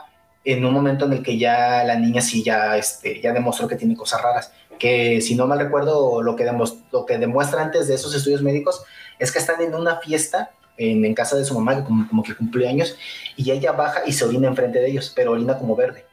en 0.43 0.65
un 0.65 0.73
momento 0.73 1.05
en 1.05 1.13
el 1.13 1.23
que 1.23 1.37
ya 1.37 1.83
la 1.83 1.95
niña 1.95 2.21
sí 2.21 2.43
ya, 2.43 2.77
este, 2.77 3.21
ya 3.21 3.31
demostró 3.31 3.67
que 3.67 3.75
tiene 3.75 3.95
cosas 3.95 4.21
raras. 4.21 4.51
Que 4.77 5.21
si 5.21 5.35
no 5.35 5.47
mal 5.47 5.59
recuerdo, 5.59 6.21
lo 6.21 6.35
que, 6.35 6.49
lo 6.91 7.05
que 7.05 7.17
demuestra 7.17 7.61
antes 7.61 7.87
de 7.87 7.95
esos 7.95 8.13
estudios 8.13 8.41
médicos 8.41 8.83
es 9.19 9.31
que 9.31 9.39
están 9.39 9.61
en 9.61 9.75
una 9.75 9.97
fiesta 9.97 10.51
en, 10.77 11.05
en 11.05 11.13
casa 11.13 11.37
de 11.37 11.45
su 11.45 11.53
mamá, 11.53 11.77
que 11.77 11.83
como, 11.83 12.07
como, 12.07 12.23
que 12.23 12.35
cumple 12.35 12.67
años, 12.67 12.97
y 13.37 13.51
ella 13.51 13.71
baja 13.71 14.01
y 14.05 14.11
se 14.11 14.25
orina 14.25 14.47
enfrente 14.47 14.79
de 14.79 14.89
ellos, 14.89 15.13
pero 15.15 15.31
orina 15.31 15.57
como 15.57 15.75
verde. 15.75 16.05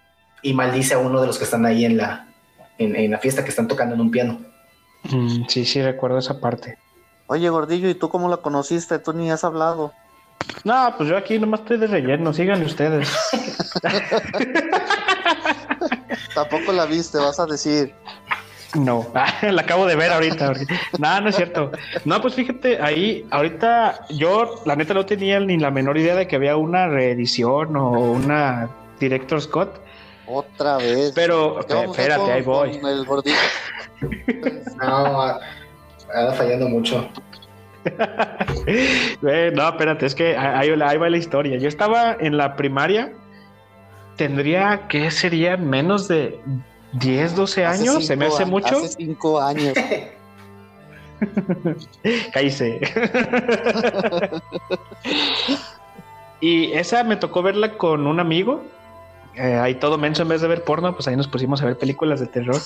Y 0.43 0.55
maldice 0.55 0.95
a 0.95 0.99
uno 0.99 1.21
de 1.21 1.27
los 1.27 1.39
que 1.39 1.45
están 1.45 1.67
ahí 1.67 1.85
en 1.85 1.97
la, 1.97 2.29
en, 2.79 2.95
en 2.95 3.11
la 3.11 3.19
fiesta, 3.19 3.43
que 3.43 3.51
están 3.51 3.69
tocando 3.69 3.95
en 3.95 4.01
un 4.01 4.11
piano. 4.11 4.41
Mm, 5.05 5.47
sí, 5.49 5.65
sí, 5.65 5.83
recuerdo 5.83 6.19
esa 6.19 6.41
parte. 6.41 6.79
Oye, 7.27 7.49
Gordillo, 7.49 7.89
¿y 7.89 7.95
tú 7.95 8.09
cómo 8.09 8.29
la 8.29 8.39
conociste? 8.39 8.99
Tú 8.99 9.13
ni 9.13 9.31
has 9.31 9.45
hablado. 9.45 9.93
No, 10.65 10.95
pues 10.97 11.09
yo 11.09 11.17
aquí 11.17 11.39
nomás 11.39 11.61
estoy 11.61 11.79
de 11.79 11.87
relleno, 11.87 12.33
síganme 12.33 12.67
ustedes. 12.67 13.09
Tampoco 16.35 16.73
la 16.73 16.87
viste, 16.87 17.19
vas 17.19 17.39
a 17.39 17.47
decir. 17.47 17.95
No, 18.75 19.07
la 19.43 19.63
acabo 19.63 19.87
de 19.87 19.97
ver 19.97 20.13
ahorita. 20.13 20.53
No, 20.99 21.21
no 21.21 21.29
es 21.29 21.37
cierto. 21.37 21.73
No, 22.05 22.21
pues 22.21 22.35
fíjate, 22.35 22.81
ahí, 22.81 23.27
ahorita 23.31 24.07
yo, 24.11 24.63
la 24.65 24.77
neta, 24.77 24.95
no 24.95 25.07
tenía 25.07 25.41
ni 25.41 25.59
la 25.59 25.71
menor 25.71 25.99
idea 25.99 26.15
de 26.15 26.29
que 26.29 26.37
había 26.37 26.57
una 26.57 26.87
reedición 26.87 27.77
o 27.77 27.91
una 27.91 28.71
Director 29.01 29.41
Scott. 29.41 29.81
Otra 30.27 30.77
vez. 30.77 31.13
Pero, 31.15 31.61
espérate, 31.61 32.33
ahí 32.33 32.43
voy. 32.43 32.79
no, 34.77 35.39
anda 36.15 36.33
fallando 36.35 36.69
mucho. 36.69 37.09
no, 39.23 39.69
espérate, 39.69 40.07
es 40.07 40.15
que 40.15 40.37
ahí, 40.37 40.71
va 40.71 41.11
la 41.11 41.17
historia. 41.17 41.59
Yo 41.59 41.69
estaba 41.69 42.17
en 42.21 42.37
la 42.37 42.55
primaria, 42.55 43.13
tendría, 44.21 44.87
¿qué 44.87 45.11
sería? 45.11 45.57
Menos 45.57 46.07
de 46.07 46.39
10, 46.93 47.37
12 47.37 47.65
años, 47.65 48.05
se 48.05 48.17
me 48.17 48.27
hace 48.27 48.45
mucho. 48.45 48.77
Hace 48.77 48.89
5 48.89 49.41
años. 49.41 49.73
Cállese. 52.35 52.81
y 56.43 56.71
esa 56.73 57.03
me 57.03 57.17
tocó 57.17 57.43
verla 57.43 57.79
con 57.79 58.07
un 58.07 58.21
amigo. 58.21 58.63
Eh, 59.37 59.55
ahí 59.55 59.77
todo 59.77 59.97
menso 59.97 60.21
en 60.21 60.29
vez 60.29 60.43
de 60.43 60.49
ver 60.49 60.65
porno, 60.65 60.95
pues 60.95 61.09
ahí 61.09 61.17
nos 61.17 61.27
pusimos 61.27 61.63
a 61.63 61.65
ver 61.65 61.79
películas 61.79 62.21
de 62.21 62.27
terror. 62.27 62.61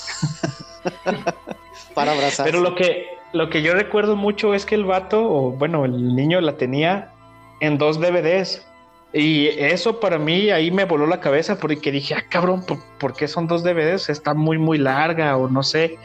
para 1.95 2.11
abrazar. 2.15 2.47
Pero 2.47 2.59
lo 2.63 2.75
que, 2.75 3.07
lo 3.33 3.49
que 3.49 3.63
yo 3.63 3.75
recuerdo 3.75 4.17
mucho 4.17 4.55
es 4.55 4.67
que 4.67 4.75
el 4.75 4.87
vato, 4.87 5.23
o 5.23 5.53
bueno, 5.53 5.85
el 5.85 6.17
niño 6.17 6.41
la 6.41 6.57
tenía 6.57 7.13
en 7.61 7.79
dos 7.79 8.01
DVDs. 8.01 8.67
Y 9.15 9.47
eso 9.47 10.01
para 10.01 10.19
mí 10.19 10.51
ahí 10.51 10.73
me 10.73 10.85
voló 10.85 11.07
la 11.07 11.21
cabeza 11.21 11.57
porque 11.57 11.93
dije, 11.93 12.15
ah, 12.15 12.25
cabrón, 12.29 12.65
¿por, 12.99 13.15
qué 13.15 13.29
son 13.29 13.47
dos 13.47 13.63
DVDs? 13.63 14.09
Está 14.11 14.35
muy, 14.35 14.59
muy 14.59 14.77
larga 14.77 15.37
o 15.37 15.49
no 15.49 15.63
sé. 15.63 15.99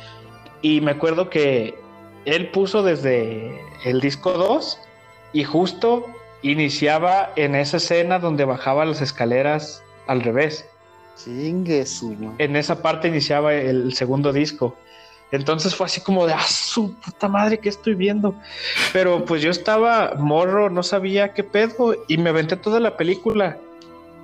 Y 0.61 0.79
me 0.81 0.91
acuerdo 0.91 1.27
que 1.27 1.73
él 2.25 2.51
puso 2.51 2.83
desde 2.83 3.59
el 3.83 3.99
disco 3.99 4.33
2 4.33 4.79
y 5.33 5.43
justo 5.43 6.05
iniciaba 6.43 7.33
en 7.35 7.55
esa 7.55 7.77
escena 7.77 8.19
donde 8.19 8.45
bajaba 8.45 8.85
las 8.85 9.01
escaleras 9.01 9.83
al 10.05 10.21
revés. 10.21 10.69
Chingue 11.15 11.83
En 12.37 12.55
esa 12.55 12.83
parte 12.83 13.07
iniciaba 13.07 13.55
el 13.55 13.91
segundo 13.95 14.31
disco. 14.31 14.77
Entonces 15.31 15.75
fue 15.75 15.85
así 15.85 16.01
como 16.01 16.25
de, 16.25 16.33
ah, 16.33 16.43
su 16.47 16.93
puta 16.95 17.27
madre, 17.27 17.59
¿qué 17.59 17.69
estoy 17.69 17.93
viendo? 17.93 18.33
Pero 18.93 19.25
pues 19.25 19.41
yo 19.41 19.51
estaba 19.51 20.15
morro, 20.17 20.69
no 20.69 20.81
sabía 20.81 21.33
qué 21.33 21.43
pedo 21.43 21.95
y 22.07 22.17
me 22.17 22.31
aventé 22.31 22.55
toda 22.55 22.79
la 22.79 22.97
película. 22.97 23.57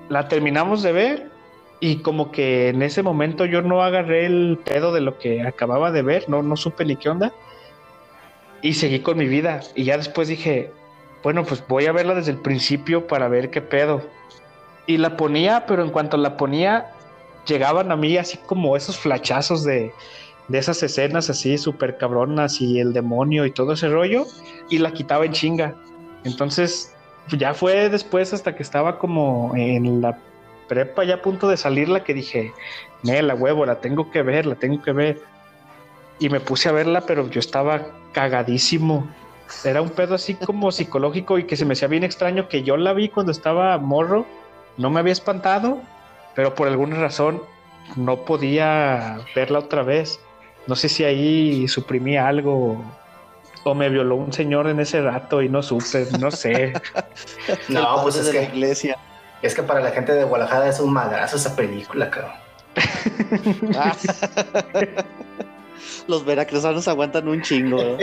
La 0.10 0.28
terminamos 0.28 0.82
de 0.82 0.91
ver 0.91 1.32
y 1.80 1.98
como 1.98 2.32
que 2.32 2.70
en 2.70 2.82
ese 2.82 3.04
momento 3.04 3.46
yo 3.46 3.62
no 3.62 3.84
agarré 3.84 4.26
el 4.26 4.60
pedo 4.63 4.91
de 4.94 5.02
lo 5.02 5.20
que 5.20 5.44
acababa 5.44 5.91
de 5.91 6.02
ver, 6.02 6.28
no, 6.28 6.41
no 6.41 6.58
supe 6.58 6.86
ni 6.86 6.96
qué 6.96 7.10
onda. 7.10 7.32
Y 8.62 8.74
seguí 8.74 9.02
con 9.02 9.18
mi 9.18 9.28
vida. 9.28 9.62
Y 9.76 9.84
ya 9.84 9.98
después 9.98 10.28
dije, 10.28 10.72
bueno, 11.22 11.44
pues 11.44 11.63
voy 11.68 11.86
a 11.86 11.91
verla 11.91 12.15
desde 12.15 12.32
el 12.32 12.39
principio 12.39 13.06
para 13.06 13.28
ver 13.28 13.52
qué 13.52 13.62
pedo. 13.62 14.02
Y 14.88 14.98
la 14.98 15.18
ponía, 15.18 15.65
pero 15.68 15.84
en 15.84 15.91
cuanto 15.91 16.18
la 16.18 16.38
ponía, 16.38 16.94
llegaban 17.46 17.91
a 17.91 17.96
mí 17.96 18.18
así 18.18 18.38
como 18.46 18.76
esos 18.76 18.98
flachazos 18.98 19.63
de 19.63 19.91
de 20.47 20.58
esas 20.58 20.81
escenas 20.84 21.29
así 21.29 21.58
súper 21.58 21.97
cabronas 21.97 22.62
y 22.62 22.79
el 22.79 22.93
demonio 22.93 23.45
y 23.45 23.51
todo 23.51 23.73
ese 23.73 23.89
rollo 23.89 24.25
y 24.69 24.77
la 24.77 24.91
quitaba 24.91 25.25
en 25.25 25.31
chinga. 25.31 25.75
Entonces 26.23 26.93
ya 27.31 27.53
fue 27.53 27.89
después 27.89 28.34
hasta 28.34 28.55
que 28.55 28.63
estaba 28.63 28.99
como 28.99 29.53
en 29.55 30.01
la 30.01 30.19
prepa 30.67 31.03
ya 31.03 31.15
a 31.15 31.21
punto 31.21 31.47
de 31.47 31.58
salir 31.58 31.89
la 31.89 32.03
que 32.03 32.13
dije, 32.13 32.53
la 33.03 33.36
huevo, 33.36 33.65
la 33.65 33.79
tengo 33.79 34.10
que 34.12 34.21
ver, 34.21 34.45
la 34.45 34.55
tengo 34.55 34.81
que 34.81 34.91
ver. 34.91 35.21
Y 36.19 36.29
me 36.29 36.39
puse 36.39 36.69
a 36.69 36.71
verla, 36.71 37.01
pero 37.01 37.29
yo 37.29 37.39
estaba 37.39 37.88
cagadísimo. 38.13 39.08
Era 39.63 39.81
un 39.81 39.89
pedo 39.89 40.15
así 40.15 40.34
como 40.34 40.71
psicológico 40.71 41.38
y 41.38 41.43
que 41.43 41.55
se 41.55 41.65
me 41.65 41.73
hacía 41.73 41.88
bien 41.88 42.03
extraño 42.03 42.47
que 42.47 42.63
yo 42.63 42.77
la 42.77 42.93
vi 42.93 43.10
cuando 43.10 43.31
estaba 43.31 43.77
morro, 43.77 44.25
no 44.77 44.89
me 44.89 44.99
había 44.99 45.13
espantado, 45.13 45.81
pero 46.34 46.55
por 46.55 46.67
alguna 46.67 46.97
razón 46.97 47.41
no 47.95 48.25
podía 48.25 49.19
verla 49.36 49.60
otra 49.60 49.84
vez. 49.84 50.19
No 50.67 50.75
sé 50.75 50.89
si 50.89 51.04
ahí 51.04 51.67
suprimí 51.67 52.17
algo 52.17 52.84
o 53.63 53.73
me 53.73 53.89
violó 53.89 54.15
un 54.15 54.32
señor 54.32 54.67
en 54.67 54.80
ese 54.80 55.01
rato 55.01 55.41
y 55.41 55.49
no 55.49 55.63
supe, 55.63 56.08
no 56.19 56.30
sé. 56.30 56.73
no, 57.67 58.04
pues 58.04 58.17
es 58.17 58.30
que 58.30 58.43
iglesia. 58.43 58.97
Es 59.41 59.56
que 59.56 59.63
para 59.63 59.80
la 59.80 59.91
gente 59.91 60.13
de 60.13 60.23
Guadalajara 60.23 60.69
es 60.69 60.80
un 60.80 60.93
madrazo 60.93 61.38
esa 61.38 61.56
película, 61.56 62.10
cabrón. 62.10 62.34
Los 66.08 66.25
veracruzanos 66.25 66.88
aguantan 66.88 67.28
un 67.28 67.41
chingo. 67.41 67.78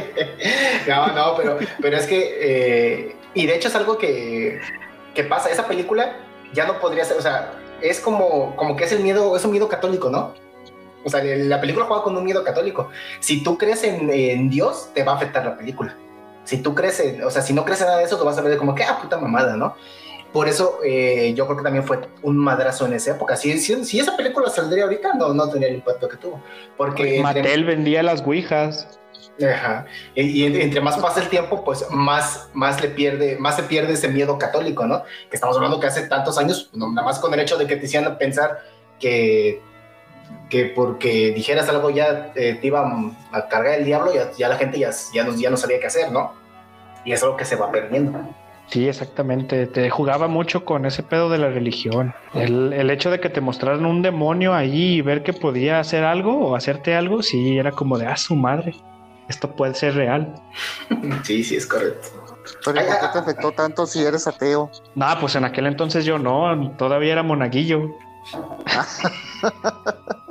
¿no? 0.88 1.06
no, 1.08 1.36
pero, 1.36 1.58
pero 1.80 1.96
es 1.96 2.06
que, 2.06 2.36
eh, 2.40 3.16
y 3.34 3.46
de 3.46 3.54
hecho 3.54 3.68
es 3.68 3.76
algo 3.76 3.98
que, 3.98 4.60
que 5.14 5.24
pasa, 5.24 5.50
esa 5.50 5.68
película 5.68 6.16
ya 6.52 6.66
no 6.66 6.80
podría 6.80 7.04
ser, 7.04 7.16
o 7.16 7.22
sea, 7.22 7.52
es 7.80 8.00
como, 8.00 8.56
como 8.56 8.76
que 8.76 8.84
es 8.84 8.92
el 8.92 9.00
miedo, 9.00 9.36
es 9.36 9.44
un 9.44 9.52
miedo 9.52 9.68
católico, 9.68 10.10
¿no? 10.10 10.34
O 11.04 11.10
sea, 11.10 11.22
la 11.22 11.60
película 11.60 11.86
juega 11.86 12.02
con 12.02 12.16
un 12.16 12.24
miedo 12.24 12.44
católico. 12.44 12.90
Si 13.20 13.42
tú 13.42 13.58
crees 13.58 13.84
en, 13.84 14.50
Dios, 14.50 14.90
te 14.94 15.02
va 15.02 15.12
a 15.12 15.16
afectar 15.16 15.44
la 15.44 15.56
película. 15.56 15.96
Si 16.44 16.58
tú 16.58 16.74
crees 16.74 17.00
en, 17.00 17.22
o 17.24 17.30
sea, 17.30 17.42
si 17.42 17.52
no 17.52 17.64
crees 17.64 17.80
en 17.80 17.86
nada 17.86 17.98
de 17.98 18.04
eso, 18.04 18.18
tú 18.18 18.24
vas 18.24 18.38
a 18.38 18.42
ver 18.42 18.56
como 18.58 18.74
que, 18.74 18.84
ah, 18.84 18.98
puta 19.00 19.18
mamada, 19.18 19.56
¿no? 19.56 19.76
Por 20.32 20.48
eso 20.48 20.78
eh, 20.82 21.34
yo 21.36 21.44
creo 21.46 21.58
que 21.58 21.62
también 21.62 21.84
fue 21.84 22.00
un 22.22 22.38
madrazo 22.38 22.86
en 22.86 22.94
esa 22.94 23.12
época. 23.12 23.36
Si, 23.36 23.56
si, 23.58 24.00
esa 24.00 24.16
película 24.16 24.48
saldría 24.48 24.84
ahorita, 24.84 25.14
no, 25.14 25.34
no 25.34 25.48
tendría 25.48 25.68
el 25.68 25.76
impacto 25.76 26.08
que 26.08 26.16
tuvo. 26.16 26.42
Porque 26.76 27.20
Mattel 27.22 27.64
vendía 27.64 28.02
las 28.02 28.22
ouijas. 28.22 28.98
Ajá. 29.40 29.86
Y, 30.14 30.44
entre 30.44 30.80
más 30.80 30.98
pasa 30.98 31.20
el 31.20 31.28
tiempo, 31.28 31.64
pues 31.64 31.86
más, 31.90 32.48
más 32.54 32.80
le 32.80 32.88
pierde, 32.88 33.36
más 33.38 33.56
se 33.56 33.62
pierde 33.64 33.92
ese 33.92 34.08
miedo 34.08 34.38
católico, 34.38 34.86
¿no? 34.86 35.02
Que 35.30 35.36
estamos 35.36 35.56
hablando 35.56 35.80
que 35.80 35.86
hace 35.86 36.06
tantos 36.06 36.38
años, 36.38 36.70
nada 36.74 37.02
más 37.02 37.18
con 37.18 37.32
el 37.34 37.40
hecho 37.40 37.56
de 37.56 37.66
que 37.66 37.76
te 37.76 37.86
hicieran 37.86 38.16
pensar 38.18 38.58
que 38.98 39.60
que 40.48 40.66
porque 40.66 41.32
dijeras 41.32 41.68
algo 41.68 41.90
ya 41.90 42.32
eh, 42.34 42.58
te 42.60 42.66
iba 42.66 42.86
a 43.32 43.48
cargar 43.48 43.78
el 43.78 43.84
diablo, 43.84 44.14
ya, 44.14 44.30
ya 44.32 44.48
la 44.48 44.56
gente 44.56 44.78
ya, 44.78 44.90
ya, 45.12 45.24
no, 45.24 45.34
ya 45.34 45.50
no 45.50 45.56
sabía 45.56 45.80
qué 45.80 45.86
hacer, 45.86 46.12
¿no? 46.12 46.32
Y 47.04 47.12
es 47.12 47.22
algo 47.22 47.36
que 47.36 47.44
se 47.44 47.56
va 47.56 47.70
perdiendo. 47.70 48.20
Sí, 48.68 48.88
exactamente. 48.88 49.66
Te 49.66 49.90
jugaba 49.90 50.28
mucho 50.28 50.64
con 50.64 50.86
ese 50.86 51.02
pedo 51.02 51.28
de 51.28 51.38
la 51.38 51.48
religión. 51.48 52.14
El, 52.32 52.72
el, 52.72 52.90
hecho 52.90 53.10
de 53.10 53.20
que 53.20 53.28
te 53.28 53.40
mostraran 53.40 53.84
un 53.84 54.02
demonio 54.02 54.54
ahí 54.54 54.94
y 54.94 55.02
ver 55.02 55.22
que 55.22 55.32
podía 55.32 55.80
hacer 55.80 56.04
algo 56.04 56.48
o 56.48 56.56
hacerte 56.56 56.94
algo, 56.94 57.22
sí, 57.22 57.58
era 57.58 57.72
como 57.72 57.98
de, 57.98 58.06
ah, 58.06 58.16
su 58.16 58.34
madre, 58.34 58.74
esto 59.28 59.50
puede 59.50 59.74
ser 59.74 59.94
real. 59.94 60.34
Sí, 61.24 61.42
sí, 61.44 61.56
es 61.56 61.66
correcto. 61.66 62.08
Pero 62.64 62.80
¿por 62.86 63.00
qué 63.00 63.06
te 63.12 63.18
afectó 63.18 63.52
tanto 63.52 63.86
si 63.86 64.04
eres 64.04 64.26
ateo? 64.26 64.70
No, 64.94 65.06
pues 65.20 65.36
en 65.36 65.44
aquel 65.44 65.66
entonces 65.66 66.04
yo 66.04 66.18
no, 66.18 66.72
todavía 66.76 67.12
era 67.12 67.22
monaguillo. 67.22 67.90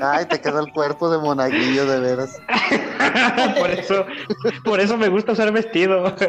Ay, 0.00 0.26
te 0.26 0.40
quedó 0.40 0.60
el 0.60 0.72
cuerpo 0.72 1.10
de 1.10 1.18
monaguillo, 1.18 1.86
de 1.86 2.00
veras. 2.00 2.40
por 3.58 3.70
eso, 3.70 4.06
por 4.64 4.80
eso 4.80 4.96
me 4.96 5.08
gusta 5.08 5.32
usar 5.32 5.52
vestido. 5.52 6.14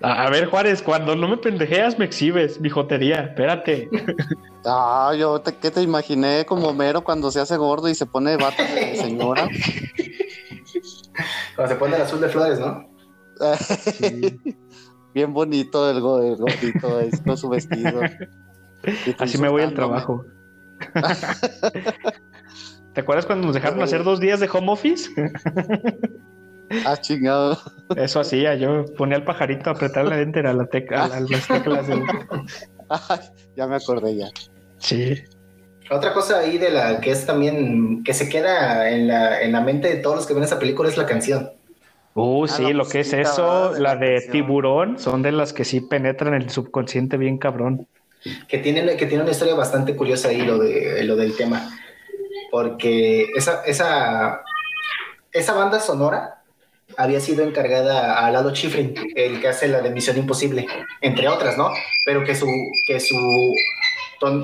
A 0.00 0.30
ver, 0.30 0.46
Juárez, 0.46 0.80
cuando 0.80 1.16
no 1.16 1.26
me 1.26 1.36
pendejeas, 1.38 1.98
me 1.98 2.04
exhibes, 2.04 2.60
mi 2.60 2.70
jotería, 2.70 3.22
espérate. 3.22 3.90
Ah, 4.64 5.12
yo 5.18 5.40
te, 5.40 5.56
¿qué 5.56 5.72
te 5.72 5.82
imaginé 5.82 6.46
como 6.46 6.72
mero 6.72 7.02
cuando 7.02 7.32
se 7.32 7.40
hace 7.40 7.56
gordo 7.56 7.88
y 7.88 7.96
se 7.96 8.06
pone 8.06 8.36
bata 8.36 8.62
de 8.62 8.94
señora? 8.96 9.48
Cuando 11.56 11.74
se 11.74 11.78
pone 11.80 11.96
el 11.96 12.02
azul 12.02 12.20
de 12.20 12.28
flores, 12.28 12.60
¿no? 12.60 12.88
Bien 15.14 15.32
bonito 15.32 15.90
el, 15.90 16.00
gordito, 16.00 17.00
es, 17.00 17.20
con 17.20 17.36
su 17.36 17.48
vestido. 17.48 18.00
Así 19.18 19.38
me 19.38 19.48
voy 19.48 19.62
al 19.62 19.74
trabajo. 19.74 20.24
¿Te 22.94 23.00
acuerdas 23.00 23.26
cuando 23.26 23.46
nos 23.46 23.54
dejaron 23.54 23.82
hacer 23.82 24.02
dos 24.02 24.20
días 24.20 24.40
de 24.40 24.48
home 24.52 24.72
office? 24.72 25.10
ah, 26.84 26.96
chingado. 26.96 27.58
Eso 27.96 28.20
hacía, 28.20 28.54
yo 28.56 28.84
ponía 28.96 29.16
al 29.16 29.24
pajarito 29.24 29.70
a 29.70 29.74
apretarle 29.74 30.16
la 30.16 30.22
enter 30.22 30.46
a, 30.46 30.52
la 30.52 30.66
teca, 30.66 31.04
a 31.04 31.20
las 31.20 31.46
teclas. 31.48 31.86
ya 33.56 33.66
me 33.66 33.76
acordé 33.76 34.16
ya. 34.16 34.28
Sí. 34.78 35.14
Otra 35.90 36.12
cosa 36.12 36.40
ahí 36.40 36.58
de 36.58 36.70
la 36.70 37.00
que 37.00 37.10
es 37.10 37.24
también, 37.24 38.02
que 38.04 38.12
se 38.12 38.28
queda 38.28 38.90
en 38.90 39.08
la, 39.08 39.40
en 39.40 39.52
la 39.52 39.60
mente 39.60 39.88
de 39.88 39.96
todos 39.96 40.16
los 40.16 40.26
que 40.26 40.34
ven 40.34 40.44
esa 40.44 40.58
película 40.58 40.88
es 40.88 40.96
la 40.96 41.06
canción. 41.06 41.50
Uh, 42.14 42.44
ah, 42.44 42.48
sí, 42.48 42.72
lo 42.72 42.86
que 42.86 43.00
es 43.00 43.12
eso, 43.12 43.74
la, 43.78 43.94
de 43.94 44.20
tiburón, 44.32 44.98
son 44.98 45.22
de 45.22 45.30
las 45.30 45.52
que 45.52 45.64
sí 45.64 45.80
penetran 45.80 46.34
el 46.34 46.50
subconsciente 46.50 47.16
bien 47.16 47.38
cabrón 47.38 47.86
que 48.48 48.58
tiene, 48.58 48.96
que 48.96 49.06
tiene 49.06 49.22
una 49.22 49.32
historia 49.32 49.54
bastante 49.54 49.96
curiosa 49.96 50.28
ahí 50.28 50.42
lo, 50.42 50.58
de, 50.58 51.04
lo 51.04 51.16
del 51.16 51.36
tema, 51.36 51.70
porque 52.50 53.28
esa, 53.36 53.62
esa, 53.64 54.42
esa 55.32 55.52
banda 55.54 55.80
sonora 55.80 56.42
había 56.96 57.20
sido 57.20 57.44
encargada 57.44 58.26
a 58.26 58.30
Lalo 58.30 58.54
Schifrin, 58.54 58.94
el 59.14 59.40
que 59.40 59.48
hace 59.48 59.68
la 59.68 59.80
de 59.80 59.90
Misión 59.90 60.18
Imposible, 60.18 60.66
entre 61.00 61.28
otras, 61.28 61.56
¿no? 61.56 61.70
Pero 62.04 62.24
que 62.24 62.34
su, 62.34 62.46
que 62.86 62.98
su, 62.98 63.54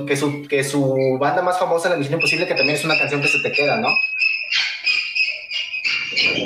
que 0.06 0.16
su, 0.16 0.46
que 0.46 0.62
su 0.62 1.18
banda 1.18 1.42
más 1.42 1.58
famosa, 1.58 1.88
la 1.88 1.96
Misión 1.96 2.14
Imposible, 2.14 2.46
que 2.46 2.54
también 2.54 2.76
es 2.76 2.84
una 2.84 2.98
canción 2.98 3.20
que 3.22 3.28
se 3.28 3.40
te 3.42 3.50
queda, 3.50 3.78
¿no? 3.78 3.88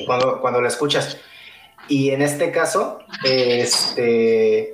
Cuando, 0.07 0.41
cuando 0.41 0.61
la 0.63 0.69
escuchas. 0.69 1.19
Y 1.89 2.11
en 2.11 2.23
este 2.23 2.53
caso, 2.53 3.01
este, 3.25 4.73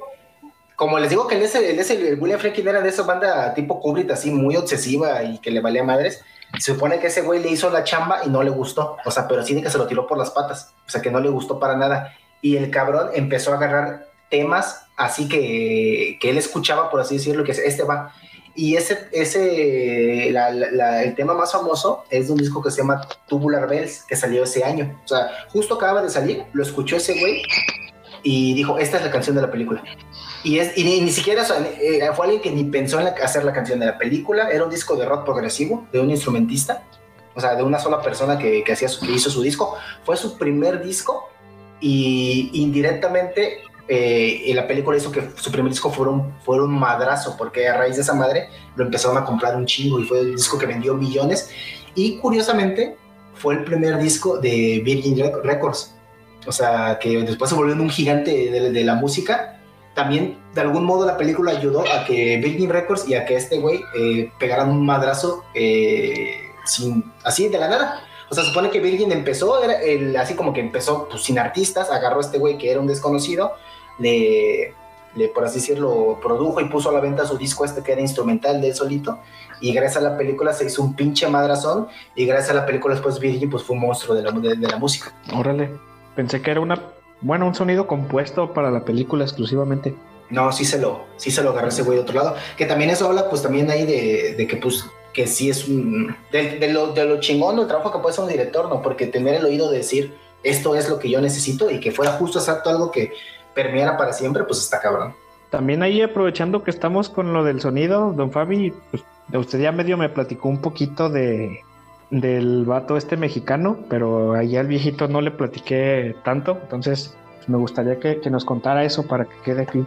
como 0.77 0.99
les 0.99 1.11
digo 1.11 1.27
que 1.27 1.37
el 1.37 1.43
ese, 1.43 2.09
el 2.09 2.21
William 2.21 2.41
Franklin 2.41 2.69
era 2.69 2.81
de 2.81 2.89
esa 2.89 3.03
banda 3.03 3.55
tipo 3.55 3.81
Kubrick, 3.81 4.11
así 4.11 4.31
muy 4.31 4.57
obsesiva 4.57 5.23
y 5.23 5.39
que 5.39 5.51
le 5.51 5.61
valía 5.61 5.85
madres. 5.85 6.23
Se 6.59 6.73
supone 6.73 6.99
que 6.99 7.09
ese 7.09 7.23
güey 7.23 7.41
le 7.41 7.51
hizo 7.51 7.71
la 7.71 7.85
chamba 7.85 8.21
y 8.25 8.29
no 8.29 8.43
le 8.43 8.51
gustó. 8.51 8.97
O 9.05 9.11
sea, 9.11 9.27
pero 9.27 9.43
sí 9.45 9.55
de 9.55 9.63
que 9.63 9.71
se 9.71 9.79
lo 9.79 9.87
tiró 9.87 10.07
por 10.07 10.19
las 10.19 10.31
patas. 10.31 10.73
O 10.87 10.91
sea, 10.91 11.03
que 11.03 11.11
no 11.11 11.21
le 11.21 11.29
gustó 11.29 11.59
para 11.59 11.77
nada. 11.77 12.15
Y 12.41 12.57
el 12.57 12.71
cabrón 12.71 13.11
empezó 13.15 13.53
a 13.53 13.57
agarrar 13.57 14.09
temas 14.31 14.85
así 14.97 15.29
que, 15.29 16.19
que 16.21 16.31
él 16.31 16.39
escuchaba, 16.39 16.91
por 16.91 17.01
así 17.01 17.17
decirlo, 17.17 17.45
que 17.45 17.53
este 17.53 17.83
va. 17.83 18.13
Y 18.57 18.77
ese, 18.77 19.09
ese 19.11 20.29
el 20.29 21.15
tema 21.17 21.35
más 21.35 21.53
famoso 21.53 22.05
es 22.09 22.29
de 22.29 22.33
un 22.33 22.39
disco 22.39 22.63
que 22.63 22.71
se 22.71 22.79
llama 22.79 23.01
Tubular 23.27 23.69
Bells, 23.69 24.05
que 24.05 24.15
salió 24.15 24.45
ese 24.45 24.63
año. 24.63 25.01
O 25.05 25.09
sea, 25.09 25.29
justo 25.49 25.75
acaba 25.75 26.03
de 26.03 26.11
salir, 26.11 26.45
lo 26.53 26.63
escuchó 26.63 26.97
ese 26.97 27.19
güey 27.19 27.43
y 28.23 28.55
dijo, 28.55 28.79
esta 28.79 28.99
es 28.99 29.05
la 29.05 29.11
canción 29.11 29.35
de 29.35 29.43
la 29.43 29.51
película. 29.51 29.83
Y, 30.45 30.59
es, 30.59 30.77
y 30.77 30.85
ni, 30.85 31.11
siquiera 31.11 31.43
eh, 31.81 32.07
fue 32.15 32.27
alguien 32.27 32.43
que 32.43 32.51
ni 32.51 32.65
pensó 32.65 33.01
en 33.01 33.09
hacer 33.09 33.45
la 33.45 33.53
canción 33.53 33.81
de 33.81 33.87
la 33.87 33.99
película, 33.99 34.51
era 34.51 34.63
un 34.63 34.71
disco 34.71 34.95
de 34.95 35.07
rock 35.07 35.25
progresivo 35.25 35.87
de 35.91 36.01
un 36.01 36.11
instrumentista 36.11 36.85
o 37.35 37.41
sea, 37.41 37.55
de 37.57 37.63
una 37.63 37.79
sola 37.79 38.01
persona 38.01 38.39
que, 38.39 38.63
que, 38.63 38.73
hacía 38.73 38.89
que 39.01 39.13
hizo 39.13 39.31
su 39.31 39.43
disco. 39.43 39.77
Fue 40.05 40.17
su 40.17 40.39
primer 40.39 40.83
disco 40.85 41.29
y 41.81 42.51
indirectamente 42.55 43.59
eh, 43.89 44.51
la 44.55 44.67
película 44.67 44.97
hizo 44.97 45.13
que 45.13 45.31
su 45.37 45.51
primer 45.51 45.71
disco 45.71 45.91
fuera 45.91 46.13
un, 46.13 46.33
fuera 46.41 46.65
un 46.65 46.79
madrazo, 46.79 47.37
porque 47.37 47.69
a 47.69 47.77
raíz 47.77 47.97
de 47.97 48.03
esa 48.03 48.15
madre 48.15 48.49
lo 48.77 48.85
empezaron 48.85 49.19
a 49.19 49.25
comprar 49.25 49.57
un 49.57 49.67
chingo 49.67 50.01
y 50.01 50.05
fue 50.05 50.21
el 50.21 50.37
disco 50.37 50.59
que 50.59 50.67
vendió 50.67 50.95
millones. 50.95 51.51
Y 51.95 52.17
curiosamente 52.19 52.97
fue 53.35 53.55
el 53.55 53.65
primer 53.65 53.99
disco 53.99 54.39
de 54.39 54.81
Virgin 54.85 55.23
Records, 55.43 55.95
o 56.47 56.53
sea, 56.53 56.99
que 57.01 57.19
después 57.23 57.51
se 57.51 57.57
volvió 57.57 57.75
un 57.75 57.91
gigante 57.91 58.51
de, 58.51 58.85
la 58.85 58.95
música. 58.95 59.54
También, 59.95 60.39
de 60.55 60.61
algún 60.61 60.85
modo, 60.85 61.07
la 61.07 61.17
película 61.17 61.53
ayudó 61.53 61.85
a 61.93 62.05
que 62.05 62.37
Virgin 62.39 62.69
Records 62.69 63.09
y 63.09 63.15
a 63.15 63.25
que 63.25 63.37
este 63.37 63.59
güey 63.59 63.81
eh, 63.97 64.31
pegaran 64.39 64.69
un 64.71 64.85
madrazo 64.85 65.45
eh, 65.55 66.51
sin, 66.65 67.13
así 67.23 67.49
de 67.49 67.59
la 67.59 67.69
nada. 67.69 68.01
O 68.29 68.35
sea, 68.35 68.43
se 68.43 68.51
supone 68.51 68.71
que 68.71 68.81
Virgin 68.81 69.13
empezó, 69.13 69.63
era 69.63 69.81
el, 69.81 70.17
así 70.17 70.35
como 70.35 70.53
que 70.53 70.61
empezó 70.61 71.09
pues, 71.09 71.23
sin 71.23 71.39
artistas, 71.39 71.91
agarró 71.91 72.19
a 72.19 72.23
este 72.23 72.39
güey 72.39 72.59
que 72.59 72.71
era 72.71 72.81
un 72.81 72.89
desconocido, 72.89 73.53
le, 73.99 74.75
por 75.33 75.45
así 75.45 75.61
decirlo, 75.61 76.19
produjo 76.21 76.61
y 76.61 76.65
puso 76.65 76.91
a 76.91 76.93
la 76.93 77.01
venta 77.01 77.27
su 77.27 77.39
disco 77.39 77.65
este 77.65 77.83
que 77.83 77.93
era 77.93 78.01
instrumental 78.01 78.61
de 78.61 78.69
él 78.69 78.75
solito, 78.75 79.21
y 79.61 79.73
gracias 79.73 80.03
a 80.03 80.09
la 80.09 80.17
película 80.17 80.53
se 80.53 80.65
hizo 80.65 80.83
un 80.83 80.95
pinche 80.95 81.29
madrazón, 81.29 81.87
y 82.17 82.27
gracias 82.27 82.51
a 82.51 82.55
la 82.55 82.67
película 82.67 82.95
después 82.95 83.21
Virgin 83.21 83.51
pues 83.51 83.63
fue 83.63 83.77
un 83.77 83.83
monstruo 83.83 84.17
de 84.17 84.23
la, 84.23 84.33
de, 84.33 84.57
la 84.57 84.79
música. 84.79 85.15
Órale, 85.33 85.71
pensé 86.17 86.43
que 86.43 86.51
era 86.51 86.61
una, 86.61 86.81
bueno, 87.25 87.47
un 87.47 87.55
sonido 87.55 87.87
compuesto 87.87 88.53
para 88.53 88.71
la 88.71 88.85
película 88.85 89.25
exclusivamente. 89.25 89.95
No, 90.29 90.53
sí 90.53 90.65
se 90.65 90.79
lo, 90.79 91.05
sí 91.17 91.31
se 91.31 91.43
lo 91.43 91.51
agarró 91.51 91.69
ese 91.69 91.83
güey 91.83 91.97
de 91.97 92.03
otro 92.03 92.15
lado, 92.15 92.37
que 92.57 92.67
también 92.67 92.91
eso 92.91 93.09
habla 93.09 93.31
pues 93.31 93.43
también 93.43 93.71
ahí 93.71 93.87
de, 93.87 94.35
de 94.37 94.47
que 94.47 94.57
pues 94.57 94.85
que 95.15 95.27
sí 95.27 95.49
es 95.49 95.67
un, 95.67 96.15
de, 96.33 96.71
lo, 96.71 96.93
de 96.93 97.07
lo 97.07 97.21
chingón 97.21 97.57
del 97.57 97.67
trabajo 97.67 97.93
que 97.93 97.99
puede 98.01 98.15
ser 98.15 98.25
un 98.25 98.31
director, 98.31 98.69
¿no? 98.69 98.83
Porque 98.83 99.07
tener 99.07 99.37
el 99.37 99.45
oído 99.45 99.71
de 99.71 99.79
decir, 99.79 100.13
esto 100.43 100.75
es 100.75 100.91
lo 100.91 100.99
que 100.99 101.09
yo 101.09 101.21
necesito 101.21 101.71
y 101.71 101.81
que 101.81 101.93
fuera 101.93 102.13
justo 102.13 102.39
exacto 102.39 102.69
algo 102.69 102.91
que 102.91 103.13
permeara 103.55 103.97
para 103.97 104.13
siempre, 104.13 104.45
pues 104.45 104.59
está 104.59 104.81
cabrón. 104.81 105.15
También 105.51 105.83
ahí 105.83 106.03
aprovechando 106.03 106.63
que 106.63 106.73
estamos 106.73 107.09
con 107.09 107.33
lo 107.33 107.45
del 107.45 107.61
sonido, 107.61 108.13
don 108.13 108.33
Fabi, 108.33 108.75
pues 108.91 109.05
usted 109.33 109.61
ya 109.61 109.73
medio 109.73 109.97
me 109.97 110.09
platicó 110.09 110.49
un 110.49 110.61
poquito 110.61 111.09
de 111.09 111.61
del 112.21 112.65
vato 112.65 112.97
este 112.97 113.17
mexicano, 113.17 113.79
pero 113.89 114.35
allá 114.35 114.61
al 114.61 114.67
viejito 114.67 115.09
no 115.09 115.21
le 115.21 115.31
platiqué 115.31 116.17
tanto, 116.25 116.59
entonces 116.63 117.17
pues, 117.37 117.49
me 117.49 117.59
gustaría 117.59 117.99
que, 117.99 118.21
que, 118.21 118.31
nos 118.31 118.45
contara 118.45 118.85
eso 118.85 119.07
para 119.07 119.25
que 119.25 119.37
quede 119.45 119.63
aquí. 119.63 119.85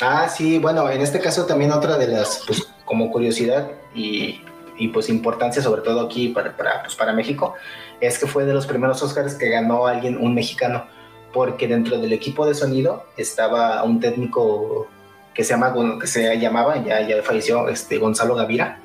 Ah, 0.00 0.28
sí, 0.28 0.58
bueno, 0.58 0.88
en 0.90 1.00
este 1.00 1.20
caso 1.20 1.46
también 1.46 1.72
otra 1.72 1.98
de 1.98 2.08
las, 2.08 2.44
pues 2.46 2.66
como 2.84 3.10
curiosidad 3.10 3.70
y 3.94 4.40
y 4.80 4.88
pues 4.88 5.08
importancia 5.10 5.62
sobre 5.62 5.82
todo 5.82 6.00
aquí 6.00 6.28
para, 6.28 6.56
para, 6.56 6.82
pues 6.82 6.96
para 6.96 7.12
México, 7.12 7.54
es 8.00 8.18
que 8.18 8.26
fue 8.26 8.46
de 8.46 8.54
los 8.54 8.66
primeros 8.66 9.02
Oscars 9.02 9.34
que 9.34 9.50
ganó 9.50 9.86
alguien, 9.86 10.16
un 10.16 10.34
mexicano, 10.34 10.86
porque 11.32 11.68
dentro 11.68 11.98
del 11.98 12.12
equipo 12.12 12.46
de 12.46 12.54
sonido 12.54 13.04
estaba 13.16 13.84
un 13.84 14.00
técnico 14.00 14.88
que 15.34 15.44
se, 15.44 15.50
llama, 15.50 15.74
que 16.00 16.06
se 16.06 16.38
llamaba, 16.38 16.82
ya, 16.82 17.06
ya 17.06 17.22
falleció, 17.22 17.68
este, 17.68 17.98
Gonzalo 17.98 18.34
Gavira, 18.34 18.80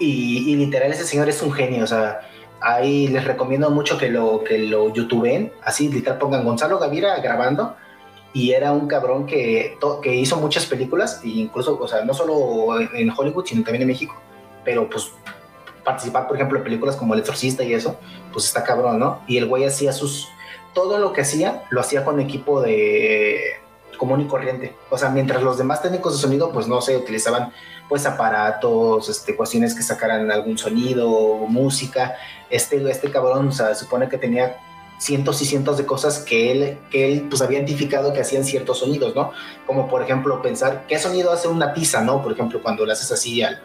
y, 0.00 0.56
literal 0.56 0.90
ese 0.90 1.04
señor 1.04 1.28
es 1.28 1.42
un 1.42 1.52
genio, 1.52 1.84
o 1.84 1.86
sea, 1.86 2.20
ahí 2.60 3.08
les 3.08 3.24
recomiendo 3.24 3.70
mucho 3.70 3.98
que 3.98 4.08
lo, 4.08 4.42
que 4.42 4.58
lo 4.58 4.92
youtubeen, 4.92 5.52
así 5.62 5.88
literal 5.88 6.18
pongan 6.18 6.44
Gonzalo 6.44 6.78
Gavira 6.78 7.20
grabando, 7.20 7.76
y 8.32 8.52
era 8.52 8.72
un 8.72 8.86
cabrón 8.86 9.26
que, 9.26 9.76
que 10.02 10.14
hizo 10.14 10.36
muchas 10.36 10.66
películas, 10.66 11.20
e 11.24 11.28
incluso, 11.28 11.78
o 11.78 11.86
sea, 11.86 12.04
no 12.04 12.14
solo 12.14 12.80
en 12.80 13.12
Hollywood, 13.16 13.44
sino 13.46 13.62
también 13.62 13.82
en 13.82 13.88
México, 13.88 14.14
pero 14.64 14.88
pues 14.88 15.12
participar, 15.84 16.26
por 16.26 16.36
ejemplo, 16.36 16.58
en 16.58 16.64
películas 16.64 16.96
como 16.96 17.14
El 17.14 17.20
Exorcista 17.20 17.62
y 17.62 17.74
eso, 17.74 17.98
pues 18.32 18.46
está 18.46 18.64
cabrón, 18.64 18.98
¿no? 18.98 19.22
Y 19.26 19.38
el 19.38 19.46
güey 19.46 19.64
hacía 19.64 19.92
sus. 19.92 20.28
Todo 20.74 20.98
lo 20.98 21.12
que 21.12 21.22
hacía, 21.22 21.64
lo 21.70 21.80
hacía 21.80 22.04
con 22.04 22.20
equipo 22.20 22.60
de 22.60 23.40
común 24.00 24.22
y 24.22 24.24
corriente. 24.24 24.74
O 24.88 24.96
sea, 24.96 25.10
mientras 25.10 25.42
los 25.42 25.58
demás 25.58 25.82
técnicos 25.82 26.14
de 26.14 26.20
sonido, 26.20 26.50
pues 26.52 26.66
no 26.66 26.80
sé, 26.80 26.96
utilizaban 26.96 27.52
pues 27.86 28.06
aparatos, 28.06 29.10
este, 29.10 29.36
cuestiones 29.36 29.74
que 29.74 29.82
sacaran 29.82 30.30
algún 30.30 30.56
sonido, 30.56 31.06
música. 31.46 32.16
Este, 32.48 32.82
este 32.90 33.10
cabrón, 33.10 33.48
o 33.48 33.52
sea, 33.52 33.74
supone 33.74 34.08
que 34.08 34.16
tenía 34.16 34.56
cientos 34.98 35.42
y 35.42 35.44
cientos 35.44 35.76
de 35.76 35.84
cosas 35.84 36.20
que 36.20 36.50
él, 36.50 36.78
que 36.90 37.12
él 37.12 37.26
pues 37.28 37.42
había 37.42 37.58
identificado 37.58 38.14
que 38.14 38.22
hacían 38.22 38.46
ciertos 38.46 38.78
sonidos, 38.78 39.14
¿no? 39.14 39.32
Como 39.66 39.86
por 39.86 40.02
ejemplo 40.02 40.40
pensar 40.40 40.86
qué 40.88 40.98
sonido 40.98 41.30
hace 41.30 41.48
una 41.48 41.74
tiza, 41.74 42.00
¿no? 42.00 42.22
Por 42.22 42.32
ejemplo, 42.32 42.62
cuando 42.62 42.86
le 42.86 42.94
haces 42.94 43.12
así 43.12 43.42
al, 43.42 43.60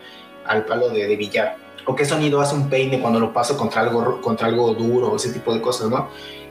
al 0.46 0.66
palo 0.66 0.90
de, 0.90 1.08
de 1.08 1.16
billar 1.16 1.56
o 1.86 1.96
qué 1.96 2.04
sonido 2.04 2.42
hace 2.42 2.56
un 2.56 2.70
peine 2.70 3.00
cuando 3.00 3.22
lo 3.22 3.32
paso 3.32 3.56
contra 3.56 3.84
algo, 3.84 4.20
contra 4.20 4.48
algo 4.48 4.74
duro, 4.74 5.16
ese 5.16 5.32
tipo 5.32 5.54
de 5.54 5.62
cosas, 5.62 5.90
¿no? 5.90 6.10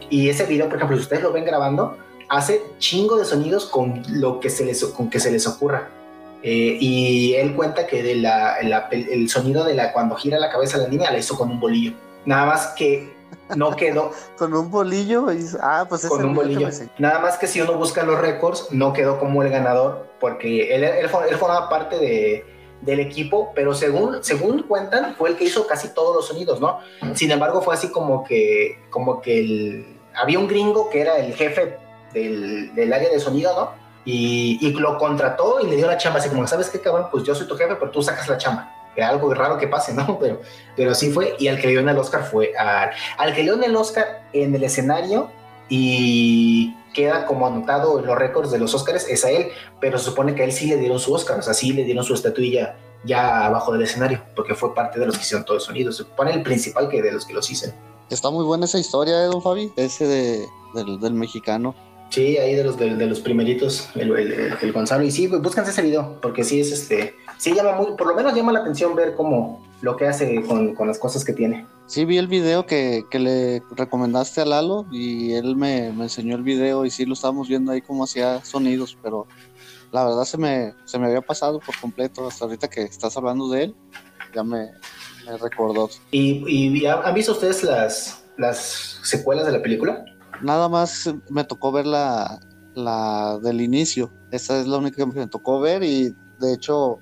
Y 0.08 0.30
ese 0.30 0.46
video, 0.46 0.68
por 0.68 0.76
ejemplo, 0.76 0.96
si 0.96 1.02
ustedes 1.02 1.22
lo 1.22 1.32
ven 1.32 1.44
grabando, 1.44 1.98
hace 2.34 2.62
chingo 2.78 3.16
de 3.16 3.24
sonidos 3.24 3.66
con 3.66 4.02
lo 4.08 4.40
que 4.40 4.50
se 4.50 4.64
les, 4.64 4.84
con 4.84 5.08
que 5.10 5.20
se 5.20 5.30
les 5.30 5.46
ocurra. 5.46 5.88
Eh, 6.42 6.76
y 6.78 7.34
él 7.34 7.54
cuenta 7.54 7.86
que 7.86 8.02
de 8.02 8.16
la, 8.16 8.58
el 8.58 9.30
sonido 9.30 9.64
de 9.64 9.74
la 9.74 9.92
cuando 9.92 10.14
gira 10.14 10.38
la 10.38 10.50
cabeza 10.50 10.76
la 10.76 10.88
niña 10.88 11.10
la 11.10 11.18
hizo 11.18 11.36
con 11.36 11.50
un 11.50 11.60
bolillo. 11.60 11.92
Nada 12.26 12.46
más 12.46 12.66
que 12.76 13.14
no 13.56 13.74
quedó. 13.76 14.12
con 14.38 14.52
un 14.52 14.70
bolillo. 14.70 15.26
Ah, 15.60 15.86
pues 15.88 16.06
con 16.06 16.24
un 16.24 16.34
bolillo. 16.34 16.68
Nada 16.98 17.20
más 17.20 17.38
que 17.38 17.46
si 17.46 17.60
uno 17.60 17.74
busca 17.78 18.02
los 18.02 18.18
récords, 18.18 18.68
no 18.72 18.92
quedó 18.92 19.18
como 19.18 19.42
el 19.42 19.50
ganador, 19.50 20.06
porque 20.20 20.74
él, 20.74 20.84
él 20.84 21.08
formaba 21.08 21.68
parte 21.68 21.98
de, 21.98 22.44
del 22.82 23.00
equipo, 23.00 23.52
pero 23.54 23.72
según, 23.74 24.22
según 24.22 24.62
cuentan, 24.64 25.14
fue 25.16 25.30
el 25.30 25.36
que 25.36 25.44
hizo 25.44 25.66
casi 25.66 25.94
todos 25.94 26.14
los 26.14 26.26
sonidos, 26.26 26.60
¿no? 26.60 26.80
Sin 27.14 27.30
embargo, 27.30 27.62
fue 27.62 27.74
así 27.74 27.88
como 27.88 28.24
que, 28.24 28.78
como 28.90 29.22
que 29.22 29.38
el, 29.38 29.96
había 30.14 30.38
un 30.38 30.48
gringo 30.48 30.90
que 30.90 31.00
era 31.00 31.16
el 31.16 31.34
jefe 31.34 31.78
del, 32.14 32.92
área 32.92 33.10
de 33.10 33.20
sonido, 33.20 33.54
¿no? 33.54 33.84
Y, 34.04 34.58
y, 34.60 34.72
lo 34.72 34.98
contrató 34.98 35.60
y 35.60 35.66
le 35.66 35.76
dio 35.76 35.86
la 35.86 35.96
chamba, 35.96 36.20
así 36.20 36.28
como, 36.28 36.46
¿sabes 36.46 36.68
qué, 36.68 36.80
cabrón? 36.80 37.08
Pues 37.10 37.24
yo 37.24 37.34
soy 37.34 37.46
tu 37.46 37.56
jefe, 37.56 37.74
pero 37.74 37.90
tú 37.90 38.02
sacas 38.02 38.28
la 38.28 38.38
chamba. 38.38 38.70
Era 38.96 39.08
algo 39.08 39.32
raro 39.34 39.58
que 39.58 39.66
pase, 39.66 39.92
¿no? 39.92 40.18
Pero, 40.20 40.40
pero 40.76 40.92
así 40.92 41.10
fue, 41.10 41.34
y 41.38 41.48
al 41.48 41.56
que 41.60 41.66
le 41.66 41.72
dio 41.72 41.80
el 41.80 41.98
Oscar 41.98 42.24
fue 42.24 42.56
al, 42.56 42.90
al 43.18 43.34
que 43.34 43.42
le 43.42 43.52
dio 43.52 43.62
el 43.62 43.76
Oscar 43.76 44.22
en 44.32 44.54
el 44.54 44.62
escenario 44.62 45.30
y 45.68 46.76
queda 46.92 47.26
como 47.26 47.46
anotado 47.46 47.98
en 47.98 48.06
los 48.06 48.16
récords 48.16 48.50
de 48.50 48.58
los 48.58 48.72
Oscars 48.74 49.08
es 49.08 49.24
a 49.24 49.30
él, 49.30 49.48
pero 49.80 49.98
se 49.98 50.04
supone 50.04 50.34
que 50.34 50.42
a 50.42 50.44
él 50.44 50.52
sí 50.52 50.66
le 50.66 50.76
dieron 50.76 51.00
su 51.00 51.12
Oscar, 51.12 51.40
o 51.40 51.42
sea, 51.42 51.54
sí 51.54 51.72
le 51.72 51.84
dieron 51.84 52.04
su 52.04 52.14
estatuilla 52.14 52.76
ya 53.04 53.46
abajo 53.46 53.72
del 53.72 53.82
escenario, 53.82 54.22
porque 54.34 54.54
fue 54.54 54.74
parte 54.74 54.98
de 54.98 55.06
los 55.06 55.16
que 55.16 55.22
hicieron 55.22 55.44
todo 55.44 55.56
el 55.56 55.62
sonido. 55.62 55.92
Se 55.92 56.04
supone 56.04 56.32
el 56.32 56.42
principal 56.42 56.88
que 56.88 57.02
de 57.02 57.12
los 57.12 57.26
que 57.26 57.34
los 57.34 57.50
hicieron. 57.50 57.76
Está 58.10 58.30
muy 58.30 58.44
buena 58.44 58.64
esa 58.64 58.78
historia, 58.78 59.22
¿eh, 59.22 59.26
don 59.26 59.42
Fabi? 59.42 59.72
Ese 59.76 60.06
de, 60.06 60.46
del, 60.74 61.14
mexicano. 61.14 61.74
Sí, 62.14 62.38
ahí 62.38 62.54
de 62.54 62.62
los, 62.62 62.78
de, 62.78 63.06
los 63.08 63.18
primeritos, 63.18 63.88
el, 63.96 64.12
el, 64.62 64.72
Gonzalo. 64.72 65.02
Y 65.02 65.10
sí, 65.10 65.26
búsquense 65.26 65.72
ese 65.72 65.82
video, 65.82 66.20
porque 66.22 66.44
sí 66.44 66.60
es 66.60 66.70
este. 66.70 67.16
Sí 67.38 67.52
llama 67.52 67.72
muy, 67.72 67.96
por 67.96 68.06
lo 68.06 68.14
menos 68.14 68.36
llama 68.36 68.52
la 68.52 68.60
atención 68.60 68.94
ver 68.94 69.16
cómo 69.16 69.66
lo 69.80 69.96
que 69.96 70.06
hace 70.06 70.40
con, 70.42 70.76
con 70.76 70.86
las 70.86 71.00
cosas 71.00 71.24
que 71.24 71.32
tiene. 71.32 71.66
Sí, 71.88 72.04
vi 72.04 72.18
el 72.18 72.28
video 72.28 72.66
que, 72.66 73.02
que, 73.10 73.18
le 73.18 73.62
recomendaste 73.72 74.42
a 74.42 74.44
Lalo 74.44 74.86
y 74.92 75.32
él 75.32 75.56
me, 75.56 75.90
me, 75.90 76.04
enseñó 76.04 76.36
el 76.36 76.44
video 76.44 76.86
y 76.86 76.90
sí 76.90 77.04
lo 77.04 77.14
estábamos 77.14 77.48
viendo 77.48 77.72
ahí 77.72 77.80
cómo 77.80 78.04
hacía 78.04 78.44
sonidos, 78.44 78.96
pero 79.02 79.26
la 79.90 80.04
verdad 80.04 80.24
se 80.24 80.38
me, 80.38 80.72
se 80.84 81.00
me 81.00 81.06
había 81.06 81.20
pasado 81.20 81.58
por 81.58 81.76
completo. 81.80 82.28
Hasta 82.28 82.44
ahorita 82.44 82.70
que 82.70 82.82
estás 82.82 83.16
hablando 83.16 83.48
de 83.48 83.64
él, 83.64 83.74
ya 84.32 84.44
me, 84.44 84.70
me 85.26 85.36
recordó. 85.36 85.90
¿Y, 86.12 86.44
y 86.46 86.86
han 86.86 87.12
visto 87.12 87.32
ustedes 87.32 87.64
las, 87.64 88.24
las 88.36 89.00
secuelas 89.02 89.46
de 89.46 89.50
la 89.50 89.60
película? 89.60 90.04
Nada 90.42 90.68
más 90.68 91.12
me 91.30 91.44
tocó 91.44 91.72
ver 91.72 91.86
la, 91.86 92.40
la 92.74 93.38
del 93.42 93.60
inicio. 93.60 94.12
Esa 94.30 94.60
es 94.60 94.66
la 94.66 94.78
única 94.78 94.96
que 94.96 95.06
me 95.06 95.26
tocó 95.26 95.60
ver 95.60 95.82
y 95.82 96.14
de 96.40 96.54
hecho 96.54 97.00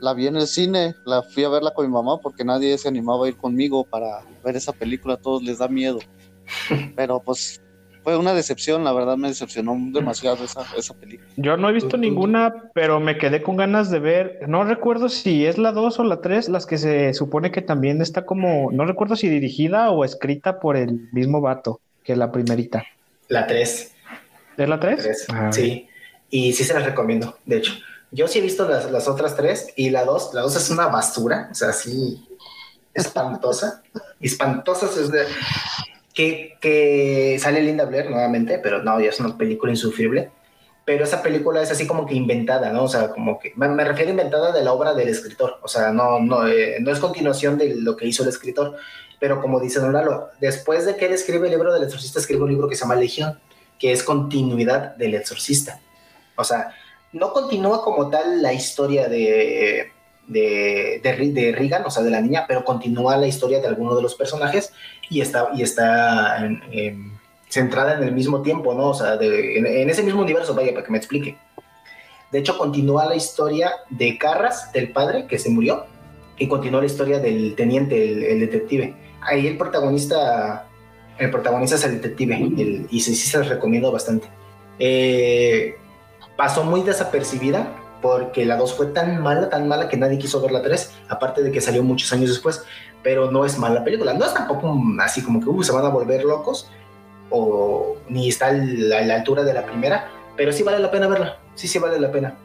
la 0.00 0.12
vi 0.12 0.26
en 0.26 0.36
el 0.36 0.46
cine, 0.46 0.94
la 1.06 1.22
fui 1.22 1.44
a 1.44 1.48
verla 1.48 1.72
con 1.72 1.86
mi 1.86 1.92
mamá 1.92 2.18
porque 2.20 2.44
nadie 2.44 2.76
se 2.76 2.88
animaba 2.88 3.26
a 3.26 3.28
ir 3.28 3.36
conmigo 3.36 3.84
para 3.84 4.20
ver 4.44 4.56
esa 4.56 4.72
película, 4.72 5.14
a 5.14 5.16
todos 5.16 5.42
les 5.42 5.58
da 5.58 5.68
miedo. 5.68 5.98
Pero 6.96 7.20
pues 7.20 7.62
fue 8.02 8.18
una 8.18 8.34
decepción, 8.34 8.84
la 8.84 8.92
verdad 8.92 9.16
me 9.16 9.28
decepcionó 9.28 9.74
demasiado 9.92 10.44
esa, 10.44 10.60
esa 10.76 10.92
película. 10.92 11.26
Yo 11.38 11.56
no 11.56 11.70
he 11.70 11.72
visto 11.72 11.96
ninguna, 11.96 12.70
pero 12.74 13.00
me 13.00 13.16
quedé 13.16 13.42
con 13.42 13.56
ganas 13.56 13.90
de 13.90 13.98
ver, 13.98 14.40
no 14.46 14.62
recuerdo 14.62 15.08
si 15.08 15.46
es 15.46 15.56
la 15.56 15.72
2 15.72 16.00
o 16.00 16.04
la 16.04 16.20
3, 16.20 16.50
las 16.50 16.66
que 16.66 16.76
se 16.76 17.14
supone 17.14 17.50
que 17.50 17.62
también 17.62 18.02
está 18.02 18.26
como, 18.26 18.70
no 18.72 18.84
recuerdo 18.84 19.16
si 19.16 19.30
dirigida 19.30 19.90
o 19.90 20.04
escrita 20.04 20.60
por 20.60 20.76
el 20.76 21.08
mismo 21.12 21.40
vato 21.40 21.80
que 22.04 22.14
la 22.14 22.30
primerita. 22.30 22.84
La 23.28 23.46
3. 23.46 23.92
¿Es 24.56 24.68
la 24.68 24.78
3? 24.78 25.26
Ah. 25.30 25.50
Sí, 25.52 25.88
y 26.30 26.52
sí 26.52 26.62
se 26.62 26.74
las 26.74 26.84
recomiendo, 26.84 27.38
de 27.44 27.56
hecho. 27.56 27.72
Yo 28.10 28.28
sí 28.28 28.38
he 28.38 28.42
visto 28.42 28.68
las, 28.68 28.90
las 28.92 29.08
otras 29.08 29.34
tres 29.34 29.72
y 29.74 29.90
la 29.90 30.04
dos, 30.04 30.32
la 30.34 30.42
dos 30.42 30.54
es 30.54 30.70
una 30.70 30.86
basura, 30.86 31.48
o 31.50 31.54
sea, 31.54 31.72
sí, 31.72 32.24
espantosa, 32.94 33.82
espantosa, 34.20 34.86
es 34.86 35.10
de, 35.10 35.24
que, 36.14 36.56
que 36.60 37.36
sale 37.40 37.60
Linda 37.60 37.84
Blair 37.86 38.08
nuevamente, 38.10 38.60
pero 38.60 38.82
no, 38.84 39.00
ya 39.00 39.08
es 39.08 39.18
una 39.18 39.36
película 39.36 39.72
insufrible. 39.72 40.30
Pero 40.84 41.04
esa 41.04 41.22
película 41.22 41.62
es 41.62 41.70
así 41.70 41.86
como 41.86 42.06
que 42.06 42.14
inventada, 42.14 42.70
¿no? 42.70 42.84
O 42.84 42.88
sea, 42.88 43.10
como 43.10 43.38
que 43.38 43.52
me, 43.56 43.68
refiero 43.84 44.08
a 44.08 44.12
inventada 44.12 44.52
de 44.52 44.62
la 44.62 44.72
obra 44.72 44.94
del 44.94 45.08
escritor, 45.08 45.58
o 45.62 45.68
sea, 45.68 45.90
no, 45.92 46.20
no, 46.20 46.46
eh, 46.46 46.76
no 46.80 46.90
es 46.90 46.98
continuación 46.98 47.56
de 47.56 47.76
lo 47.76 47.96
que 47.96 48.06
hizo 48.06 48.22
el 48.22 48.28
escritor, 48.28 48.76
pero 49.18 49.40
como 49.40 49.60
dice 49.60 49.80
Don 49.80 49.94
Lalo, 49.94 50.28
después 50.40 50.84
de 50.84 50.96
que 50.96 51.06
él 51.06 51.12
escribe 51.12 51.46
el 51.46 51.54
libro 51.54 51.72
del 51.72 51.84
exorcista, 51.84 52.18
escribe 52.18 52.42
un 52.42 52.50
libro 52.50 52.68
que 52.68 52.74
se 52.74 52.82
llama 52.82 52.96
Legión, 52.96 53.38
que 53.78 53.92
es 53.92 54.02
continuidad 54.02 54.96
del 54.96 55.14
exorcista. 55.14 55.80
O 56.36 56.44
sea, 56.44 56.74
no 57.12 57.32
continúa 57.32 57.82
como 57.82 58.10
tal 58.10 58.42
la 58.42 58.52
historia 58.52 59.08
de, 59.08 59.90
de, 60.26 61.00
de, 61.02 61.52
Regan, 61.56 61.84
o 61.86 61.90
sea, 61.90 62.02
de 62.02 62.10
la 62.10 62.20
niña, 62.20 62.44
pero 62.46 62.64
continúa 62.64 63.16
la 63.16 63.26
historia 63.26 63.60
de 63.60 63.68
alguno 63.68 63.94
de 63.94 64.02
los 64.02 64.14
personajes 64.14 64.72
y 65.08 65.20
está, 65.20 65.48
y 65.54 65.62
está 65.62 66.46
centrada 67.54 67.94
en 67.94 68.02
el 68.02 68.12
mismo 68.12 68.42
tiempo, 68.42 68.74
¿no? 68.74 68.90
O 68.90 68.94
sea, 68.94 69.14
en, 69.20 69.88
ese 69.88 70.02
mismo 70.02 70.22
universo, 70.22 70.54
vaya, 70.54 70.72
para 70.72 70.84
que 70.84 70.90
me 70.90 70.98
explique. 70.98 71.38
De 72.32 72.40
hecho, 72.40 72.58
continúa 72.58 73.06
la 73.06 73.14
historia 73.14 73.70
de 73.90 74.18
Carras, 74.18 74.72
del 74.72 74.90
padre 74.90 75.26
que 75.28 75.38
se 75.38 75.50
murió, 75.50 75.86
y 76.36 76.48
continúa 76.48 76.80
la 76.80 76.86
historia 76.86 77.20
del 77.20 77.54
teniente, 77.54 78.32
el, 78.32 78.40
detective. 78.40 78.96
Ahí 79.20 79.46
el 79.46 79.56
protagonista, 79.56 80.66
el 81.16 81.30
protagonista 81.30 81.76
es 81.76 81.84
el 81.84 82.02
detective, 82.02 82.36
y 82.90 83.00
sí, 83.00 83.14
sí 83.14 83.28
se 83.28 83.38
los 83.38 83.48
recomiendo 83.48 83.92
bastante. 83.92 84.26
Eh, 84.80 85.76
pasó 86.36 86.64
muy 86.64 86.82
desapercibida 86.82 87.72
porque 88.02 88.44
la 88.44 88.56
2 88.56 88.74
fue 88.74 88.86
tan 88.86 89.22
mala, 89.22 89.48
tan 89.48 89.68
mala 89.68 89.88
que 89.88 89.96
nadie 89.96 90.18
quiso 90.18 90.40
ver 90.40 90.50
la 90.50 90.60
3, 90.60 90.92
aparte 91.08 91.42
de 91.42 91.52
que 91.52 91.60
salió 91.60 91.84
muchos 91.84 92.12
años 92.12 92.30
después, 92.30 92.64
pero 93.04 93.30
no 93.30 93.44
es 93.44 93.56
mala 93.58 93.84
película, 93.84 94.12
no 94.12 94.24
es 94.24 94.34
tampoco 94.34 94.76
así 95.00 95.22
como 95.22 95.40
que 95.40 95.48
uh, 95.48 95.62
se 95.62 95.72
van 95.72 95.86
a 95.86 95.88
volver 95.88 96.24
locos, 96.24 96.68
o 97.30 97.96
ni 98.08 98.28
está 98.28 98.48
a 98.48 98.52
la, 98.52 99.14
altura 99.14 99.44
de 99.44 99.54
la 99.54 99.64
primera, 99.64 100.10
pero 100.36 100.52
sí 100.52 100.62
vale 100.62 100.78
la 100.78 100.90
pena 100.90 101.06
verla, 101.08 101.38
sí, 101.54 101.68
sí 101.68 101.78
vale 101.78 101.98
la 101.98 102.12
pena. 102.12 102.36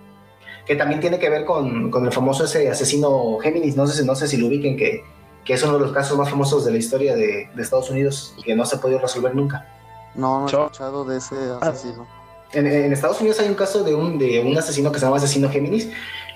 Que 0.65 0.75
también 0.75 0.99
tiene 0.99 1.17
que 1.17 1.29
ver 1.29 1.45
con, 1.45 1.89
con 1.89 2.05
el 2.05 2.11
famoso 2.11 2.45
ese 2.45 2.69
asesino 2.69 3.37
Géminis, 3.39 3.75
no 3.75 3.87
sé, 3.87 4.05
no 4.05 4.15
sé 4.15 4.27
si 4.27 4.37
lo 4.37 4.47
ubiquen, 4.47 4.77
que, 4.77 5.03
que 5.43 5.53
es 5.53 5.63
uno 5.63 5.73
de 5.73 5.79
los 5.79 5.91
casos 5.91 6.17
más 6.17 6.29
famosos 6.29 6.65
de 6.65 6.71
la 6.71 6.77
historia 6.77 7.15
de, 7.15 7.49
de 7.53 7.61
Estados 7.61 7.89
Unidos 7.89 8.35
y 8.37 8.43
que 8.43 8.55
no 8.55 8.65
se 8.65 8.75
ha 8.75 8.81
podido 8.81 8.99
resolver 8.99 9.35
nunca. 9.35 9.67
No, 10.15 10.41
no 10.41 10.47
he 10.47 10.65
escuchado 10.65 11.05
de 11.05 11.17
ese 11.17 11.35
asesino 11.61 12.19
en, 12.53 12.91
Estados 12.91 13.19
Unidos 13.19 13.39
hay 13.39 13.47
un 13.47 13.55
caso 13.55 13.83
de 13.83 13.93
un, 13.93 14.17
de 14.17 14.39
un 14.39 14.57
asesino 14.57 14.91
que 14.91 14.99
se 14.99 15.05
llama 15.05 15.17
asesino 15.17 15.49
Géminis, 15.49 15.89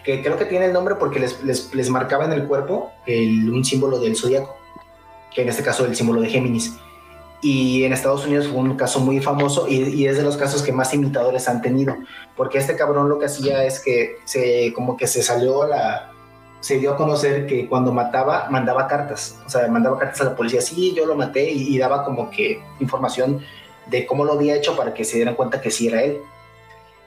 que 0.04 0.22
creo 0.22 0.38
que 0.38 0.46
tiene 0.46 0.66
el 0.66 0.74
nombre 0.74 0.96
porque 0.96 1.20
les, 1.20 1.44
les, 1.44 1.90
marcaba 1.90 2.26
en 2.26 2.34
el 2.34 2.46
cuerpo 2.48 2.92
un 3.08 3.64
símbolo 3.66 4.00
del 4.00 4.16
zodiaco, 4.16 4.56
que 5.34 5.42
en 5.42 5.50
este 5.50 5.64
caso 5.64 5.84
es 5.84 5.92
el 5.92 5.96
símbolo 5.96 6.22
de 6.22 6.30
Géminis. 6.30 6.74
Y 7.44 7.84
en 7.84 7.94
Estados 7.94 8.26
Unidos 8.26 8.48
fue 8.48 8.58
un 8.58 8.76
caso 8.78 9.00
muy 9.00 9.20
famoso 9.20 9.68
y, 9.68 9.84
y, 9.84 10.08
es 10.08 10.18
de 10.18 10.24
los 10.24 10.38
casos 10.38 10.64
que 10.64 10.72
más 10.72 10.94
imitadores 10.94 11.48
han 11.50 11.62
tenido, 11.62 11.96
porque 12.38 12.58
este 12.58 12.76
cabrón 12.76 13.10
lo 13.10 13.20
que 13.20 13.26
hacía 13.26 13.66
es 13.66 13.82
que 13.82 14.16
se, 14.24 14.72
como 14.74 14.96
que 14.96 15.08
se 15.08 15.22
salió 15.22 15.68
la, 15.68 16.14
se 16.62 16.80
dio 16.80 16.94
a 16.94 16.96
conocer 16.96 17.46
que 17.46 17.68
cuando 17.68 17.92
mataba, 17.92 18.48
mandaba 18.50 18.88
cartas, 18.88 19.38
o 19.46 19.50
sea, 19.50 19.68
mandaba 19.68 20.00
cartas 20.00 20.22
a 20.22 20.24
la 20.24 20.36
policía, 20.38 20.62
sí, 20.62 20.94
yo 20.96 21.06
lo 21.06 21.16
maté 21.16 21.52
y, 21.52 21.76
y 21.76 21.78
daba 21.78 22.06
como 22.06 22.30
que 22.30 22.64
información 22.80 23.42
de 23.88 24.06
cómo 24.06 24.24
lo 24.24 24.34
había 24.34 24.56
hecho 24.56 24.76
para 24.78 24.94
que 24.94 25.04
se 25.04 25.18
dieran 25.18 25.36
cuenta 25.36 25.62
que 25.62 25.72
sí 25.72 25.88
era 25.88 26.04
él. 26.04 26.20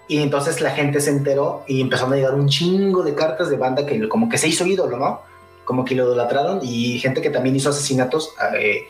Y 0.08 0.18
entonces 0.18 0.60
la 0.60 0.70
gente 0.70 1.00
se 1.00 1.10
enteró 1.10 1.64
y 1.66 1.80
empezaron 1.80 2.12
a 2.12 2.16
llegar 2.16 2.34
un 2.34 2.48
chingo 2.48 3.02
de 3.02 3.14
cartas 3.14 3.50
de 3.50 3.56
banda 3.56 3.86
que 3.86 4.08
como 4.08 4.28
que 4.28 4.38
se 4.38 4.48
hizo 4.48 4.64
ídolo, 4.66 4.98
¿no? 4.98 5.22
Como 5.64 5.84
que 5.84 5.94
lo 5.94 6.04
idolatraron 6.04 6.60
y 6.62 6.98
gente 7.00 7.20
que 7.20 7.30
también 7.30 7.56
hizo 7.56 7.70
asesinatos 7.70 8.34
eh, 8.60 8.86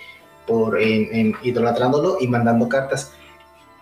por 0.46 0.80
en, 0.80 1.34
idolatrándolo 1.42 2.18
y 2.20 2.28
mandando 2.28 2.68
cartas. 2.68 3.12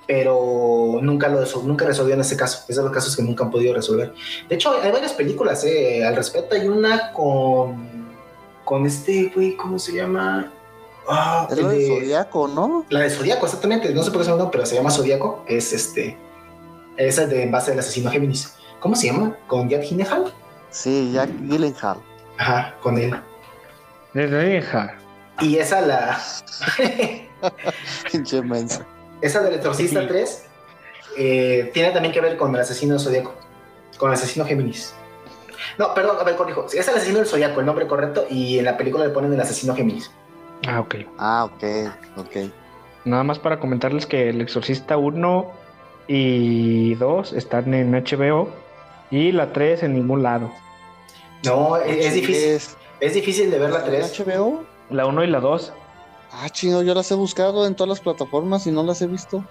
Pero 0.07 0.99
nunca 1.01 1.29
lo 1.29 1.43
nunca 1.63 1.87
resolvió 1.87 2.15
en 2.15 2.21
ese 2.21 2.37
caso. 2.37 2.65
Es 2.69 2.77
de 2.77 2.83
los 2.83 2.93
casos 2.93 3.17
que 3.17 3.23
nunca 3.23 3.45
han 3.45 3.51
podido 3.51 3.75
resolver. 3.75 4.13
De 4.49 4.55
hecho, 4.55 4.71
hay 4.83 4.93
varias 4.93 5.15
películas 5.15 5.65
eh, 5.65 6.05
al 6.05 6.15
respecto. 6.15 6.55
Hay 6.55 6.69
una 6.69 7.13
con 7.13 8.05
con 8.65 8.87
este 8.87 9.31
güey, 9.35 9.57
¿cómo 9.57 9.79
se 9.79 9.93
llama? 9.93 10.51
Ah, 11.07 11.47
es 11.51 11.59
la 11.59 11.69
de, 11.69 11.87
Zodíaco, 11.87 12.49
¿no? 12.49 12.87
La 12.89 13.01
de 13.01 13.11
Zodíaco, 13.11 13.45
exactamente. 13.45 13.93
No 13.93 14.03
sé 14.03 14.11
por 14.11 14.21
qué 14.21 14.25
se 14.25 14.31
llama, 14.31 14.51
pero 14.51 14.67
se 14.67 14.75
llama 14.75 14.91
Zodíaco. 14.91 15.45
Es 15.47 15.73
este. 15.73 16.17
Esa 16.97 17.25
es 17.25 17.31
de 17.31 17.43
en 17.43 17.51
base 17.51 17.71
del 17.71 17.81
asesino 17.81 18.11
Géminis. 18.11 18.55
¿Cómo 18.81 18.97
se 18.97 19.09
llama? 19.09 19.37
¿Con 19.47 19.69
Jack 19.69 19.83
Gyllenhaal? 19.83 20.33
Sí, 20.71 21.13
Jack 21.13 21.31
Gyllenhaal. 21.43 21.99
Ajá, 22.39 22.75
con 22.81 22.99
él. 22.99 23.15
De 24.15 24.27
Gyllenhaal. 24.27 25.04
Y 25.41 25.57
esa 25.57 25.81
la. 25.81 26.21
Pinche 28.13 28.43
mensa. 28.43 28.87
Esa 29.21 29.43
del 29.43 29.55
Exorcista 29.55 30.07
3 30.07 30.45
eh, 31.17 31.71
tiene 31.73 31.91
también 31.91 32.13
que 32.13 32.21
ver 32.21 32.37
con 32.37 32.55
el 32.55 32.61
asesino 32.61 32.99
Zodíaco. 32.99 33.35
Con 33.99 34.11
el 34.11 34.15
asesino 34.15 34.45
Géminis. 34.45 34.95
No, 35.79 35.95
perdón, 35.95 36.17
a 36.21 36.25
ver, 36.25 36.37
corrijo. 36.37 36.67
Es 36.67 36.89
el 36.89 36.95
asesino 36.95 37.19
del 37.19 37.27
Zodíaco, 37.27 37.61
el 37.61 37.67
nombre 37.67 37.87
correcto, 37.87 38.27
y 38.29 38.59
en 38.59 38.65
la 38.65 38.77
película 38.77 39.05
le 39.05 39.11
ponen 39.11 39.33
el 39.33 39.41
asesino 39.41 39.75
Géminis. 39.75 40.11
Ah, 40.67 40.81
ok. 40.81 40.97
Ah, 41.19 41.45
ok, 41.45 41.65
ok. 42.17 42.51
Nada 43.05 43.23
más 43.23 43.39
para 43.39 43.61
comentarles 43.61 44.07
que 44.07 44.31
El 44.31 44.41
Exorcista 44.41 44.97
1 44.97 45.53
y 46.09 46.95
2 46.95 47.33
están 47.33 47.75
en 47.75 47.93
HBO 47.93 48.49
y 49.11 49.33
la 49.33 49.53
3 49.53 49.85
en 49.85 49.95
ningún 49.95 50.23
lado. 50.23 50.51
No, 51.45 51.77
es, 51.77 52.15
difícil. 52.15 52.61
Es, 53.01 53.15
difícil 53.15 53.51
de 53.51 53.59
ver 53.59 53.71
la 53.71 53.85
3. 53.85 54.21
HBO? 54.21 54.65
La 54.95 55.07
1 55.07 55.25
y 55.25 55.27
la 55.27 55.41
2. 55.41 55.73
Ah, 56.35 56.49
chino, 56.51 56.81
yo 56.83 56.95
las 56.95 57.11
he 57.11 57.17
buscado 57.17 57.67
en 57.67 57.75
todas 57.75 57.89
las 57.89 58.01
plataformas 58.01 58.65
y 58.69 58.71
no 58.71 58.85
las 58.85 59.03
he 59.03 59.09
visto. 59.09 59.45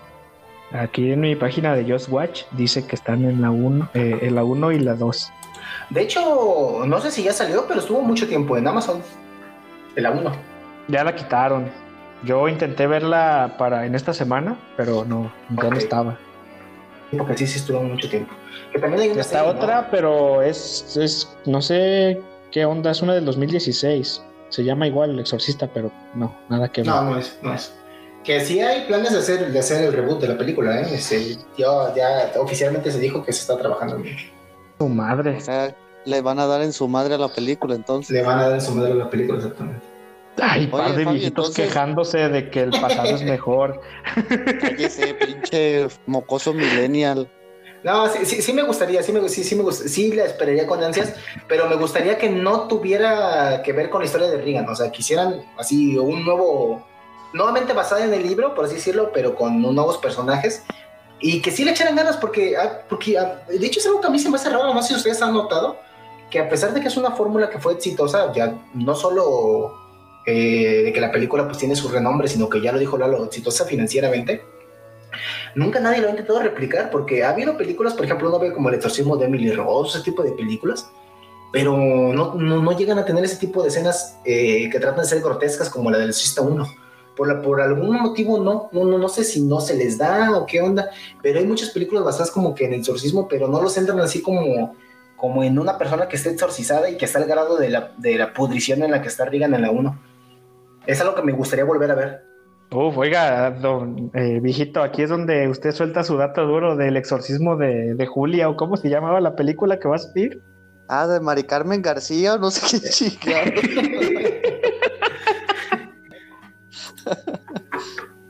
Aquí 0.72 1.12
en 1.12 1.20
mi 1.20 1.36
página 1.36 1.76
de 1.76 1.84
Just 1.84 2.08
Watch 2.10 2.44
dice 2.52 2.88
que 2.88 2.96
están 2.96 3.26
en 3.26 3.42
la 3.42 3.52
1 3.52 3.90
eh, 3.94 4.20
en 4.22 4.36
la 4.36 4.46
1 4.46 4.72
y 4.72 4.80
la 4.80 4.94
2. 4.94 5.32
De 5.90 6.02
hecho, 6.02 6.84
no 6.86 7.02
sé 7.02 7.12
si 7.12 7.24
ya 7.24 7.34
salió, 7.34 7.66
pero 7.68 7.82
estuvo 7.82 8.02
mucho 8.02 8.26
tiempo 8.26 8.56
en 8.56 8.66
Amazon. 8.66 9.02
En 9.98 10.04
la 10.04 10.12
1. 10.12 10.32
Ya 10.88 11.04
la 11.04 11.14
quitaron. 11.14 11.70
Yo 12.24 12.48
intenté 12.48 12.88
verla 12.88 13.56
para 13.58 13.86
en 13.86 13.96
esta 13.96 14.14
semana, 14.14 14.58
pero 14.78 15.04
no, 15.04 15.30
ya 15.62 15.70
no 15.70 15.76
estaba. 15.76 16.18
Porque 17.18 17.36
sí, 17.36 17.48
sí 17.48 17.60
estuvo 17.60 17.84
mucho 17.84 18.10
tiempo. 18.10 18.34
Que 18.72 18.80
también 18.80 19.02
hay 19.02 19.10
una 19.10 19.20
Está 19.20 19.44
otra, 19.44 19.90
pero 19.92 20.42
es, 20.42 20.96
es, 20.96 21.30
no 21.46 21.62
sé 21.62 22.22
qué 22.50 22.64
onda, 22.64 22.92
es 22.92 23.02
una 23.02 23.14
del 23.14 23.26
2016. 23.26 24.24
Se 24.54 24.64
llama 24.64 24.86
igual 24.86 25.10
El 25.10 25.20
Exorcista, 25.20 25.66
pero 25.66 25.92
no, 26.14 26.32
nada 26.48 26.72
que 26.72 26.82
ver. 26.82 26.92
No, 26.92 27.02
no 27.02 27.18
es, 27.18 27.40
no 27.42 27.56
es. 27.56 27.74
Que 28.24 28.40
sí 28.40 28.60
hay 28.60 28.86
planes 28.86 29.12
de 29.12 29.18
hacer, 29.18 29.52
de 29.52 29.58
hacer 29.58 29.84
el 29.84 29.92
reboot 29.92 30.22
de 30.22 30.28
la 30.28 30.38
película, 30.38 30.80
¿eh? 30.80 30.94
Este, 30.94 31.38
ya, 31.58 31.92
ya 31.96 32.32
oficialmente 32.40 32.92
se 32.92 33.00
dijo 33.00 33.26
que 33.26 33.34
se 33.34 33.42
está 33.42 33.58
trabajando 33.58 33.96
en 33.96 34.16
Su 34.78 34.88
madre. 34.88 35.38
O 35.38 35.42
sea, 35.42 35.76
le 36.06 36.22
van 36.22 36.38
a 36.38 36.46
dar 36.46 36.62
en 36.62 36.72
su 36.72 36.88
madre 36.88 37.16
a 37.16 37.18
la 37.18 37.30
película, 37.30 37.74
entonces. 37.74 38.12
Le 38.12 38.22
van 38.22 38.38
a 38.38 38.44
dar 38.44 38.54
en 38.54 38.62
su 38.62 38.76
madre 38.76 38.92
a 38.92 38.96
la 38.96 39.10
película, 39.10 39.40
exactamente. 39.40 39.82
Ay, 40.40 40.68
par 40.68 40.96
de 40.96 41.04
viejitos 41.04 41.56
quejándose 41.56 42.30
de 42.30 42.52
que 42.52 42.62
el 42.62 42.70
pasado 42.70 43.10
es 43.10 43.24
mejor. 43.24 43.82
Cállese, 44.62 45.16
pinche 45.16 45.88
mocoso 46.06 46.54
millennial. 46.54 47.28
No, 47.84 48.08
sí, 48.08 48.54
me 48.54 48.64
gustaría, 48.64 49.04
sí 49.04 49.12
me, 49.12 49.28
sí, 49.28 49.44
sí, 49.44 49.56
me 49.56 50.16
la 50.16 50.26
esperaría 50.26 50.66
con 50.66 50.82
ansias, 50.82 51.16
pero 51.50 51.68
me 51.68 51.76
gustaría 51.76 52.18
que 52.18 52.30
no 52.30 52.68
tuviera 52.68 53.62
que 53.62 53.74
ver 53.74 53.90
con 53.90 54.02
la 54.02 54.06
historia 54.06 54.30
de 54.30 54.38
Reagan, 54.38 54.70
o 54.70 54.76
sea, 54.76 54.90
quisieran 54.90 55.44
así 55.58 55.98
un 55.98 56.24
nuevo, 56.24 56.88
nuevamente 57.34 57.74
basada 57.74 58.06
en 58.06 58.14
el 58.14 58.24
libro, 58.24 58.56
por 58.56 58.66
así 58.66 58.76
decirlo, 58.76 59.12
pero 59.14 59.36
con 59.36 59.62
nuevos 59.62 59.98
personajes, 59.98 60.64
y 61.20 61.42
que 61.42 61.52
sí 61.52 61.66
le 61.66 61.72
echaran 61.72 61.96
ganas, 61.96 62.16
porque, 62.16 62.56
ah, 62.56 62.84
porque 62.88 63.18
ah, 63.18 63.44
de 63.50 63.66
hecho 63.66 63.82
es 63.82 63.86
algo 63.86 64.00
que 64.00 64.08
a 64.08 64.12
mí 64.12 64.20
se 64.20 64.30
me 64.30 64.38
hace 64.38 64.50
raro, 64.50 64.74
no 64.74 64.82
sé 64.82 64.90
si 64.90 64.96
ustedes 64.96 65.22
han 65.22 65.34
notado, 65.34 65.78
que 66.30 66.40
a 66.40 66.48
pesar 66.48 66.74
de 66.74 66.80
que 66.80 66.88
es 66.88 66.96
una 66.96 67.12
fórmula 67.12 67.50
que 67.50 67.60
fue 67.60 67.74
exitosa, 67.74 68.32
ya 68.32 68.56
no 68.74 68.96
solo 68.96 69.74
eh, 70.26 70.84
de 70.86 70.94
que 70.94 71.02
la 71.02 71.12
película 71.12 71.46
pues 71.46 71.58
tiene 71.58 71.76
su 71.76 71.90
renombre, 71.90 72.30
sino 72.30 72.48
que 72.48 72.62
ya 72.62 72.72
lo 72.72 72.80
dijo 72.80 72.98
Lalo, 72.98 73.26
exitosa 73.26 73.66
financieramente, 73.66 74.42
nunca 75.56 75.80
nadie 75.80 76.02
lo 76.02 76.08
ha 76.08 76.12
intentado 76.12 76.42
replicar, 76.42 76.90
porque 76.90 77.24
ha 77.24 77.30
habido 77.30 77.58
películas, 77.58 77.94
por 77.94 78.06
ejemplo, 78.06 78.30
uno 78.30 78.40
ve 78.40 78.54
como 78.54 78.70
El 78.70 78.76
exorcismo 78.76 79.18
de 79.18 79.26
Emily 79.26 79.52
Rose, 79.52 79.98
ese 79.98 80.06
tipo 80.06 80.24
de 80.24 80.32
películas, 80.32 80.90
pero 81.52 81.78
no, 81.78 82.34
no, 82.36 82.78
llegan 82.78 82.98
a 82.98 83.06
tener 83.06 83.24
ese 83.24 83.38
tipo 83.38 83.62
de 83.62 83.70
escenas 83.70 84.18
eh, 84.26 84.70
que 84.72 84.80
tratan 84.80 85.02
de 85.02 85.10
ser 85.10 85.22
grotescas 85.22 85.70
como 85.70 85.92
la 85.92 86.00
del 86.00 86.10
Exorcista 86.10 86.42
1. 86.42 86.68
Por, 87.16 87.42
por 87.44 87.62
algún 87.62 88.02
motivo 88.02 88.40
no, 88.40 88.70
no, 88.72 88.98
no, 88.98 89.08
sé 89.08 89.24
si 89.24 89.40
no 89.42 89.62
se 89.62 89.76
les 89.76 90.00
da 90.00 90.36
o 90.36 90.48
qué 90.48 90.62
onda, 90.62 90.90
pero 91.22 91.38
hay 91.38 91.46
muchas 91.46 91.70
películas 91.70 92.04
basadas 92.04 92.32
como 92.32 92.56
que 92.56 92.66
en 92.66 92.74
el 92.74 92.80
exorcismo, 92.80 93.28
pero 93.28 93.48
no 93.48 93.62
los 93.62 93.78
entran 93.78 94.00
así 94.00 94.24
como, 94.24 94.76
como 95.16 95.44
en 95.44 95.60
una 95.60 95.78
persona 95.78 96.08
que 96.08 96.16
esté 96.16 96.32
exorcizada 96.32 96.90
y 96.90 96.98
que 96.98 97.06
está 97.06 97.20
al 97.20 97.26
grado 97.26 97.58
de 97.58 97.70
la, 97.70 97.92
de 98.00 98.18
la 98.18 98.34
pudrición 98.34 98.82
en 98.82 98.90
la 98.90 99.04
que 99.04 99.10
está 99.10 99.26
Regan 99.26 99.54
en 99.54 99.62
la 99.62 99.70
1 99.70 100.00
es 100.86 101.00
algo 101.02 101.16
que 101.16 101.22
me 101.22 101.32
gustaría 101.32 101.66
volver 101.66 101.92
a 101.92 101.96
ver. 101.96 102.24
Uf, 102.74 102.98
oiga, 102.98 103.52
don 103.52 104.10
eh, 104.16 104.40
viejito, 104.42 104.82
aquí 104.82 105.04
es 105.04 105.10
donde 105.10 105.48
usted 105.48 105.72
suelta 105.72 106.04
su 106.04 106.18
dato 106.18 106.48
duro 106.48 106.76
del 106.76 106.98
exorcismo 106.98 107.56
de, 107.56 107.94
de, 107.94 108.06
Julia, 108.08 108.50
o 108.50 108.58
cómo 108.58 108.78
se 108.78 108.90
llamaba 108.90 109.22
la 109.22 109.36
película 109.36 109.80
que 109.80 109.88
va 109.88 109.98
a 109.98 110.00
salir. 110.00 110.42
Ah, 110.88 111.06
de 111.06 111.20
Mari 111.20 111.44
Carmen 111.44 111.84
García, 111.84 112.34
o 112.34 112.40
no 112.40 112.50
sé 112.50 112.82
qué 112.82 112.90
chica. 112.90 113.44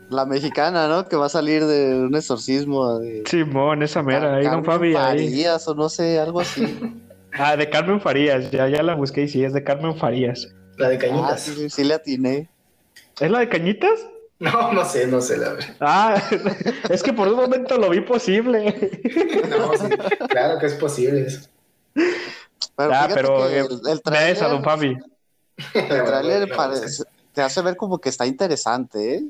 La 0.10 0.26
mexicana, 0.26 0.90
¿no? 0.90 1.08
Que 1.08 1.16
va 1.16 1.28
a 1.28 1.30
salir 1.30 1.66
de 1.66 1.96
un 1.96 2.14
exorcismo. 2.14 3.00
De... 3.00 3.24
Simón, 3.26 3.82
esa 3.82 4.04
mera, 4.04 4.36
ahí 4.36 4.44
don 4.44 4.66
Fabi. 4.66 4.94
Farías 4.94 5.66
o 5.70 5.74
no 5.74 5.88
sé, 5.88 6.20
algo 6.20 6.42
así. 6.42 6.98
ah, 7.34 7.56
de 7.56 7.70
Carmen 7.70 8.02
Farías, 8.02 8.52
ya, 8.52 8.68
ya 8.68 8.84
la 8.84 8.96
busqué 8.96 9.24
y 9.24 9.30
sí, 9.30 9.44
es 9.44 9.54
de 9.54 9.64
Carmen 9.64 9.96
Farías. 9.96 10.54
La 10.78 10.90
de 10.90 10.98
Cañitas. 10.98 11.32
Ah, 11.32 11.38
sí, 11.38 11.70
sí, 11.70 11.84
le 11.86 11.94
atiné. 11.94 12.50
¿Es 13.22 13.32
la 13.32 13.40
de 13.40 13.48
Cañitas? 13.48 14.06
No, 14.44 14.74
no 14.74 14.84
sé, 14.84 15.08
no 15.08 15.22
sé 15.22 15.38
la 15.38 15.54
verdad. 15.54 15.76
Ah, 15.80 16.22
es 16.90 17.02
que 17.02 17.14
por 17.14 17.30
un 17.30 17.36
momento 17.36 17.78
lo 17.78 17.90
vi 17.90 18.02
posible. 18.02 18.92
no, 19.50 19.74
sí, 19.78 19.96
claro 20.28 20.60
que 20.60 20.66
es 20.66 20.74
posible 20.74 21.28
eso. 21.28 21.48
Pero, 22.76 22.94
ah, 22.94 23.08
pero 23.14 23.48
el, 23.48 23.68
el 23.88 24.02
trailer, 24.02 24.38
don 24.38 24.64
Fabi. 24.64 24.98
El 25.74 25.88
trailer 25.88 26.50
parece, 26.54 27.04
te 27.32 27.42
hace 27.42 27.62
ver 27.62 27.78
como 27.78 28.00
que 28.00 28.10
está 28.10 28.26
interesante, 28.26 29.16
¿eh? 29.16 29.24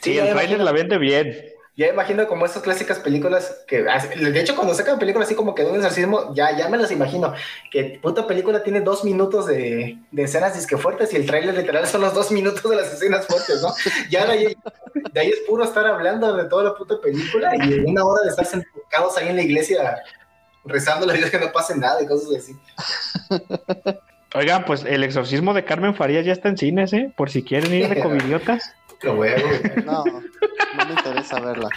Sí, 0.00 0.18
el 0.18 0.30
trailer 0.30 0.60
la 0.60 0.72
vende 0.72 0.98
bien. 0.98 1.34
Ya 1.76 1.88
imagino 1.88 2.26
como 2.26 2.44
esas 2.44 2.62
clásicas 2.62 2.98
películas 2.98 3.64
que, 3.66 3.82
de 3.82 4.40
hecho, 4.40 4.54
cuando 4.54 4.74
sacan 4.74 4.98
películas 4.98 5.28
así 5.28 5.34
como 5.34 5.54
que 5.54 5.62
de 5.62 5.70
un 5.70 5.76
exorcismo, 5.76 6.34
ya, 6.34 6.56
ya 6.56 6.68
me 6.68 6.76
las 6.76 6.90
imagino. 6.90 7.32
Que 7.70 7.98
puta 8.02 8.26
película 8.26 8.62
tiene 8.62 8.80
dos 8.80 9.04
minutos 9.04 9.46
de, 9.46 9.98
de 10.10 10.22
escenas 10.22 10.54
disque 10.54 10.76
fuertes 10.76 11.12
y 11.12 11.16
el 11.16 11.26
trailer 11.26 11.54
literal 11.54 11.86
son 11.86 12.02
los 12.02 12.12
dos 12.12 12.32
minutos 12.32 12.68
de 12.68 12.76
las 12.76 12.92
escenas 12.92 13.26
fuertes, 13.26 13.62
¿no? 13.62 13.72
Ya 14.10 14.26
de 14.26 14.32
ahí, 14.32 14.56
de 15.12 15.20
ahí 15.20 15.28
es 15.28 15.40
puro 15.46 15.64
estar 15.64 15.86
hablando 15.86 16.36
de 16.36 16.44
toda 16.44 16.64
la 16.64 16.74
puta 16.74 17.00
película 17.00 17.52
y 17.56 17.80
una 17.80 18.04
hora 18.04 18.22
de 18.24 18.28
estar 18.28 18.44
sentados 18.44 19.16
ahí 19.16 19.28
en 19.28 19.36
la 19.36 19.42
iglesia 19.42 20.02
rezando 20.64 21.06
la 21.06 21.14
vida 21.14 21.30
que 21.30 21.38
no 21.38 21.52
pase 21.52 21.76
nada 21.76 22.02
y 22.02 22.06
cosas 22.06 22.36
así. 22.36 22.56
Oigan, 24.34 24.64
pues 24.64 24.84
el 24.84 25.02
exorcismo 25.02 25.54
de 25.54 25.64
Carmen 25.64 25.94
Farías 25.94 26.24
ya 26.24 26.32
está 26.32 26.48
en 26.48 26.56
cines, 26.56 26.92
¿eh? 26.92 27.12
Por 27.16 27.30
si 27.30 27.42
quieren 27.42 27.72
ir 27.74 27.88
de 27.88 28.00
covidiotas. 28.02 28.74
Lo 29.02 29.16
voy 29.16 29.28
a 29.28 29.82
No, 29.84 30.04
no 30.04 30.86
me 30.86 30.92
interesa 30.92 31.40
verla. 31.40 31.68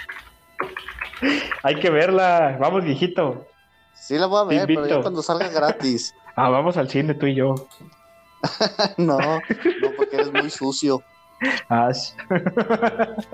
Hay 1.64 1.76
que 1.76 1.90
verla. 1.90 2.58
Vamos, 2.60 2.84
viejito. 2.84 3.48
Sí, 3.94 4.18
la 4.18 4.26
voy 4.26 4.42
a 4.42 4.44
ver, 4.44 4.68
pero 4.68 4.86
ya 4.86 5.02
cuando 5.02 5.22
salga 5.22 5.50
gratis. 5.50 6.14
Ah, 6.36 6.50
vamos 6.50 6.78
al 6.78 6.90
cine 6.90 7.14
tú 7.14 7.28
y 7.28 7.36
yo. 7.36 7.54
no, 8.98 9.20
no, 9.20 9.40
porque 9.96 10.16
eres 10.16 10.34
muy 10.34 10.50
sucio. 10.50 11.04
Ah, 11.70 11.92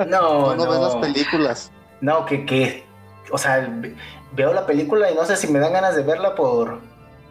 no, 0.06 0.54
no, 0.54 0.56
no 0.56 0.70
ves 0.70 0.80
las 0.82 0.96
películas. 0.98 1.72
No, 2.02 2.26
que, 2.26 2.46
que, 2.46 2.84
o 3.32 3.38
sea, 3.38 3.74
veo 4.34 4.54
la 4.54 4.66
película 4.66 5.10
y 5.10 5.16
no 5.16 5.24
sé 5.24 5.38
si 5.38 5.48
me 5.48 5.60
dan 5.60 5.72
ganas 5.72 5.96
de 5.96 6.04
verla 6.04 6.36
por, 6.36 6.82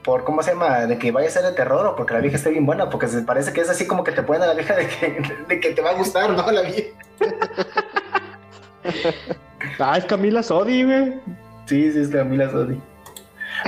por 0.09 0.25
¿cómo 0.25 0.43
se 0.43 0.53
llama? 0.53 0.87
De 0.87 0.97
que 0.97 1.13
vaya 1.13 1.29
a 1.29 1.31
ser 1.31 1.43
de 1.43 1.53
terror 1.53 1.87
o 1.87 1.95
porque 1.95 2.15
la 2.15 2.21
vieja 2.21 2.37
esté 2.37 2.49
bien 2.49 2.65
buena, 2.65 2.89
porque 2.89 3.09
se 3.09 3.21
parece 3.21 3.53
que 3.53 3.61
es 3.61 3.69
así 3.69 3.87
como 3.87 4.05
que 4.05 4.13
te 4.13 4.23
ponen 4.23 4.45
a 4.45 4.47
la 4.47 4.55
vieja 4.55 4.75
de 4.75 4.89
que, 4.89 5.23
de 5.47 5.61
que 5.61 5.73
te 5.73 5.83
va 5.83 5.91
a 5.91 5.93
gustar, 5.93 6.31
¿no? 6.31 6.51
La 6.51 6.63
vieja. 6.63 6.89
ah, 9.79 9.99
es 9.99 10.07
Camila 10.07 10.43
Sodi, 10.43 10.83
güey. 10.83 11.21
Sí, 11.67 11.93
sí, 11.93 12.01
es 12.01 12.09
Camila 12.09 12.51
Sodi. 12.51 12.81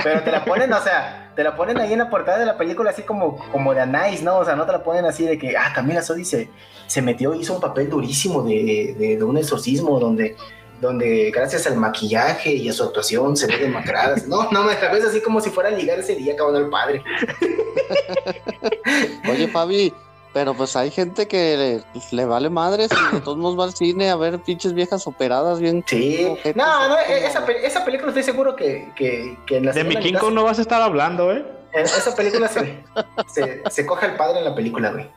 Pero 0.03 0.23
te 0.23 0.31
la 0.31 0.43
ponen, 0.43 0.73
o 0.73 0.81
sea, 0.81 1.31
te 1.35 1.43
la 1.43 1.55
ponen 1.55 1.77
ahí 1.77 1.93
en 1.93 1.99
la 1.99 2.09
portada 2.09 2.39
de 2.39 2.47
la 2.47 2.57
película 2.57 2.89
así 2.89 3.03
como, 3.03 3.37
como 3.51 3.75
de 3.75 3.81
Anais, 3.81 4.23
¿no? 4.23 4.37
O 4.37 4.43
sea, 4.43 4.55
no 4.55 4.65
te 4.65 4.71
la 4.71 4.83
ponen 4.83 5.05
así 5.05 5.27
de 5.27 5.37
que, 5.37 5.55
ah, 5.55 5.71
Camila 5.75 6.01
Sodi 6.01 6.25
se, 6.25 6.49
se 6.87 7.03
metió, 7.03 7.35
hizo 7.35 7.53
un 7.53 7.61
papel 7.61 7.87
durísimo 7.87 8.41
de, 8.41 8.95
de, 8.97 9.17
de 9.17 9.23
un 9.23 9.37
exorcismo 9.37 9.99
donde 9.99 10.35
donde 10.81 11.31
gracias 11.31 11.67
al 11.67 11.77
maquillaje 11.77 12.53
y 12.53 12.67
a 12.67 12.73
su 12.73 12.83
actuación 12.83 13.37
se 13.37 13.47
ve 13.47 13.57
demacradas. 13.57 14.27
No, 14.27 14.51
no, 14.51 14.63
me 14.63 14.73
ves 14.75 15.05
así 15.05 15.21
como 15.21 15.39
si 15.39 15.51
fuera 15.51 15.69
a 15.69 15.71
ligar 15.71 15.99
ese 15.99 16.15
día 16.15 16.33
acabando 16.33 16.59
el 16.59 16.69
padre. 16.69 17.03
Oye, 19.29 19.47
Fabi, 19.47 19.93
pero 20.33 20.55
pues 20.55 20.75
hay 20.75 20.89
gente 20.89 21.27
que 21.27 21.81
le, 22.11 22.25
vale 22.25 22.49
madres 22.49 22.89
y 22.91 23.15
de 23.15 23.21
todos 23.21 23.37
modos 23.37 23.59
va 23.59 23.65
al 23.65 23.75
cine 23.75 24.09
a 24.09 24.15
ver 24.15 24.39
pinches 24.39 24.73
viejas 24.73 25.05
operadas 25.05 25.59
bien. 25.59 25.83
Sí, 25.85 26.27
no, 26.55 26.89
no, 26.89 26.97
esa, 26.99 27.45
esa, 27.45 27.85
película 27.85 28.09
estoy 28.09 28.23
seguro 28.23 28.55
que, 28.55 28.91
que, 28.95 29.37
que 29.45 29.57
en 29.57 29.67
la 29.67 29.73
De 29.73 29.83
mi 29.83 29.95
King 29.97 30.15
Kong 30.15 30.33
no 30.33 30.43
vas 30.43 30.57
a 30.57 30.63
estar 30.63 30.81
hablando, 30.81 31.31
¿eh? 31.31 31.45
En 31.73 31.85
esa 31.85 32.15
película 32.15 32.47
se, 32.47 32.83
se, 33.33 33.61
se 33.69 33.85
coge 33.85 34.07
al 34.07 34.17
padre 34.17 34.39
en 34.39 34.45
la 34.45 34.55
película, 34.55 34.91
güey. 34.91 35.09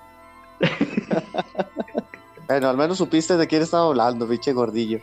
Bueno, 2.46 2.68
al 2.68 2.76
menos 2.76 2.98
supiste 2.98 3.38
de 3.38 3.46
quién 3.46 3.62
estaba 3.62 3.86
hablando, 3.86 4.28
pinche 4.28 4.52
gordillo. 4.52 5.00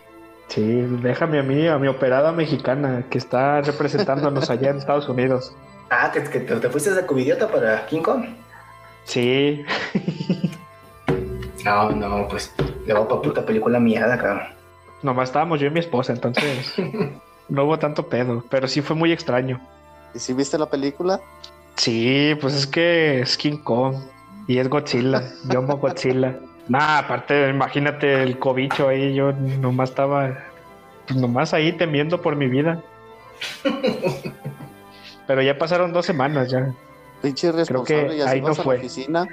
Sí, 0.51 0.85
déjame 1.01 1.39
a 1.39 1.43
mí, 1.43 1.65
a 1.65 1.77
mi 1.77 1.87
operada 1.87 2.33
mexicana 2.33 3.05
que 3.09 3.17
está 3.17 3.61
representándonos 3.61 4.49
allá 4.49 4.71
en 4.71 4.79
Estados 4.79 5.07
Unidos. 5.07 5.55
Ah, 5.89 6.11
que, 6.11 6.19
te, 6.19 6.69
fuiste 6.69 6.91
de 6.91 7.05
cubidiota 7.05 7.47
para 7.47 7.85
King 7.85 8.01
Kong. 8.01 8.25
Sí. 9.05 9.63
no, 11.63 11.91
no, 11.91 12.27
pues 12.27 12.53
le 12.85 12.93
va 12.93 13.07
para 13.07 13.21
puta 13.21 13.45
película 13.45 13.79
miada, 13.79 14.17
cabrón. 14.17 14.43
Nomás 15.01 15.29
estábamos 15.29 15.61
yo 15.61 15.67
y 15.67 15.69
mi 15.69 15.79
esposa, 15.79 16.11
entonces 16.11 16.73
no 17.47 17.63
hubo 17.63 17.79
tanto 17.79 18.09
pedo, 18.09 18.43
pero 18.49 18.67
sí 18.67 18.81
fue 18.81 18.97
muy 18.97 19.13
extraño. 19.13 19.61
¿Y 20.13 20.19
si 20.19 20.33
viste 20.33 20.57
la 20.57 20.69
película? 20.69 21.21
Sí, 21.75 22.35
pues 22.41 22.55
es 22.55 22.67
que 22.67 23.21
es 23.21 23.37
King 23.37 23.63
Kong 23.63 23.95
y 24.47 24.57
es 24.57 24.67
Godzilla, 24.67 25.23
yo 25.49 25.59
amo 25.59 25.77
Godzilla. 25.77 26.37
Nah, 26.67 26.99
aparte, 26.99 27.49
imagínate 27.49 28.23
el 28.23 28.39
cobicho 28.39 28.87
ahí, 28.87 29.13
yo 29.13 29.33
nomás 29.33 29.89
estaba, 29.89 30.37
pues 31.07 31.19
nomás 31.19 31.53
ahí 31.53 31.71
temiendo 31.73 32.21
por 32.21 32.35
mi 32.35 32.47
vida. 32.47 32.81
Pero 35.27 35.41
ya 35.41 35.57
pasaron 35.57 35.93
dos 35.93 36.05
semanas 36.05 36.49
ya. 36.49 36.73
Pinche 37.21 37.51
responsable, 37.51 38.07
Creo 38.07 38.17
que 38.17 38.23
ahí 38.23 38.41
no 38.41 38.55
fue. 38.55 38.77
Oficina. 38.77 39.27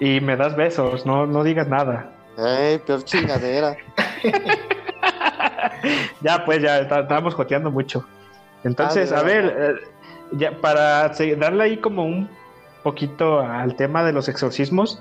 Y 0.00 0.20
me 0.20 0.36
das 0.36 0.56
besos, 0.56 1.06
no, 1.06 1.26
no 1.26 1.44
digas 1.44 1.68
nada. 1.68 2.10
Ey, 2.36 2.78
peor 2.78 3.04
chingadera. 3.04 3.76
ya, 6.20 6.44
pues 6.44 6.62
ya 6.62 6.80
estábamos 6.80 7.34
joteando 7.34 7.70
mucho. 7.70 8.04
Entonces, 8.64 9.12
a 9.12 9.22
ver, 9.22 9.56
eh, 9.58 9.74
ya 10.32 10.52
para 10.60 11.08
darle 11.38 11.64
ahí 11.64 11.76
como 11.76 12.04
un 12.04 12.28
poquito 12.82 13.40
al 13.40 13.76
tema 13.76 14.02
de 14.04 14.12
los 14.12 14.28
exorcismos, 14.28 15.00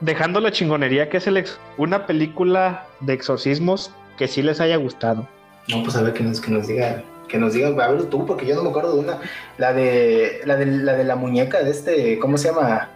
dejando 0.00 0.40
la 0.40 0.50
chingonería 0.50 1.08
que 1.08 1.18
es 1.18 1.26
el 1.26 1.44
una 1.76 2.06
película 2.06 2.86
de 3.00 3.12
exorcismos 3.12 3.90
que 4.16 4.28
sí 4.28 4.42
les 4.42 4.60
haya 4.60 4.76
gustado. 4.76 5.26
No, 5.68 5.82
pues 5.82 5.96
a 5.96 6.02
ver 6.02 6.14
que 6.14 6.22
nos, 6.22 6.40
que 6.40 6.50
nos 6.50 6.66
diga, 6.66 7.02
que 7.28 7.38
nos 7.38 7.54
diga, 7.54 7.68
a 7.68 7.90
ver 7.90 8.04
tú, 8.04 8.26
porque 8.26 8.46
yo 8.46 8.54
no 8.54 8.62
me 8.62 8.70
acuerdo 8.70 8.94
de 8.94 9.00
una, 9.00 9.18
la 9.58 9.72
de 9.72 10.40
la 10.44 10.56
de 10.56 10.66
la, 10.66 10.94
de 10.94 11.04
la 11.04 11.16
muñeca 11.16 11.62
de 11.62 11.70
este, 11.70 12.18
¿cómo 12.18 12.36
se 12.36 12.48
llama? 12.48 12.88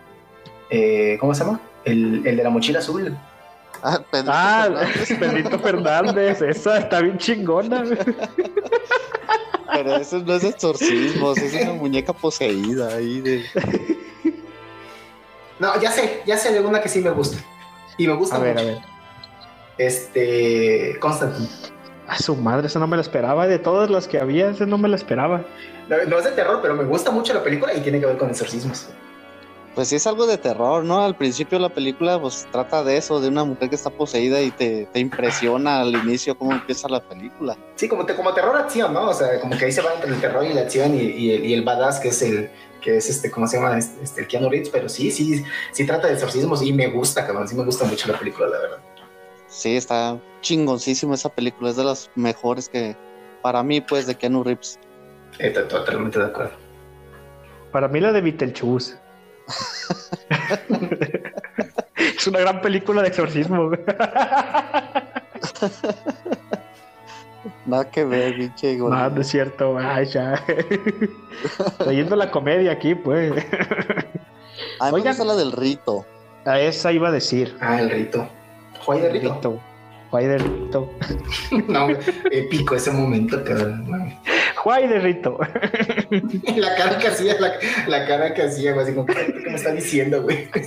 Eh, 0.71 1.17
¿Cómo 1.21 1.35
se 1.35 1.45
llama? 1.45 1.61
El, 1.85 2.27
el 2.27 2.37
de 2.37 2.43
la 2.43 2.51
mochila 2.51 2.81
azul. 2.81 3.17
Ah, 3.83 4.01
Pedrito 4.11 4.33
ah, 4.35 4.65
Fernández. 4.65 5.09
Pedrito 5.19 5.59
Fernández, 5.59 6.43
esa 6.43 6.79
está 6.79 7.01
bien 7.01 7.19
chingona. 7.19 7.85
Pero 9.73 9.97
eso 9.97 10.19
no 10.21 10.35
es 10.35 10.45
exorcismo, 10.45 11.33
es 11.33 11.55
una 11.63 11.73
muñeca 11.75 12.13
poseída 12.13 12.95
ahí 12.95 13.21
de. 13.21 13.45
No, 15.59 15.81
ya 15.81 15.91
sé, 15.91 16.23
ya 16.27 16.37
sé 16.37 16.53
de 16.53 16.61
una 16.61 16.81
que 16.81 16.89
sí 16.89 17.01
me 17.01 17.11
gusta. 17.11 17.39
Y 17.97 18.07
me 18.07 18.15
gusta 18.15 18.37
a 18.37 18.41
ver, 18.41 18.59
A 18.59 18.63
ver. 18.63 18.79
Este. 19.79 20.99
Constantine. 21.01 21.49
A 22.07 22.19
su 22.19 22.37
madre, 22.37 22.67
esa 22.67 22.79
no 22.79 22.87
me 22.87 22.97
la 22.97 23.03
esperaba. 23.03 23.47
De 23.47 23.59
todas 23.59 23.91
las 23.91 24.09
que 24.09 24.19
había, 24.19 24.51
esa 24.51 24.67
no 24.67 24.79
me 24.79 24.89
la 24.89 24.97
esperaba. 24.97 25.45
No, 25.89 26.19
es 26.19 26.25
de 26.25 26.31
terror, 26.33 26.61
pero 26.63 26.75
me 26.75 26.85
gusta 26.85 27.11
mucho 27.11 27.33
la 27.35 27.43
película 27.43 27.75
y 27.75 27.81
tiene 27.81 28.01
que 28.01 28.07
ver 28.07 28.17
con 28.17 28.31
exorcismos. 28.31 28.89
Pues 29.75 29.89
sí 29.89 29.97
es 29.97 30.07
algo 30.07 30.27
de 30.27 30.39
terror, 30.39 30.85
¿no? 30.85 31.03
Al 31.03 31.17
principio 31.17 31.59
la 31.59 31.69
película 31.69 32.21
pues 32.21 32.47
trata 32.53 32.85
de 32.85 32.97
eso, 32.97 33.21
de 33.21 33.29
una 33.29 33.45
mujer 33.45 33.69
que 33.69 33.75
está 33.75 33.91
poseída 33.91 34.41
y 34.41 34.53
te, 34.53 34.89
impresiona 34.95 35.81
al 35.81 35.93
inicio 35.95 36.39
cómo 36.39 36.53
empieza 36.53 36.89
la 36.89 37.01
película. 37.01 37.57
Sí, 37.75 37.89
como, 37.89 38.07
te, 38.07 38.15
como 38.15 38.33
terror 38.33 38.57
acción, 38.57 38.93
¿no? 38.93 39.09
O 39.09 39.15
sea, 39.15 39.41
como 39.41 39.59
que 39.59 39.65
ahí 39.65 39.73
se 39.73 39.83
va 39.83 39.95
entre 39.95 40.11
el 40.11 40.21
terror 40.21 40.45
y 40.45 40.53
la 40.53 40.63
acción 40.63 40.95
y, 40.95 41.01
y 41.01 41.53
el 41.53 41.63
badass 41.63 41.99
que 41.99 42.09
es 42.09 42.23
el, 42.23 42.51
que 42.85 42.99
es 42.99 43.09
este, 43.09 43.31
¿cómo 43.31 43.47
se 43.47 43.57
llama? 43.57 43.79
Este, 43.79 44.05
este, 44.05 44.21
el 44.21 44.29
Keanu 44.29 44.51
Reeves, 44.51 44.69
pero 44.69 44.91
sí, 44.91 45.11
sí, 45.11 45.43
sí 45.73 45.87
trata 45.87 46.07
de 46.07 46.13
exorcismos 46.13 46.63
y 46.63 46.73
me 46.73 46.89
gusta, 46.89 47.27
cabrón, 47.27 47.49
sí 47.49 47.57
me 47.57 47.65
gusta 47.65 47.87
mucho 47.87 48.13
la 48.13 48.19
película, 48.19 48.47
la 48.47 48.59
verdad. 48.59 48.79
Sí, 49.49 49.77
está 49.77 50.21
chingoncísima 50.43 51.15
esa 51.15 51.31
película, 51.31 51.71
es 51.71 51.77
de 51.77 51.85
las 51.85 52.11
mejores 52.15 52.69
que, 52.69 52.95
para 53.41 53.63
mí, 53.63 53.81
pues, 53.81 54.07
de 54.07 54.15
Keanu 54.15 54.45
Reeves. 54.45 54.79
Estoy 55.39 55.67
totalmente 55.67 56.19
de 56.19 56.27
acuerdo. 56.27 56.53
Para 57.73 57.89
mí 57.89 58.01
la 58.01 58.13
de 58.13 58.21
Beetlejuice. 58.21 58.99
es 61.97 62.27
una 62.27 62.41
gran 62.41 62.61
película 62.61 63.03
de 63.03 63.09
exorcismo. 63.09 63.71
Nada 67.67 67.91
que 67.91 68.05
ver, 68.05 68.37
pinche 68.37 68.77
No, 68.77 68.89
no 68.89 69.21
es 69.21 69.29
cierto, 69.29 69.77
ay, 69.79 70.07
ya. 70.07 70.43
Leyendo 71.87 72.17
la 72.17 72.31
comedia 72.31 72.73
aquí, 72.73 72.95
pues. 72.95 73.33
A 74.81 74.93
mí 74.93 75.03
me 75.03 75.25
la 75.25 75.35
del 75.35 75.53
rito. 75.53 76.05
A 76.45 76.61
esa 76.61 76.93
iba 76.93 77.09
a 77.09 77.13
decir. 77.13 77.57
Ah, 77.61 77.81
el 77.81 77.91
rito. 77.91 78.29
Juay 78.85 79.01
de 79.01 79.11
rito. 79.11 79.35
rito. 79.35 79.61
Juay 80.11 80.27
de 80.27 80.39
rito. 80.39 80.91
no, 81.69 81.89
épico 82.31 82.75
ese 82.75 82.91
momento, 82.91 83.43
cabrón. 83.45 84.15
Juay 84.65 84.89
de 84.89 84.99
rito. 84.99 85.39
la 86.57 86.75
cara 86.75 86.99
que 86.99 87.09
hacía, 87.09 87.39
la, 87.39 87.53
la 87.87 88.07
cara 88.07 88.33
que 88.33 88.45
hacía, 88.45 88.75
así 88.81 88.95
como, 88.95 89.05
¿qué 89.05 89.43
me 89.45 89.57
está 89.57 89.73
diciendo, 89.73 90.23
güey? 90.23 90.49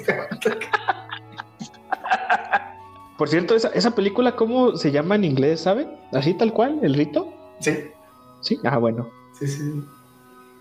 Por 3.18 3.28
cierto, 3.28 3.56
esa, 3.56 3.70
esa 3.70 3.96
película, 3.96 4.36
¿cómo 4.36 4.78
se 4.78 4.92
llama 4.92 5.16
en 5.16 5.24
inglés, 5.24 5.62
sabe? 5.62 5.88
¿Así 6.14 6.36
tal 6.36 6.54
cual? 6.54 6.78
¿El 6.84 6.94
rito? 6.94 7.34
Sí. 7.60 7.76
Sí, 8.42 8.60
ah, 8.66 8.78
bueno. 8.78 9.10
Sí, 9.40 9.48
sí. 9.48 9.84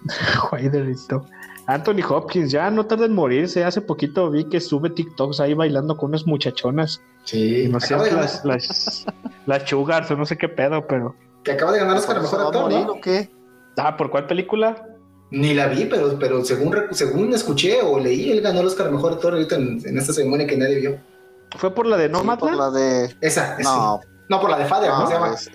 Guay 0.51 0.70
de 0.70 0.84
rito. 0.84 1.26
Anthony 1.66 2.01
Hopkins, 2.09 2.51
ya 2.51 2.70
no 2.70 2.87
tarda 2.87 3.05
en 3.05 3.12
morirse. 3.12 3.64
Hace 3.64 3.82
poquito 3.82 4.30
vi 4.30 4.45
que 4.45 4.61
sube 4.61 4.89
TikToks 4.89 5.41
ahí 5.41 5.53
bailando 5.53 5.99
con 5.99 6.09
unas 6.09 6.26
muchachonas. 6.26 7.03
Sí. 7.24 7.68
No 7.68 7.80
sé, 7.80 7.97
las, 7.97 8.43
las, 8.47 9.05
las 9.45 9.72
o 9.74 10.16
no 10.16 10.24
sé 10.24 10.39
qué 10.39 10.49
pedo, 10.49 10.87
pero. 10.87 11.14
Que 11.47 11.53
acaba 11.53 11.72
de 11.72 11.78
ganar 11.78 11.97
Oscar 11.97 12.16
a 12.16 12.20
¿Se 12.20 12.24
mejor 12.24 12.40
actor, 12.42 12.62
morir 12.62 12.86
¿no? 12.86 12.92
o 12.92 13.01
qué? 13.01 13.30
Ah, 13.78 13.97
¿por 13.97 14.11
cuál 14.11 14.26
película? 14.26 14.84
Ni 15.30 15.55
la 15.55 15.66
vi, 15.68 15.86
pero, 15.86 16.18
pero 16.18 16.44
según, 16.44 16.76
según 16.92 17.32
escuché 17.32 17.80
o 17.82 17.99
leí, 17.99 18.30
él 18.32 18.40
ganó 18.42 18.61
el 18.61 18.66
Oscar 18.66 18.88
a 18.88 18.90
mejor 18.90 19.12
actor 19.14 19.32
ahorita 19.32 19.55
en, 19.57 19.80
en 19.84 19.97
esta 19.99 20.12
ceremonia 20.12 20.47
que 20.47 20.57
nadie 20.57 20.76
vio. 20.80 20.99
¿Fue 21.57 21.74
por 21.74 21.86
la 21.86 21.97
de 21.97 22.07
Sí, 22.07 22.12
por 22.12 22.24
Nomadland? 22.24 22.59
la 22.59 22.70
de... 22.70 23.16
Esa, 23.20 23.57
esa. 23.59 23.62
No, 23.62 24.01
No, 24.28 24.40
por 24.40 24.51
la 24.51 24.59
de 24.59 24.66
Father, 24.66 24.90
¿cómo 24.90 25.03
no, 25.03 25.07
se 25.09 25.14
llama? 25.14 25.34
es- 25.34 25.51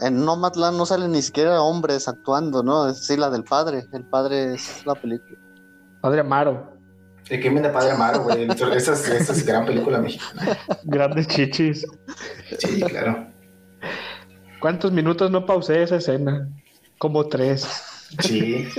en 0.00 0.24
Nomadland 0.24 0.76
no 0.76 0.86
salen 0.86 1.10
ni 1.12 1.22
siquiera 1.22 1.60
hombres 1.62 2.06
actuando, 2.06 2.62
¿no? 2.62 2.88
Es 2.88 3.04
sí 3.04 3.16
la 3.16 3.30
del 3.30 3.42
padre. 3.44 3.84
El 3.92 4.04
padre 4.04 4.54
es 4.54 4.84
la 4.86 4.94
película. 4.94 5.36
Padre 6.00 6.20
Amaro. 6.20 6.72
El 7.28 7.40
crimen 7.40 7.62
de 7.64 7.68
Padre 7.70 7.90
Amaro, 7.92 8.22
güey. 8.22 8.44
Esa 8.76 8.92
es, 8.92 9.08
esa 9.08 9.32
es 9.32 9.44
gran 9.44 9.66
película 9.66 9.98
mexicana. 9.98 10.56
Grandes 10.84 11.26
chichis. 11.26 11.84
Sí, 12.58 12.80
claro. 12.82 13.26
¿Cuántos 14.60 14.92
minutos 14.92 15.30
no 15.30 15.46
pausé 15.46 15.82
esa 15.82 15.96
escena? 15.96 16.48
Como 16.98 17.28
tres. 17.28 17.66
Sí. 18.22 18.68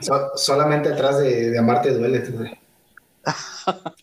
So- 0.00 0.32
solamente 0.36 0.90
atrás 0.90 1.18
de, 1.18 1.50
de 1.50 1.58
Amarte 1.58 1.90
duele. 1.92 2.22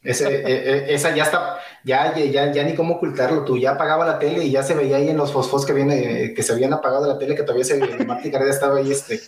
Ese, 0.03 0.27
eh, 0.27 0.93
esa 0.93 1.15
ya 1.15 1.23
está, 1.23 1.59
ya, 1.83 2.15
ya, 2.17 2.63
ni 2.63 2.75
cómo 2.75 2.95
ocultarlo. 2.95 3.43
Tú 3.43 3.57
ya 3.57 3.71
apagaba 3.71 4.05
la 4.05 4.19
tele 4.19 4.43
y 4.43 4.51
ya 4.51 4.63
se 4.63 4.75
veía 4.75 4.97
ahí 4.97 5.09
en 5.09 5.17
los 5.17 5.31
fosfos 5.31 5.65
que 5.65 5.73
viene, 5.73 6.33
que 6.33 6.43
se 6.43 6.53
habían 6.53 6.73
apagado 6.73 7.03
de 7.05 7.13
la 7.13 7.19
tele, 7.19 7.35
que 7.35 7.43
todavía 7.43 7.65
se 7.65 7.77
Marta 8.05 8.29
Gareda 8.29 8.51
estaba 8.51 8.77
ahí, 8.77 8.91
este. 8.91 9.21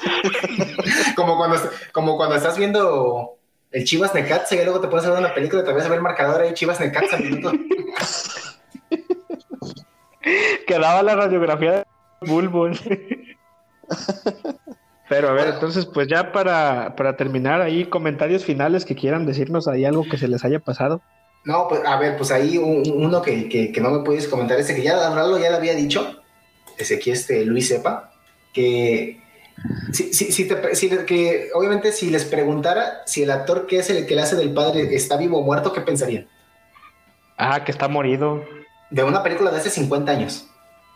como 1.16 1.38
cuando 1.38 1.58
como 1.92 2.18
cuando 2.18 2.36
estás 2.36 2.58
viendo 2.58 3.38
el 3.72 3.84
Chivas 3.84 4.14
Necaxa 4.14 4.56
y 4.56 4.64
luego 4.64 4.80
te 4.80 4.88
a 4.88 5.10
ver 5.10 5.20
una 5.20 5.34
película 5.34 5.62
y 5.62 5.66
todavía 5.66 5.84
se 5.84 5.90
ve 5.90 5.96
el 5.96 6.02
marcador 6.02 6.42
ahí, 6.42 6.54
Chivas 6.54 6.80
Necaxa, 6.80 7.18
minuto. 7.18 7.52
Quedaba 10.68 11.04
la 11.04 11.16
radiografía 11.16 11.72
de 11.72 11.86
Bulbul. 12.22 12.78
Pero 15.08 15.30
a 15.30 15.34
ver, 15.34 15.48
entonces, 15.48 15.88
pues 15.88 16.08
ya 16.08 16.32
para, 16.32 16.96
para 16.96 17.18
terminar 17.18 17.62
ahí, 17.62 17.86
comentarios 17.86 18.46
finales 18.46 18.86
que 18.86 18.96
quieran 18.96 19.26
decirnos 19.26 19.68
ahí 19.68 19.84
algo 19.84 20.04
que 20.08 20.18
se 20.20 20.28
les 20.28 20.46
haya 20.46 20.60
pasado. 20.60 21.02
No, 21.46 21.68
pues 21.68 21.82
a 21.86 21.98
ver, 21.98 22.16
pues 22.18 22.32
ahí 22.32 22.58
un- 22.58 22.84
uno 22.94 23.22
que, 23.22 23.50
que, 23.50 23.72
que 23.72 23.82
no 23.82 23.90
me 23.90 24.04
puedes 24.04 24.28
comentar, 24.28 24.60
ese 24.60 24.76
que 24.76 24.84
ya 24.84 24.96
Lalo 24.96 25.40
ya 25.40 25.50
le 25.50 25.56
había 25.56 25.74
dicho, 25.74 26.22
ese 26.78 26.98
aquí 26.98 27.10
este 27.12 27.44
Luis 27.46 27.68
sepa, 27.70 28.12
que 28.54 29.20
si, 29.92 30.14
si, 30.14 30.32
si 30.32 30.48
te, 30.48 30.76
si 30.76 30.90
que 31.06 31.50
obviamente 31.56 31.92
si 31.92 32.12
les 32.12 32.26
preguntara 32.26 33.02
si 33.06 33.24
el 33.24 33.32
actor 33.32 33.66
que 33.68 33.80
es 33.80 33.90
el 33.90 34.06
que 34.06 34.16
le 34.16 34.22
hace 34.22 34.36
del 34.36 34.54
padre 34.54 34.94
está 34.94 35.18
vivo 35.18 35.40
o 35.40 35.44
muerto, 35.44 35.74
¿qué 35.74 35.82
pensarían? 35.82 36.28
Ah, 37.38 37.64
que 37.64 37.72
está 37.72 37.88
morido. 37.88 38.44
De 38.90 39.04
una 39.04 39.22
película 39.22 39.52
de 39.52 39.58
hace 39.58 39.70
50 39.70 40.12
años. 40.12 40.48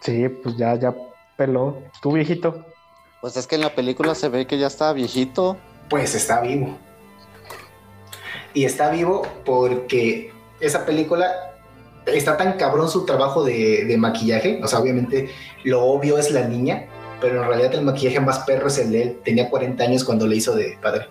Sí, 0.01 0.27
pues 0.29 0.57
ya, 0.57 0.75
ya 0.75 0.93
peló. 1.37 1.81
Tú, 2.01 2.13
viejito. 2.13 2.65
Pues 3.21 3.37
es 3.37 3.47
que 3.47 3.55
en 3.55 3.61
la 3.61 3.73
película 3.73 4.15
se 4.15 4.29
ve 4.29 4.47
que 4.47 4.57
ya 4.57 4.67
está 4.67 4.91
viejito. 4.93 5.57
Pues 5.89 6.15
está 6.15 6.41
vivo. 6.41 6.77
Y 8.53 8.65
está 8.65 8.89
vivo 8.89 9.25
porque 9.45 10.31
esa 10.59 10.85
película 10.85 11.31
está 12.05 12.35
tan 12.35 12.53
cabrón 12.53 12.89
su 12.89 13.05
trabajo 13.05 13.43
de, 13.43 13.85
de 13.85 13.97
maquillaje. 13.97 14.59
O 14.63 14.67
sea, 14.67 14.79
obviamente 14.79 15.29
lo 15.63 15.83
obvio 15.83 16.17
es 16.17 16.31
la 16.31 16.47
niña, 16.47 16.87
pero 17.21 17.41
en 17.41 17.47
realidad 17.47 17.73
el 17.75 17.83
maquillaje 17.83 18.19
más 18.19 18.39
perro 18.39 18.67
es 18.67 18.77
el 18.79 18.91
de 18.91 19.01
él. 19.03 19.19
Tenía 19.23 19.49
40 19.49 19.83
años 19.83 20.03
cuando 20.03 20.27
le 20.27 20.35
hizo 20.35 20.55
de 20.55 20.77
padre. 20.81 21.07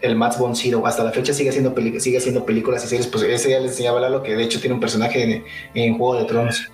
El 0.00 0.16
Max 0.16 0.38
von 0.38 0.56
Sydow. 0.56 0.86
Hasta 0.86 1.04
la 1.04 1.10
fecha 1.12 1.32
sigue 1.32 1.50
haciendo, 1.50 1.74
peli- 1.74 2.00
sigue 2.00 2.18
haciendo 2.18 2.44
películas 2.44 2.84
y 2.84 2.88
series. 2.88 3.06
Pues 3.06 3.24
ese 3.24 3.50
ya 3.50 3.60
les 3.60 3.72
enseñaba 3.72 3.98
a 3.98 4.02
Lalo 4.02 4.22
que 4.22 4.34
de 4.36 4.42
hecho 4.42 4.60
tiene 4.60 4.74
un 4.74 4.80
personaje 4.80 5.22
en, 5.22 5.44
en 5.74 5.98
Juego 5.98 6.16
de 6.16 6.24
Tronos. 6.24 6.68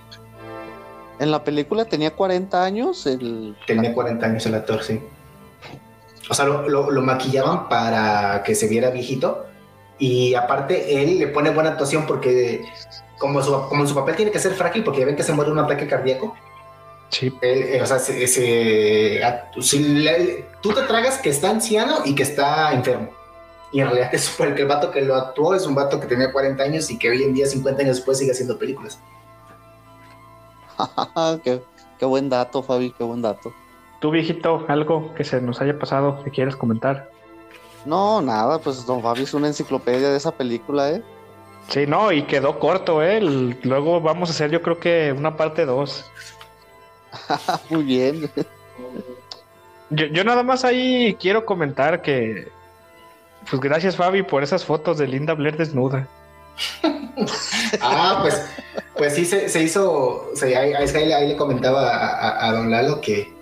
En 1.18 1.30
la 1.30 1.42
película 1.42 1.84
tenía 1.86 2.10
40 2.12 2.62
años. 2.62 3.06
El... 3.06 3.56
Tenía 3.66 3.92
40 3.94 4.26
años 4.26 4.46
el 4.46 4.54
actor, 4.54 4.82
sí. 4.82 5.00
O 6.28 6.34
sea, 6.34 6.44
lo, 6.44 6.68
lo- 6.68 6.90
lo 6.90 7.02
maquillaban 7.02 7.68
para 7.68 8.42
que 8.44 8.54
se 8.54 8.68
viera 8.68 8.90
viejito. 8.90 9.46
Y 9.98 10.34
aparte, 10.34 11.02
él 11.02 11.18
le 11.18 11.28
pone 11.28 11.50
buena 11.50 11.70
actuación 11.70 12.04
porque, 12.06 12.62
como 13.18 13.42
su, 13.42 13.50
como 13.68 13.86
su 13.86 13.94
papel 13.94 14.14
tiene 14.16 14.30
que 14.30 14.38
ser 14.38 14.52
frágil, 14.52 14.84
porque 14.84 15.00
ya 15.00 15.06
ven 15.06 15.16
que 15.16 15.22
se 15.22 15.32
muere 15.32 15.50
de 15.50 15.58
un 15.58 15.64
ataque 15.64 15.86
cardíaco. 15.86 16.36
Sí. 17.08 17.32
Él, 17.40 17.62
eh, 17.62 17.80
o 17.80 17.86
sea, 17.86 17.98
se, 17.98 18.26
se- 18.26 19.24
a- 19.24 19.50
si 19.60 19.78
le- 19.78 20.44
tú 20.60 20.72
te 20.74 20.82
tragas 20.82 21.16
que 21.18 21.30
está 21.30 21.48
anciano 21.48 22.00
y 22.04 22.14
que 22.14 22.24
está 22.24 22.72
enfermo. 22.74 23.08
Y 23.76 23.80
en 23.82 23.88
realidad 23.88 24.08
es 24.14 24.34
porque 24.38 24.62
el 24.62 24.68
vato 24.68 24.90
que 24.90 25.02
lo 25.02 25.14
actuó 25.14 25.54
es 25.54 25.66
un 25.66 25.74
vato 25.74 26.00
que 26.00 26.06
tenía 26.06 26.32
40 26.32 26.62
años 26.62 26.90
y 26.90 26.98
que 26.98 27.10
hoy 27.10 27.22
en 27.22 27.34
día, 27.34 27.44
50 27.44 27.82
años 27.82 27.96
después, 27.96 28.16
sigue 28.16 28.30
haciendo 28.32 28.58
películas. 28.58 28.98
qué, 31.44 31.60
qué 31.98 32.06
buen 32.06 32.30
dato, 32.30 32.62
Fabi, 32.62 32.92
qué 32.92 33.04
buen 33.04 33.20
dato. 33.20 33.52
Tú, 34.00 34.10
viejito, 34.10 34.64
algo 34.68 35.12
que 35.14 35.24
se 35.24 35.42
nos 35.42 35.60
haya 35.60 35.78
pasado 35.78 36.24
que 36.24 36.30
quieras 36.30 36.56
comentar. 36.56 37.10
No, 37.84 38.22
nada, 38.22 38.58
pues 38.60 38.86
Don 38.86 39.02
Fabi 39.02 39.24
es 39.24 39.34
una 39.34 39.48
enciclopedia 39.48 40.08
de 40.08 40.16
esa 40.16 40.32
película, 40.32 40.92
¿eh? 40.92 41.02
Sí, 41.68 41.86
no, 41.86 42.10
y 42.12 42.22
quedó 42.22 42.58
corto, 42.58 43.02
¿eh? 43.02 43.18
El- 43.18 43.58
Luego 43.62 44.00
vamos 44.00 44.30
a 44.30 44.32
hacer, 44.32 44.50
yo 44.50 44.62
creo 44.62 44.80
que 44.80 45.12
una 45.14 45.36
parte 45.36 45.66
2. 45.66 46.10
Muy 47.68 47.82
bien. 47.82 48.30
Yo, 49.90 50.06
yo 50.06 50.24
nada 50.24 50.42
más 50.42 50.64
ahí 50.64 51.14
quiero 51.20 51.44
comentar 51.44 52.00
que, 52.00 52.55
pues 53.50 53.60
gracias 53.60 53.96
Fabi 53.96 54.22
por 54.22 54.42
esas 54.42 54.64
fotos 54.64 54.98
de 54.98 55.06
Linda 55.06 55.34
Blair 55.34 55.56
desnuda. 55.56 56.08
Ah, 57.80 58.18
pues, 58.22 58.44
pues 58.96 59.14
sí, 59.14 59.24
se, 59.24 59.48
se 59.48 59.62
hizo, 59.62 60.30
se- 60.34 60.54
ahí, 60.56 60.72
ahí- 60.74 60.86
le- 60.86 61.14
comentaba 61.36 61.90
a, 61.90 62.46
don 62.52 62.70
Lalo 62.70 63.00
que, 63.00 63.32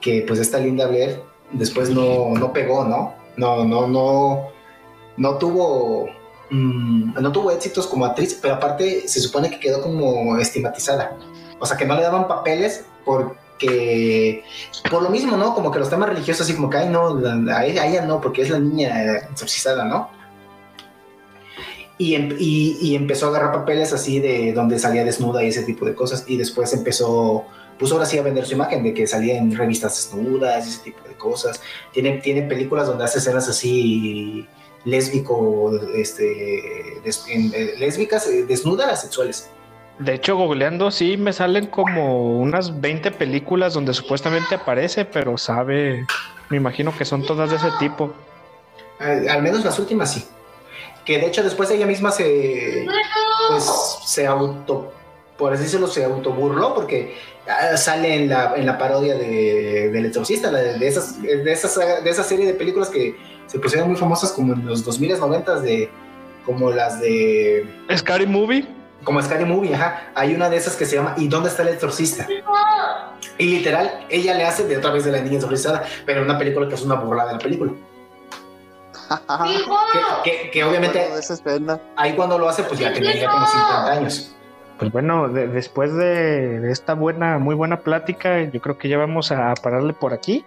que 0.00 0.24
pues 0.26 0.40
esta 0.40 0.58
Linda 0.58 0.86
Blair 0.86 1.22
después 1.52 1.90
no, 1.90 2.30
no 2.30 2.52
pegó, 2.52 2.84
¿no? 2.84 3.14
No, 3.36 3.64
no, 3.64 3.86
no, 3.86 4.48
no 5.16 5.38
tuvo, 5.38 6.08
mm, 6.50 7.14
no 7.20 7.32
tuvo 7.32 7.50
éxitos 7.52 7.86
como 7.86 8.04
actriz, 8.04 8.38
pero 8.40 8.54
aparte 8.54 9.06
se 9.08 9.20
supone 9.20 9.48
que 9.50 9.60
quedó 9.60 9.80
como 9.80 10.36
estigmatizada. 10.38 11.16
O 11.60 11.66
sea, 11.66 11.76
que 11.76 11.86
no 11.86 11.94
le 11.94 12.02
daban 12.02 12.26
papeles 12.28 12.84
porque, 13.58 14.42
por 14.90 15.02
lo 15.02 15.10
mismo, 15.10 15.36
¿no? 15.36 15.54
Como 15.54 15.70
que 15.70 15.78
los 15.78 15.88
temas 15.90 16.08
religiosos, 16.08 16.42
así 16.42 16.54
como 16.54 16.68
que, 16.70 16.78
ay, 16.78 16.88
no, 16.88 17.18
la- 17.18 17.58
a 17.58 17.66
ella 17.66 18.04
no, 18.04 18.20
porque 18.20 18.42
es 18.42 18.50
la 18.50 18.58
niña 18.58 19.16
exorcizada, 19.30 19.84
¿no? 19.84 20.10
Y, 21.96 22.14
em- 22.16 22.34
y- 22.38 22.76
y 22.80 22.96
empezó 22.96 23.26
a 23.26 23.28
agarrar 23.30 23.52
papeles 23.52 23.92
así 23.92 24.18
de 24.18 24.52
donde 24.52 24.78
salía 24.78 25.04
desnuda 25.04 25.44
y 25.44 25.48
ese 25.48 25.62
tipo 25.62 25.84
de 25.86 25.94
cosas. 25.94 26.24
Y 26.26 26.36
después 26.36 26.72
empezó, 26.72 27.44
pues 27.78 27.92
ahora 27.92 28.04
sí 28.06 28.18
a 28.18 28.22
vender 28.22 28.44
su 28.46 28.54
imagen 28.54 28.82
de 28.82 28.92
que 28.92 29.06
salía 29.06 29.38
en 29.38 29.56
revistas 29.56 29.94
desnudas 29.96 30.66
y 30.66 30.70
ese 30.70 30.82
tipo 30.82 31.06
de 31.08 31.14
cosas. 31.14 31.60
Tiene, 31.92 32.18
tiene 32.18 32.42
películas 32.42 32.88
donde 32.88 33.04
hace 33.04 33.18
escenas 33.18 33.48
así 33.48 34.46
lésbico, 34.84 35.70
este, 35.94 37.00
des- 37.04 37.24
en- 37.28 37.52
eh, 37.54 37.74
lésbicas, 37.78 38.26
eh, 38.26 38.44
desnudas, 38.44 39.02
sexuales. 39.02 39.48
De 39.98 40.14
hecho, 40.14 40.36
googleando 40.36 40.90
sí 40.90 41.16
me 41.16 41.32
salen 41.32 41.66
como 41.66 42.38
unas 42.38 42.80
20 42.80 43.12
películas 43.12 43.74
donde 43.74 43.94
supuestamente 43.94 44.56
aparece, 44.56 45.04
pero 45.04 45.38
sabe, 45.38 46.04
me 46.50 46.56
imagino 46.56 46.96
que 46.96 47.04
son 47.04 47.24
todas 47.24 47.50
de 47.50 47.56
ese 47.56 47.70
tipo. 47.78 48.12
Al, 48.98 49.28
al 49.28 49.42
menos 49.42 49.64
las 49.64 49.78
últimas 49.78 50.12
sí. 50.12 50.24
Que 51.04 51.18
de 51.18 51.26
hecho 51.26 51.42
después 51.42 51.70
ella 51.70 51.86
misma 51.86 52.10
se, 52.10 52.86
pues, 53.50 53.70
se 54.04 54.26
auto, 54.26 54.92
por 55.36 55.52
así 55.52 55.64
decirlo, 55.64 55.86
se 55.86 56.04
autoburló 56.04 56.74
porque 56.74 57.14
ah, 57.46 57.76
sale 57.76 58.14
en 58.14 58.28
la, 58.30 58.54
en 58.56 58.66
la 58.66 58.78
parodia 58.78 59.14
de, 59.14 59.90
del 59.90 60.06
exorcista, 60.06 60.50
de, 60.50 60.78
de 60.78 60.88
esas, 60.88 61.22
de, 61.22 61.52
esas, 61.52 61.78
de 62.02 62.10
esa 62.10 62.24
serie 62.24 62.46
de 62.46 62.54
películas 62.54 62.88
que 62.88 63.14
se 63.46 63.58
pusieron 63.58 63.88
muy 63.88 63.96
famosas 63.96 64.32
como 64.32 64.54
en 64.54 64.66
los 64.66 64.84
2000 64.84 65.18
90 65.20 65.60
de 65.60 65.90
como 66.44 66.70
las 66.70 67.00
de 67.00 67.66
Scary 67.94 68.26
Movie. 68.26 68.66
Como 69.04 69.22
Scary 69.22 69.44
Movie, 69.44 69.74
ajá. 69.74 70.10
Hay 70.14 70.34
una 70.34 70.48
de 70.50 70.56
esas 70.56 70.76
que 70.76 70.86
se 70.86 70.96
llama 70.96 71.14
¿Y 71.16 71.28
dónde 71.28 71.48
está 71.50 71.62
el 71.62 71.68
exorcista? 71.68 72.26
Y 73.38 73.44
literal, 73.46 74.06
ella 74.08 74.34
le 74.34 74.44
hace 74.44 74.66
de 74.66 74.76
otra 74.76 74.90
vez 74.90 75.04
de 75.04 75.12
la 75.12 75.20
niña 75.20 75.36
exorcizada, 75.36 75.82
pero 76.06 76.20
en 76.20 76.26
una 76.30 76.38
película 76.38 76.68
que 76.68 76.74
es 76.74 76.82
una 76.82 76.94
burlada 76.96 77.28
de 77.28 77.34
la 77.34 77.40
película. 77.40 77.72
Que, 80.24 80.30
que- 80.30 80.50
que 80.50 80.64
obviamente 80.64 81.06
ahí 81.96 82.14
cuando 82.14 82.38
lo 82.38 82.48
hace, 82.48 82.62
pues 82.64 82.80
ya 82.80 82.92
tenía 82.92 83.14
ya 83.14 83.30
como 83.30 83.46
50 83.46 83.92
años. 83.92 84.34
Pues 84.78 84.90
bueno, 84.92 85.28
de- 85.28 85.46
después 85.48 85.94
de, 85.94 86.60
de 86.60 86.72
esta 86.72 86.94
buena, 86.94 87.38
muy 87.38 87.54
buena 87.54 87.80
plática, 87.80 88.42
yo 88.42 88.60
creo 88.60 88.78
que 88.78 88.88
ya 88.88 88.98
vamos 88.98 89.30
a 89.30 89.52
pararle 89.62 89.92
por 89.92 90.12
aquí. 90.14 90.44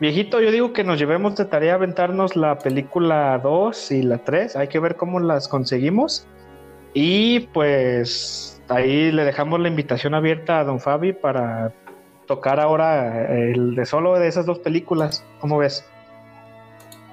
Viejito, 0.00 0.40
yo 0.40 0.50
digo 0.52 0.72
que 0.72 0.84
nos 0.84 0.98
llevemos 0.98 1.34
de 1.36 1.44
tarea 1.46 1.74
aventarnos 1.74 2.36
la 2.36 2.58
película 2.58 3.38
2 3.42 3.90
y 3.92 4.02
la 4.02 4.18
3. 4.18 4.54
Hay 4.56 4.68
que 4.68 4.78
ver 4.78 4.94
cómo 4.96 5.18
las 5.18 5.48
conseguimos. 5.48 6.26
Y 7.00 7.38
pues 7.54 8.60
ahí 8.68 9.12
le 9.12 9.24
dejamos 9.24 9.60
la 9.60 9.68
invitación 9.68 10.14
abierta 10.14 10.58
a 10.58 10.64
Don 10.64 10.80
Fabi 10.80 11.12
para 11.12 11.72
tocar 12.26 12.58
ahora 12.58 13.24
el 13.32 13.76
de 13.76 13.86
solo 13.86 14.18
de 14.18 14.26
esas 14.26 14.46
dos 14.46 14.58
películas. 14.58 15.22
¿Cómo 15.40 15.58
ves? 15.58 15.84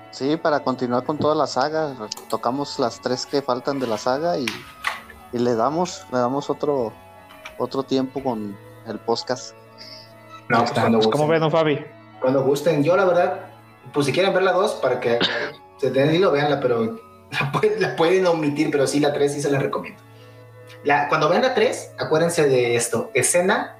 Sí, 0.09 0.37
para 0.37 0.61
continuar 0.61 1.03
con 1.03 1.19
toda 1.19 1.35
la 1.35 1.45
saga, 1.45 1.93
tocamos 2.31 2.79
las 2.79 2.99
tres 2.99 3.27
que 3.27 3.43
faltan 3.43 3.79
de 3.79 3.85
la 3.85 3.99
saga 3.99 4.39
y, 4.39 4.47
le 5.33 5.53
damos, 5.53 6.03
le 6.11 6.17
damos 6.17 6.49
otro, 6.49 6.91
otro 7.59 7.83
tiempo 7.83 8.23
con 8.23 8.57
el 8.87 8.97
podcast. 8.97 9.55
No, 10.49 10.65
pues 10.65 11.07
¿Cómo 11.09 11.27
ves, 11.27 11.39
don 11.39 11.51
Fabi? 11.51 11.79
Cuando 12.21 12.41
gusten. 12.41 12.83
Yo, 12.83 12.97
la 12.97 13.05
verdad, 13.05 13.39
pues 13.93 14.07
si 14.07 14.11
quieren 14.11 14.33
ver 14.33 14.41
la 14.41 14.53
dos, 14.53 14.73
para 14.81 14.99
que 14.99 15.19
se 15.77 15.91
den 15.91 16.15
hilo, 16.15 16.31
veanla, 16.31 16.59
pero 16.59 16.97
la 17.31 17.95
pueden, 17.95 18.25
omitir, 18.25 18.71
pero 18.71 18.87
sí, 18.87 18.99
la 18.99 19.13
tres 19.13 19.33
sí 19.33 19.41
se 19.41 19.49
la 19.49 19.59
recomiendo. 19.59 20.01
La, 20.83 21.07
cuando 21.09 21.29
vean 21.29 21.41
la 21.41 21.53
tres, 21.53 21.91
acuérdense 21.97 22.47
de 22.47 22.75
esto: 22.75 23.11
escena 23.13 23.77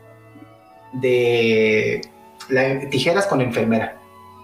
de 0.93 2.02
tijeras 2.89 3.28
con 3.28 3.41
enfermera. 3.41 4.00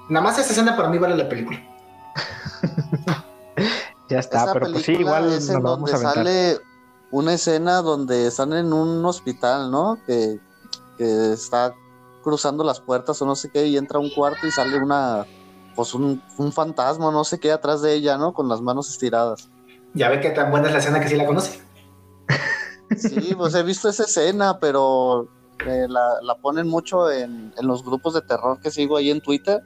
Nada 0.09 0.23
más 0.23 0.37
esa 0.37 0.51
escena 0.51 0.75
para 0.75 0.89
mí 0.89 0.97
vale 0.97 1.15
la 1.15 1.29
película. 1.29 1.59
ya 4.09 4.19
está, 4.19 4.51
pero 4.53 4.71
pues 4.71 4.83
sí, 4.83 4.93
igual 4.93 5.31
es 5.31 5.49
en 5.49 5.61
donde 5.61 5.97
sale 5.97 6.57
una 7.11 7.33
escena 7.33 7.81
donde 7.81 8.27
están 8.27 8.53
en 8.53 8.73
un 8.73 9.05
hospital, 9.05 9.71
¿no? 9.71 9.99
Que, 10.05 10.39
está 10.99 11.73
cruzando 12.21 12.63
las 12.63 12.79
puertas 12.79 13.19
o 13.23 13.25
no 13.25 13.35
sé 13.35 13.49
qué 13.49 13.65
y 13.65 13.75
entra 13.75 13.97
a 13.97 14.01
un 14.01 14.11
cuarto 14.11 14.45
y 14.45 14.51
sale 14.51 14.77
una 14.77 15.25
pues 15.75 15.93
un, 15.93 16.21
fantasma, 16.51 17.11
no 17.11 17.23
sé 17.23 17.39
qué 17.39 17.51
atrás 17.51 17.81
de 17.81 17.93
ella, 17.93 18.17
¿no? 18.17 18.33
Con 18.33 18.47
las 18.47 18.61
manos 18.61 18.89
estiradas. 18.89 19.49
Ya 19.93 20.09
ve 20.09 20.19
que 20.19 20.29
tan 20.31 20.51
buena 20.51 20.67
es 20.67 20.73
la 20.73 20.79
escena 20.79 20.99
que 20.99 21.09
sí 21.09 21.15
la 21.15 21.25
conoce. 21.25 21.61
Sí, 22.97 23.33
pues 23.37 23.55
he 23.55 23.63
visto 23.63 23.87
esa 23.87 24.03
escena, 24.03 24.59
pero 24.59 25.29
eh, 25.65 25.87
la, 25.87 26.35
ponen 26.41 26.67
mucho 26.67 27.09
en, 27.09 27.53
en, 27.57 27.67
los 27.67 27.85
grupos 27.85 28.13
de 28.13 28.21
terror 28.21 28.59
que 28.59 28.69
sigo 28.69 28.97
ahí 28.97 29.09
en 29.09 29.21
Twitter 29.21 29.63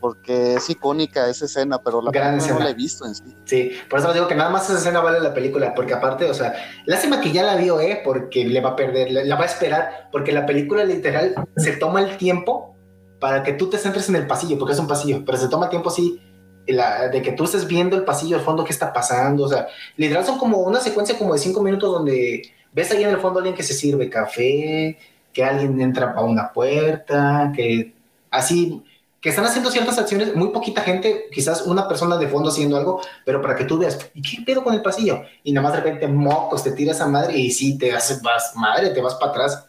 porque 0.00 0.54
es 0.54 0.68
icónica 0.70 1.28
esa 1.28 1.44
escena, 1.44 1.78
pero 1.82 2.00
la 2.00 2.10
Gran 2.10 2.38
no 2.38 2.58
la 2.58 2.70
he 2.70 2.74
visto 2.74 3.06
en 3.06 3.14
sí. 3.14 3.24
Sí, 3.44 3.72
por 3.88 3.98
eso 3.98 4.08
les 4.08 4.14
digo 4.14 4.28
que 4.28 4.34
nada 4.34 4.50
más 4.50 4.68
esa 4.68 4.78
escena 4.78 5.00
vale 5.00 5.20
la 5.20 5.34
película, 5.34 5.74
porque 5.74 5.92
aparte, 5.92 6.24
o 6.24 6.34
sea, 6.34 6.54
lástima 6.86 7.20
que 7.20 7.32
ya 7.32 7.42
la 7.42 7.56
vio, 7.56 7.80
¿eh? 7.80 8.00
Porque 8.02 8.44
le 8.44 8.60
va 8.60 8.70
a 8.70 8.76
perder, 8.76 9.10
la 9.10 9.36
va 9.36 9.42
a 9.42 9.46
esperar, 9.46 10.08
porque 10.10 10.32
la 10.32 10.46
película 10.46 10.84
literal 10.84 11.34
se 11.56 11.72
toma 11.72 12.00
el 12.00 12.16
tiempo 12.16 12.74
para 13.20 13.42
que 13.42 13.52
tú 13.52 13.68
te 13.68 13.78
centres 13.78 14.08
en 14.08 14.16
el 14.16 14.26
pasillo, 14.26 14.58
porque 14.58 14.72
es 14.72 14.80
un 14.80 14.88
pasillo, 14.88 15.22
pero 15.24 15.38
se 15.38 15.48
toma 15.48 15.68
tiempo 15.68 15.90
así 15.90 16.20
de 16.66 17.22
que 17.22 17.32
tú 17.32 17.44
estés 17.44 17.66
viendo 17.66 17.96
el 17.96 18.04
pasillo 18.04 18.36
al 18.36 18.42
fondo, 18.42 18.64
qué 18.64 18.72
está 18.72 18.92
pasando, 18.92 19.44
o 19.44 19.48
sea, 19.48 19.68
literal 19.96 20.24
son 20.24 20.38
como 20.38 20.58
una 20.58 20.80
secuencia 20.80 21.18
como 21.18 21.32
de 21.32 21.40
cinco 21.40 21.62
minutos 21.62 21.92
donde 21.92 22.42
ves 22.72 22.90
ahí 22.92 23.02
en 23.02 23.10
el 23.10 23.18
fondo 23.18 23.38
a 23.38 23.40
alguien 23.40 23.56
que 23.56 23.62
se 23.62 23.74
sirve 23.74 24.08
café, 24.08 24.98
que 25.32 25.44
alguien 25.44 25.80
entra 25.80 26.12
a 26.12 26.22
una 26.22 26.52
puerta, 26.52 27.52
que 27.54 27.94
así 28.30 28.82
que 29.20 29.28
están 29.28 29.44
haciendo 29.44 29.70
ciertas 29.70 29.98
acciones, 29.98 30.34
muy 30.34 30.48
poquita 30.48 30.80
gente, 30.80 31.26
quizás 31.30 31.66
una 31.66 31.86
persona 31.86 32.16
de 32.16 32.26
fondo 32.26 32.48
haciendo 32.48 32.76
algo, 32.76 33.02
pero 33.26 33.42
para 33.42 33.54
que 33.54 33.64
tú 33.64 33.76
veas, 33.76 34.10
¿y 34.14 34.22
qué 34.22 34.42
pedo 34.46 34.64
con 34.64 34.72
el 34.72 34.80
pasillo? 34.80 35.22
Y 35.44 35.52
nada 35.52 35.68
más 35.68 35.76
de 35.76 35.82
repente, 35.82 36.08
mocos, 36.08 36.64
te 36.64 36.72
tiras 36.72 37.00
a 37.02 37.06
madre 37.06 37.36
y 37.36 37.50
sí, 37.50 37.76
te 37.76 37.92
haces, 37.92 38.22
vas, 38.22 38.52
madre, 38.56 38.90
te 38.90 39.00
vas 39.00 39.14
para 39.16 39.32
atrás. 39.32 39.66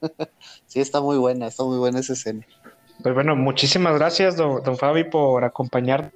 Sí, 0.66 0.80
está 0.80 1.02
muy 1.02 1.18
buena, 1.18 1.48
está 1.48 1.64
muy 1.64 1.76
buena 1.76 2.00
esa 2.00 2.14
escena. 2.14 2.46
Pues 3.02 3.14
bueno, 3.14 3.36
muchísimas 3.36 3.94
gracias, 3.94 4.36
don, 4.36 4.76
Fabi, 4.76 5.04
por 5.04 5.44
acompañar. 5.44 6.12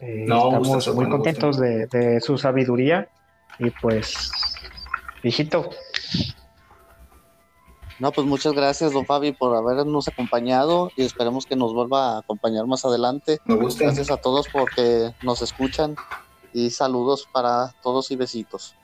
Eh, 0.00 0.22
estamos 0.22 0.94
muy 0.94 1.08
contentos 1.08 1.58
de, 1.58 1.86
de, 1.86 2.20
su 2.20 2.38
sabiduría 2.38 3.08
y 3.58 3.70
pues, 3.70 4.30
hijito, 5.24 5.70
no, 7.98 8.12
pues 8.12 8.26
muchas 8.26 8.52
gracias, 8.52 8.92
don 8.92 9.04
Fabi, 9.04 9.32
por 9.32 9.56
habernos 9.56 10.06
acompañado 10.06 10.92
y 10.96 11.02
esperemos 11.02 11.46
que 11.46 11.56
nos 11.56 11.74
vuelva 11.74 12.14
a 12.14 12.18
acompañar 12.20 12.64
más 12.66 12.84
adelante. 12.84 13.38
Me 13.44 13.56
gusta. 13.56 13.84
Gracias 13.84 14.10
a 14.12 14.18
todos 14.18 14.46
porque 14.48 15.12
nos 15.22 15.42
escuchan 15.42 15.96
y 16.52 16.70
saludos 16.70 17.28
para 17.32 17.74
todos 17.82 18.12
y 18.12 18.16
besitos. 18.16 18.76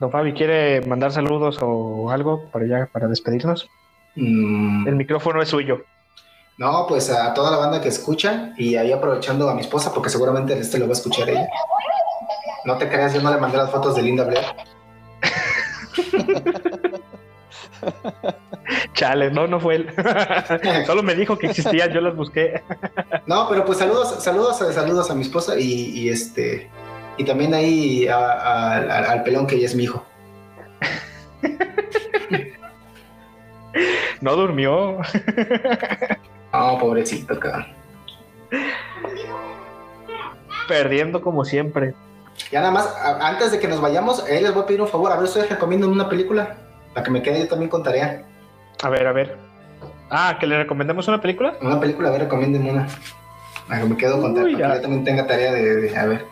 Don 0.00 0.10
Fabi, 0.10 0.32
¿quiere 0.32 0.80
mandar 0.82 1.12
saludos 1.12 1.58
o 1.62 2.10
algo 2.10 2.50
para 2.50 2.66
ya 2.66 2.88
para 2.92 3.06
despedirnos? 3.06 3.68
Mm. 4.16 4.88
El 4.88 4.96
micrófono 4.96 5.40
es 5.40 5.48
suyo. 5.48 5.84
No, 6.58 6.86
pues 6.86 7.10
a 7.10 7.34
toda 7.34 7.50
la 7.50 7.58
banda 7.58 7.82
que 7.82 7.88
escucha 7.88 8.52
y 8.56 8.76
ahí 8.76 8.90
aprovechando 8.90 9.50
a 9.50 9.54
mi 9.54 9.60
esposa 9.60 9.92
porque 9.92 10.08
seguramente 10.08 10.58
este 10.58 10.78
lo 10.78 10.86
va 10.86 10.92
a 10.92 10.94
escuchar 10.94 11.28
ella. 11.28 11.48
No 12.64 12.78
te 12.78 12.88
creas, 12.88 13.12
yo 13.12 13.20
no 13.20 13.30
le 13.30 13.36
mandé 13.36 13.58
las 13.58 13.70
fotos 13.70 13.94
de 13.94 14.02
Linda 14.02 14.24
Blair. 14.24 14.44
Chale, 18.94 19.30
no, 19.30 19.46
no 19.46 19.60
fue 19.60 19.76
él. 19.76 19.94
Solo 20.86 21.02
me 21.02 21.14
dijo 21.14 21.38
que 21.38 21.48
existían, 21.48 21.92
yo 21.92 22.00
las 22.00 22.16
busqué. 22.16 22.62
no, 23.26 23.48
pero 23.50 23.64
pues 23.66 23.76
saludos, 23.78 24.24
saludos, 24.24 24.56
saludos 24.56 25.10
a 25.10 25.14
mi 25.14 25.22
esposa 25.22 25.58
y, 25.58 26.08
este 26.08 26.70
y 27.18 27.24
también 27.24 27.52
ahí 27.52 28.08
al 28.08 29.22
pelón 29.24 29.46
que 29.46 29.60
ya 29.60 29.66
es 29.66 29.74
mi 29.74 29.84
hijo. 29.84 30.06
no 34.22 34.36
durmió. 34.36 34.98
No, 36.56 36.78
pobrecito, 36.78 37.38
cabrón. 37.38 37.66
Perdiendo 40.68 41.20
como 41.20 41.44
siempre. 41.44 41.94
Ya 42.50 42.60
nada 42.60 42.72
más, 42.72 42.94
antes 43.20 43.52
de 43.52 43.58
que 43.58 43.68
nos 43.68 43.80
vayamos, 43.80 44.28
eh, 44.28 44.40
les 44.40 44.52
voy 44.52 44.62
a 44.62 44.66
pedir 44.66 44.80
un 44.80 44.88
favor. 44.88 45.12
A 45.12 45.16
ver, 45.16 45.24
ustedes 45.24 45.48
recomiendan 45.48 45.90
una 45.90 46.08
película. 46.08 46.56
La 46.94 47.02
que 47.02 47.10
me 47.10 47.22
quede 47.22 47.40
yo 47.40 47.48
también 47.48 47.70
con 47.70 47.82
tarea. 47.82 48.24
A 48.82 48.88
ver, 48.88 49.06
a 49.06 49.12
ver. 49.12 49.38
Ah, 50.10 50.36
¿que 50.38 50.46
le 50.46 50.56
recomendemos 50.56 51.08
una 51.08 51.20
película? 51.20 51.56
Una 51.60 51.80
película, 51.80 52.08
a 52.08 52.12
ver, 52.12 52.22
recomienden 52.22 52.68
una. 52.68 52.86
A 53.68 53.80
que 53.80 53.84
me 53.84 53.96
quedo 53.96 54.20
con 54.20 54.34
tarea. 54.34 54.76
yo 54.76 54.80
también 54.80 55.04
tenga 55.04 55.26
tarea 55.26 55.52
de, 55.52 55.96
a 55.96 56.06
ver. 56.06 56.24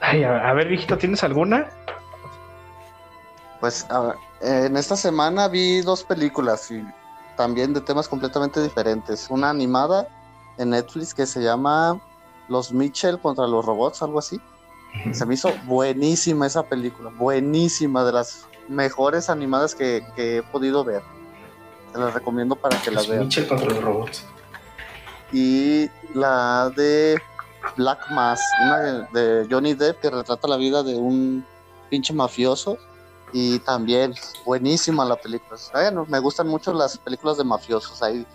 Ay, 0.00 0.24
a, 0.24 0.52
ver, 0.52 0.68
viejito, 0.68 0.96
¿tienes 0.96 1.22
alguna? 1.24 1.68
Pues 3.60 3.86
en 4.40 4.76
esta 4.76 4.96
semana 4.96 5.48
vi 5.48 5.80
dos 5.80 6.04
películas 6.04 6.70
y 6.70 6.84
también 7.38 7.72
de 7.72 7.80
temas 7.80 8.08
completamente 8.08 8.60
diferentes. 8.60 9.28
Una 9.30 9.48
animada 9.48 10.08
en 10.58 10.70
Netflix 10.70 11.14
que 11.14 11.24
se 11.24 11.40
llama 11.40 12.00
Los 12.48 12.72
Mitchell 12.72 13.18
contra 13.20 13.46
los 13.46 13.64
robots, 13.64 14.02
algo 14.02 14.18
así. 14.18 14.40
Se 15.12 15.24
me 15.24 15.34
hizo 15.34 15.52
buenísima 15.64 16.46
esa 16.46 16.64
película, 16.64 17.10
buenísima, 17.16 18.04
de 18.04 18.12
las 18.12 18.46
mejores 18.68 19.30
animadas 19.30 19.74
que, 19.74 20.04
he 20.16 20.42
podido 20.50 20.82
ver. 20.82 21.02
Te 21.92 22.00
las 22.00 22.12
recomiendo 22.12 22.56
para 22.56 22.76
que 22.82 22.90
las 22.90 23.06
vean. 23.06 23.20
Mitchell 23.20 23.46
contra 23.46 23.68
los 23.68 23.82
robots. 23.82 24.24
Y 25.32 25.88
la 26.14 26.72
de 26.74 27.20
Black 27.76 28.00
Mass, 28.10 28.40
una 28.62 29.08
de, 29.12 29.46
Johnny 29.48 29.74
Depp 29.74 30.00
que 30.00 30.10
retrata 30.10 30.48
la 30.48 30.56
vida 30.56 30.82
de 30.82 30.96
un 30.96 31.44
pinche 31.88 32.12
mafioso. 32.12 32.78
Y 33.32 33.58
también 33.60 34.14
buenísima 34.44 35.04
la 35.04 35.16
película. 35.16 35.58
Bueno, 35.72 36.06
me 36.08 36.18
gustan 36.18 36.48
mucho 36.48 36.72
las 36.72 36.96
películas 36.98 37.36
de 37.36 37.44
mafiosos. 37.44 38.02
Ahí 38.02 38.26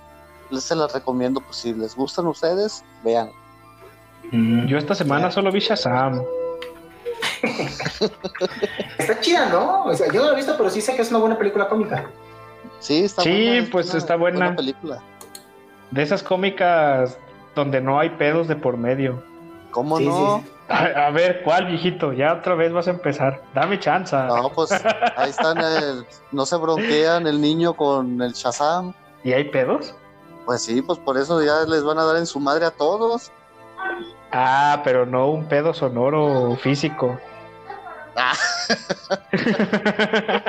les 0.50 0.64
se 0.64 0.76
las 0.76 0.94
recomiendo, 0.94 1.42
pues 1.42 1.58
si 1.58 1.74
les 1.74 1.96
gustan 1.96 2.28
ustedes, 2.28 2.84
vean. 3.04 3.32
Yo 4.68 4.78
esta 4.78 4.96
semana 4.96 5.30
solo 5.32 5.52
vi 5.52 5.60
Shazam. 5.60 6.24
está 8.98 9.20
chida, 9.20 9.50
¿no? 9.50 9.86
O 9.86 9.94
sea, 9.94 10.08
yo 10.12 10.22
no 10.22 10.28
la 10.28 10.34
he 10.34 10.36
visto, 10.36 10.56
pero 10.58 10.70
sí 10.70 10.82
sé 10.82 10.96
que 10.96 11.02
es 11.02 11.10
una 11.10 11.20
buena 11.20 11.38
película 11.38 11.68
cómica. 11.68 12.10
Sí, 12.80 13.04
está 13.04 13.22
sí, 13.22 13.68
pues 13.72 13.94
está 13.94 14.16
buena. 14.16 14.56
película. 14.56 15.02
De 15.92 16.02
esas 16.02 16.24
cómicas 16.24 17.18
donde 17.56 17.82
no 17.82 18.00
hay 18.00 18.10
pedos 18.12 18.48
de 18.48 18.56
por 18.56 18.78
medio. 18.78 19.24
¿Cómo 19.72 20.00
no? 20.00 20.44
A, 20.74 21.12
ver, 21.12 21.44
¿cuál, 21.44 21.68
viejito? 21.68 22.14
Ya 22.14 22.34
otra 22.34 22.56
vez 22.56 22.74
vas 22.74 22.88
a 22.88 22.92
empezar. 22.92 23.44
Dame 23.54 23.80
chance. 23.80 24.16
No, 24.16 24.50
pues 24.50 24.72
ahí 25.16 25.30
están, 25.30 25.60
el, 25.60 26.04
no 26.32 26.48
se 26.48 26.56
bronquean 26.56 27.28
el 27.28 27.40
niño 27.40 27.76
con 27.76 28.20
el 28.22 28.34
Shazam. 28.34 28.94
¿Y 29.24 29.34
hay 29.34 29.44
pedos? 29.46 29.94
Pues 30.46 30.64
sí, 30.64 30.82
pues 30.82 30.98
por 31.00 31.18
eso 31.18 31.42
ya 31.44 31.62
les 31.68 31.84
van 31.84 32.00
a 32.00 32.06
dar 32.06 32.18
en 32.18 32.26
su 32.26 32.40
madre 32.40 32.66
a 32.66 32.72
todos. 32.72 33.32
Ah, 34.32 34.82
pero 34.84 35.06
no 35.06 35.30
un 35.30 35.48
pedo 35.48 35.76
sonoro 35.76 36.56
físico. 36.56 37.20
Ah. 38.16 38.34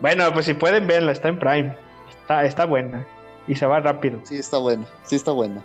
bueno, 0.00 0.32
pues 0.34 0.46
si 0.46 0.54
pueden 0.54 0.86
verla, 0.86 1.12
está 1.12 1.28
en 1.28 1.38
Prime. 1.38 1.76
Está, 2.20 2.44
está 2.44 2.66
buena. 2.66 3.06
Y 3.48 3.54
se 3.54 3.64
va 3.64 3.80
rápido. 3.80 4.20
Sí, 4.24 4.36
está 4.36 4.58
buena. 4.58 4.84
Sí, 5.04 5.16
está 5.16 5.32
buena. 5.32 5.62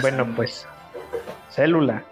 Bueno, 0.00 0.26
pues. 0.34 0.66
Célula. 1.50 2.04